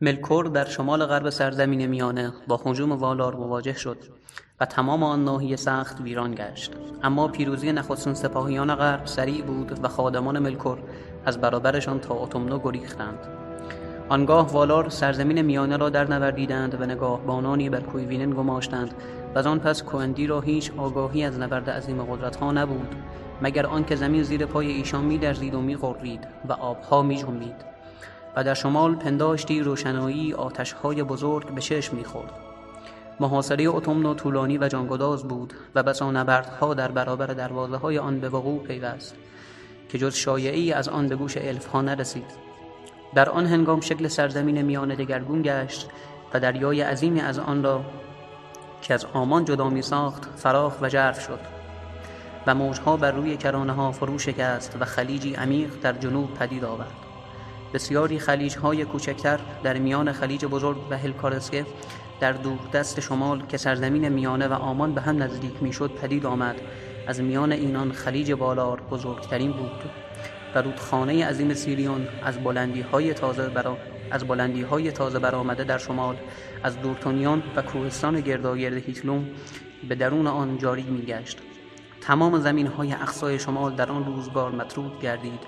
ملکور 0.00 0.46
در 0.46 0.64
شمال 0.64 1.06
غرب 1.06 1.30
سرزمین 1.30 1.86
میانه 1.86 2.32
با 2.48 2.60
هجوم 2.66 2.92
والار 2.92 3.34
مواجه 3.34 3.72
شد 3.72 3.98
و 4.60 4.66
تمام 4.66 5.02
آن 5.02 5.24
ناحیه 5.24 5.56
سخت 5.56 6.00
ویران 6.00 6.34
گشت. 6.34 6.72
اما 7.02 7.28
پیروزی 7.28 7.72
نخستین 7.72 8.14
سپاهیان 8.14 8.74
غرب 8.74 9.06
سریع 9.06 9.42
بود 9.42 9.84
و 9.84 9.88
خادمان 9.88 10.38
ملکور 10.38 10.78
از 11.26 11.40
برابرشان 11.40 12.00
تا 12.00 12.14
اتومنو 12.14 12.58
گریختند. 12.58 13.18
آنگاه 14.08 14.52
والار 14.52 14.88
سرزمین 14.88 15.42
میانه 15.42 15.76
را 15.76 15.90
در 15.90 16.08
نوردیدند 16.08 16.80
و 16.80 16.84
نگاهبانانی 16.84 17.70
بر 17.70 17.80
کویوینن 17.80 18.30
گماشتند. 18.30 18.94
و 19.34 19.48
آن 19.48 19.58
پس 19.58 19.82
کوندی 19.82 20.26
را 20.26 20.40
هیچ 20.40 20.72
آگاهی 20.76 21.24
از 21.24 21.38
نبرد 21.38 21.70
عظیم 21.70 22.02
قدرتها 22.02 22.52
نبود 22.52 22.96
مگر 23.42 23.66
آنکه 23.66 23.96
زمین 23.96 24.22
زیر 24.22 24.46
پای 24.46 24.66
ایشان 24.66 25.04
میدرزید 25.04 25.54
و 25.54 25.60
میغرید 25.60 26.28
و 26.48 26.52
آبها 26.52 27.02
میجنبید. 27.02 27.75
و 28.36 28.44
در 28.44 28.54
شمال 28.54 28.94
پنداشتی 28.94 29.60
روشنایی 29.60 30.34
آتشهای 30.34 31.02
بزرگ 31.02 31.54
به 31.54 31.60
چشم 31.60 31.96
می‌خورد. 31.96 32.32
محاصره 33.20 33.68
اتمنو 33.68 34.14
طولانی 34.14 34.58
و 34.58 34.68
جانگداز 34.68 35.24
بود 35.24 35.54
و 35.74 35.82
بسا 35.82 36.10
نبردها 36.10 36.74
در 36.74 36.90
برابر 36.90 37.26
دروازه 37.26 37.76
های 37.76 37.98
آن 37.98 38.20
به 38.20 38.28
وقوع 38.28 38.62
پیوست 38.62 39.14
که 39.88 39.98
جز 39.98 40.14
شایعی 40.14 40.72
از 40.72 40.88
آن 40.88 41.08
به 41.08 41.16
گوش 41.16 41.36
الف 41.36 41.66
ها 41.66 41.82
نرسید. 41.82 42.46
در 43.14 43.30
آن 43.30 43.46
هنگام 43.46 43.80
شکل 43.80 44.08
سرزمین 44.08 44.62
میانه 44.62 44.96
دگرگون 44.96 45.42
گشت 45.42 45.88
و 46.34 46.40
دریای 46.40 46.80
عظیمی 46.80 47.20
از 47.20 47.38
آن 47.38 47.62
را 47.62 47.84
که 48.82 48.94
از 48.94 49.04
آمان 49.04 49.44
جدا 49.44 49.70
می 49.70 49.82
ساخت 49.82 50.28
فراخ 50.36 50.82
و 50.82 50.88
جرف 50.88 51.20
شد 51.20 51.40
و 52.46 52.54
موجها 52.54 52.96
بر 52.96 53.10
روی 53.10 53.36
کرانه 53.36 53.72
ها 53.72 53.92
فرو 53.92 54.18
شکست 54.18 54.76
و 54.80 54.84
خلیجی 54.84 55.34
عمیق 55.34 55.70
در 55.82 55.92
جنوب 55.92 56.34
پدید 56.34 56.64
آورد. 56.64 57.05
بسیاری 57.74 58.18
خلیج 58.18 58.56
های 58.56 58.84
کوچکتر 58.84 59.40
در 59.62 59.78
میان 59.78 60.12
خلیج 60.12 60.44
بزرگ 60.44 60.76
و 60.90 60.98
هلکارسکه 60.98 61.66
در 62.20 62.32
دور 62.32 62.58
دست 62.72 63.00
شمال 63.00 63.46
که 63.46 63.56
سرزمین 63.56 64.08
میانه 64.08 64.48
و 64.48 64.52
آمان 64.52 64.94
به 64.94 65.00
هم 65.00 65.22
نزدیک 65.22 65.62
می‌شد 65.62 65.90
پدید 65.90 66.26
آمد. 66.26 66.60
از 67.06 67.20
میان 67.20 67.52
اینان 67.52 67.92
خلیج 67.92 68.32
بالار 68.32 68.80
بزرگترین 68.80 69.52
بود 69.52 69.90
و 70.54 70.62
رودخانه 70.62 71.26
عظیم 71.26 71.54
سیریون 71.54 72.08
از 72.22 72.38
بلندی 72.38 72.80
های 72.80 73.14
تازه 73.14 73.48
برا 73.48 73.78
از 74.10 74.24
بلندی 74.24 74.62
های 74.62 74.92
تازه 74.92 75.18
برآمده 75.18 75.64
در 75.64 75.78
شمال 75.78 76.16
از 76.62 76.80
دورتونیان 76.80 77.42
و 77.56 77.62
کوهستان 77.62 78.20
گرداگرد 78.20 78.74
هیتلوم 78.74 79.26
به 79.88 79.94
درون 79.94 80.26
آن 80.26 80.58
جاری 80.58 80.82
میگشت. 80.82 81.38
تمام 82.00 82.38
زمین 82.38 82.66
های 82.66 82.92
اقصای 82.92 83.38
شمال 83.38 83.74
در 83.74 83.92
آن 83.92 84.04
روزگار 84.04 84.50
مطرود 84.50 85.00
گردید. 85.00 85.40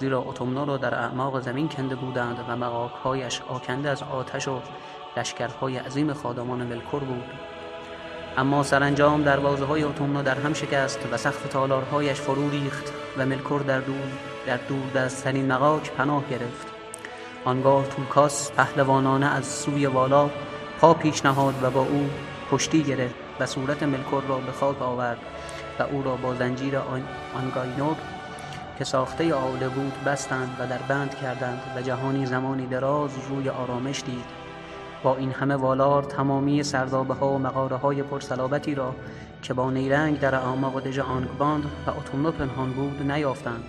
زیرا 0.00 0.20
اتمنا 0.20 0.64
را 0.64 0.76
در 0.76 0.94
اعماق 0.94 1.40
زمین 1.40 1.68
کنده 1.68 1.94
بودند 1.94 2.44
و 2.48 2.56
مقاکهایش 2.56 3.40
آکنده 3.48 3.90
از 3.90 4.02
آتش 4.02 4.48
و 4.48 4.60
لشکرهای 5.16 5.76
عظیم 5.76 6.12
خادمان 6.12 6.66
ملکور 6.66 7.04
بود. 7.04 7.24
اما 8.36 8.62
سرانجام 8.62 9.22
دروازه 9.22 9.64
های 9.64 9.82
اتمنا 9.82 10.22
در 10.22 10.38
هم 10.38 10.52
شکست 10.52 10.98
و 11.12 11.16
سقف 11.16 11.48
تالارهایش 11.48 12.20
فرو 12.20 12.50
ریخت 12.50 12.92
و 13.18 13.26
ملکور 13.26 13.62
در 13.62 13.80
دور 13.80 14.08
در 14.46 14.56
دور 14.56 14.90
دستترین 14.94 15.52
مقاک 15.52 15.90
پناه 15.90 16.22
گرفت. 16.30 16.66
آنگاه 17.44 17.86
توکاس 17.88 18.52
پهلوانانه 18.52 19.26
از 19.26 19.46
سوی 19.46 19.86
والا 19.86 20.30
پا 20.80 20.94
پیش 20.94 21.24
نهاد 21.24 21.54
و 21.62 21.70
با 21.70 21.80
او 21.80 22.10
پشتی 22.50 22.82
گرفت 22.82 23.14
و 23.40 23.46
صورت 23.46 23.82
ملکور 23.82 24.22
را 24.22 24.38
به 24.38 24.52
خاک 24.52 24.82
آورد 24.82 25.18
و 25.78 25.82
او 25.82 26.02
را 26.02 26.16
با 26.16 26.34
زنجیر 26.34 26.78
آنگاینور 27.34 27.96
که 28.80 28.86
ساخته 28.86 29.34
آوله 29.34 29.68
بود 29.68 30.04
بستند 30.06 30.56
و 30.60 30.66
در 30.66 30.78
بند 30.78 31.14
کردند 31.14 31.60
و 31.76 31.82
جهانی 31.82 32.26
زمانی 32.26 32.66
دراز 32.66 33.10
روی 33.28 33.48
آرامش 33.48 34.02
دید. 34.04 34.24
با 35.02 35.16
این 35.16 35.32
همه 35.32 35.54
والار 35.54 36.02
تمامی 36.02 36.62
سردابه 36.62 37.14
ها 37.14 37.32
و 37.32 37.38
مقاره 37.38 37.76
های 37.76 38.02
پرسلابتی 38.02 38.74
را 38.74 38.94
که 39.42 39.54
با 39.54 39.70
نیرنگ 39.70 40.20
در 40.20 40.34
اعماق 40.34 40.80
دژ 40.80 40.98
آنگباند 40.98 41.64
و 41.86 41.90
اوتومنو 41.90 42.32
پنهان 42.32 42.72
بود 42.72 43.12
نیافتند. 43.12 43.64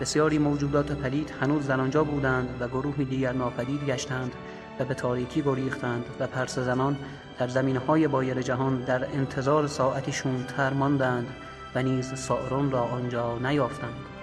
بسیاری 0.00 0.38
موجودات 0.38 0.92
پلید 0.92 1.34
هنوز 1.40 1.66
در 1.66 1.80
آنجا 1.80 2.04
بودند 2.04 2.48
و 2.60 2.68
گروهی 2.68 3.04
دیگر 3.04 3.32
ناپدید 3.32 3.84
گشتند 3.86 4.32
و 4.80 4.84
به 4.84 4.94
تاریکی 4.94 5.42
گریختند 5.42 6.04
و 6.20 6.26
پرسه 6.26 6.58
زنان 6.58 6.96
در 7.38 7.48
زمین 7.48 7.76
های 7.76 8.08
بایر 8.08 8.42
جهان 8.42 8.84
در 8.84 9.04
انتظار 9.04 9.66
ساعتی 9.66 10.12
شومتر 10.12 10.72
ماندند 10.72 11.26
و 11.74 11.82
نیز 11.82 12.14
سائرون 12.14 12.70
را 12.70 12.82
آنجا 12.82 13.38
نیافتند. 13.38 14.17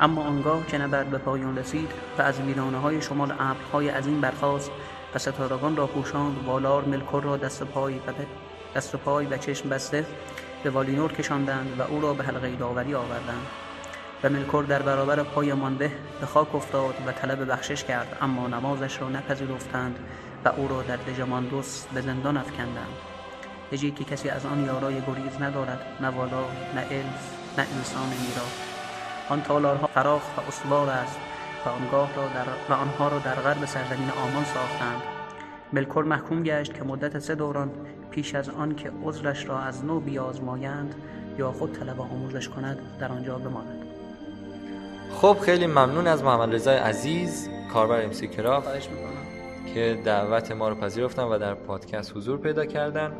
اما 0.00 0.22
آنگاه 0.22 0.66
که 0.66 0.78
نبرد 0.78 1.10
به 1.10 1.18
پایان 1.18 1.58
رسید 1.58 1.90
و 2.18 2.22
از 2.22 2.40
ویرانه 2.40 2.78
های 2.78 3.02
شمال 3.02 3.32
ابرهای 3.38 3.88
عظیم 3.88 4.20
برخاست 4.20 4.70
و 5.14 5.18
ستارگان 5.18 5.76
را 5.76 5.86
پوشاند 5.86 6.44
والار 6.46 6.84
ملکور 6.84 7.22
را 7.22 7.36
دست 7.36 7.62
پای 7.62 7.94
و 7.94 8.12
دست 8.76 8.96
پای 8.96 9.26
و 9.26 9.36
چشم 9.36 9.68
بسته 9.68 10.06
به 10.64 10.70
والینور 10.70 11.12
کشاندند 11.12 11.80
و 11.80 11.82
او 11.82 12.00
را 12.00 12.14
به 12.14 12.24
حلقه 12.24 12.56
داوری 12.56 12.94
آوردند. 12.94 13.46
و 14.22 14.28
ملکور 14.28 14.64
در 14.64 14.82
برابر 14.82 15.22
پای 15.22 15.52
مانده 15.52 15.92
به 16.20 16.26
خاک 16.26 16.54
افتاد 16.54 16.94
و 17.06 17.12
طلب 17.12 17.52
بخشش 17.52 17.84
کرد 17.84 18.18
اما 18.20 18.48
نمازش 18.48 19.00
را 19.00 19.08
نپذیرفتند 19.08 19.98
و 20.44 20.48
او 20.48 20.68
را 20.68 20.82
در 20.82 20.96
دژماندوس 20.96 21.84
به 21.94 22.00
زندان 22.00 22.36
افکندند. 22.36 22.92
دژی 23.72 23.90
که 23.90 24.04
کسی 24.04 24.28
از 24.28 24.46
آن 24.46 24.64
یارای 24.64 24.94
گریز 25.00 25.42
ندارد 25.42 25.80
نه 26.00 26.08
والا 26.08 26.44
نه 26.74 26.80
الف 26.80 27.58
نه 27.58 27.66
انسان 27.76 28.08
میرا. 28.08 28.67
آن 29.28 29.42
تالارها 29.42 29.86
فراخ 29.86 30.22
و 30.38 30.40
استوار 30.48 30.90
است 30.90 31.18
و 31.66 31.68
آنگاه 31.68 32.16
را 32.16 32.22
در 32.22 32.74
و 32.74 32.78
آنها 32.78 33.08
را 33.08 33.18
در 33.18 33.34
غرب 33.34 33.64
سرزمین 33.64 34.10
آمان 34.10 34.44
ساختند. 34.44 35.02
ملکور 35.72 36.04
محکوم 36.04 36.42
گشت 36.42 36.74
که 36.74 36.84
مدت 36.84 37.18
سه 37.18 37.34
دوران 37.34 37.70
پیش 38.10 38.34
از 38.34 38.48
آن 38.48 38.74
که 38.74 38.90
عذرش 39.02 39.48
را 39.48 39.58
از 39.58 39.84
نو 39.84 40.00
بیازمایند 40.00 40.94
یا 41.38 41.52
خود 41.52 41.72
طلب 41.72 42.00
آموزش 42.00 42.48
کند 42.48 42.78
در 43.00 43.12
آنجا 43.12 43.38
بماند. 43.38 43.82
خب 45.14 45.36
خیلی 45.40 45.66
ممنون 45.66 46.06
از 46.06 46.24
محمد 46.24 46.54
رضای 46.54 46.76
عزیز 46.76 47.48
کاربر 47.72 48.02
امسی 48.02 48.28
کراف 48.28 48.66
که 49.74 49.98
دعوت 50.04 50.52
ما 50.52 50.68
رو 50.68 50.74
پذیرفتن 50.74 51.22
و 51.22 51.38
در 51.38 51.54
پادکست 51.54 52.16
حضور 52.16 52.38
پیدا 52.38 52.66
کردن. 52.66 53.12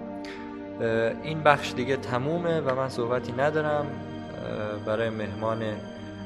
این 1.22 1.42
بخش 1.42 1.72
دیگه 1.72 1.96
تمومه 1.96 2.60
و 2.60 2.74
من 2.74 2.88
صحبتی 2.88 3.32
ندارم. 3.32 3.86
برای 4.86 5.10
مهمان 5.10 5.62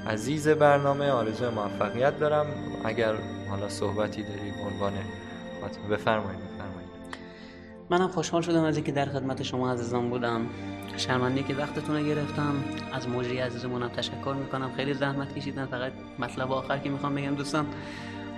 عزیز 0.06 0.48
برنامه 0.48 1.10
آرزو 1.10 1.50
موفقیت 1.50 2.18
دارم. 2.18 2.46
اگر 2.84 3.14
حالا 3.50 3.68
صحبتی 3.68 4.22
داری 4.22 4.50
عنوان 4.72 4.92
بفرمایید 5.90 6.40
بفرمایید. 6.40 6.92
منم 7.90 8.08
خوشحال 8.08 8.42
شدم 8.42 8.64
از 8.64 8.76
اینکه 8.76 8.92
در 8.92 9.06
خدمت 9.06 9.42
شما 9.42 9.72
عزیزان 9.72 10.10
بودم. 10.10 10.46
شرمنده 10.96 11.42
که 11.42 11.54
وقتتون 11.54 11.96
رو 11.96 12.02
گرفتم. 12.04 12.54
از 12.92 13.08
موجی 13.08 13.38
عزیزمونم 13.38 13.88
تشکر 13.88 14.34
می‌کنم. 14.38 14.72
خیلی 14.76 14.94
زحمت 14.94 15.34
کشیدن. 15.34 15.66
فقط 15.66 15.92
مطلب 16.18 16.52
آخر 16.52 16.78
که 16.78 16.90
می‌خوام 16.90 17.14
بگم 17.14 17.34
دوستان 17.34 17.66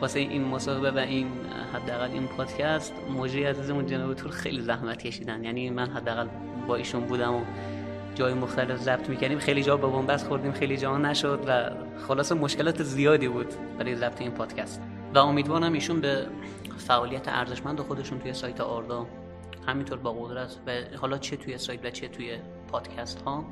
واسه 0.01 0.21
این 0.21 0.45
مصاحبه 0.45 0.91
و 0.91 0.99
این 0.99 1.27
حداقل 1.75 2.11
این 2.11 2.27
پادکست 2.27 2.93
موجی 3.11 3.45
عزیزمون 3.45 3.87
جناب 3.87 4.15
تور 4.15 4.31
خیلی 4.31 4.63
زحمت 4.63 4.99
کشیدن. 4.99 5.45
یعنی 5.45 5.71
من 5.71 5.91
حداقل 5.91 6.27
با 6.69 6.77
ایشون 6.77 7.05
بودم 7.05 7.35
و 7.35 7.41
جای 8.15 8.35
مختلف 8.35 8.81
ضبط 8.81 9.09
می‌کردیم. 9.09 9.39
خیلی 9.39 9.63
جا 9.63 9.77
با 9.77 9.89
بنبست 9.89 10.27
خوردیم 10.27 10.53
خیلی 10.53 10.77
جا 10.77 10.99
نشد 10.99 11.45
و 11.47 11.71
خلاص 12.07 12.33
مشکلات 12.33 12.83
زیادی 12.83 13.29
بود 13.29 13.55
برای 13.79 13.97
ضبط 13.97 14.21
این 14.21 14.31
پادکست. 14.31 14.83
و 15.15 15.19
امیدوارم 15.19 15.73
ایشون 15.73 16.01
به 16.01 16.27
فعالیت 16.79 17.29
ارزشمند 17.29 17.81
خودشون 17.81 18.19
توی 18.19 18.33
سایت 18.33 18.61
آردا 18.61 19.07
همینطور 19.67 19.99
با 19.99 20.13
قدرت 20.13 20.57
و 20.67 20.97
حالا 20.97 21.19
چه 21.19 21.37
توی 21.37 21.59
سایت 21.59 21.85
و 21.85 21.91
چه 21.91 22.09
توی 22.09 22.39
پادکست 22.69 23.23
ها 23.23 23.45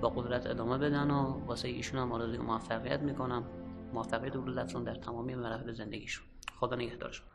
با 0.00 0.08
قدرت 0.08 0.46
ادامه 0.46 0.78
بدن 0.78 1.10
و 1.10 1.46
واسه 1.46 1.68
ایشون 1.68 2.00
هم 2.00 2.12
آرزوی 2.12 2.38
موفقیت 2.38 3.00
می‌کنم. 3.00 3.44
موفقیت 3.92 4.34
رو 4.34 4.84
در 4.84 4.94
تمامی 4.94 5.34
مراحل 5.34 5.72
زندگیشون. 5.72 6.26
خدا 6.60 6.76
نگهدارشون. 6.76 7.26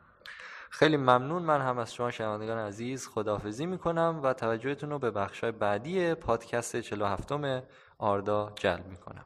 خیلی 0.78 0.96
ممنون. 0.96 1.42
من 1.42 1.60
هم 1.60 1.78
از 1.78 1.94
شما 1.94 2.10
شنوندگان 2.10 2.58
عزیز 2.58 3.08
خداحافظی 3.08 3.66
می‌کنم 3.66 4.20
و 4.22 4.32
توجهتون 4.32 4.90
رو 4.90 4.98
به 4.98 5.10
بخشای 5.10 5.52
بعدی 5.52 6.14
پادکست 6.14 6.76
47 6.76 7.32
آردا 7.98 8.52
جلب 8.56 8.86
می‌کنم. 8.86 9.24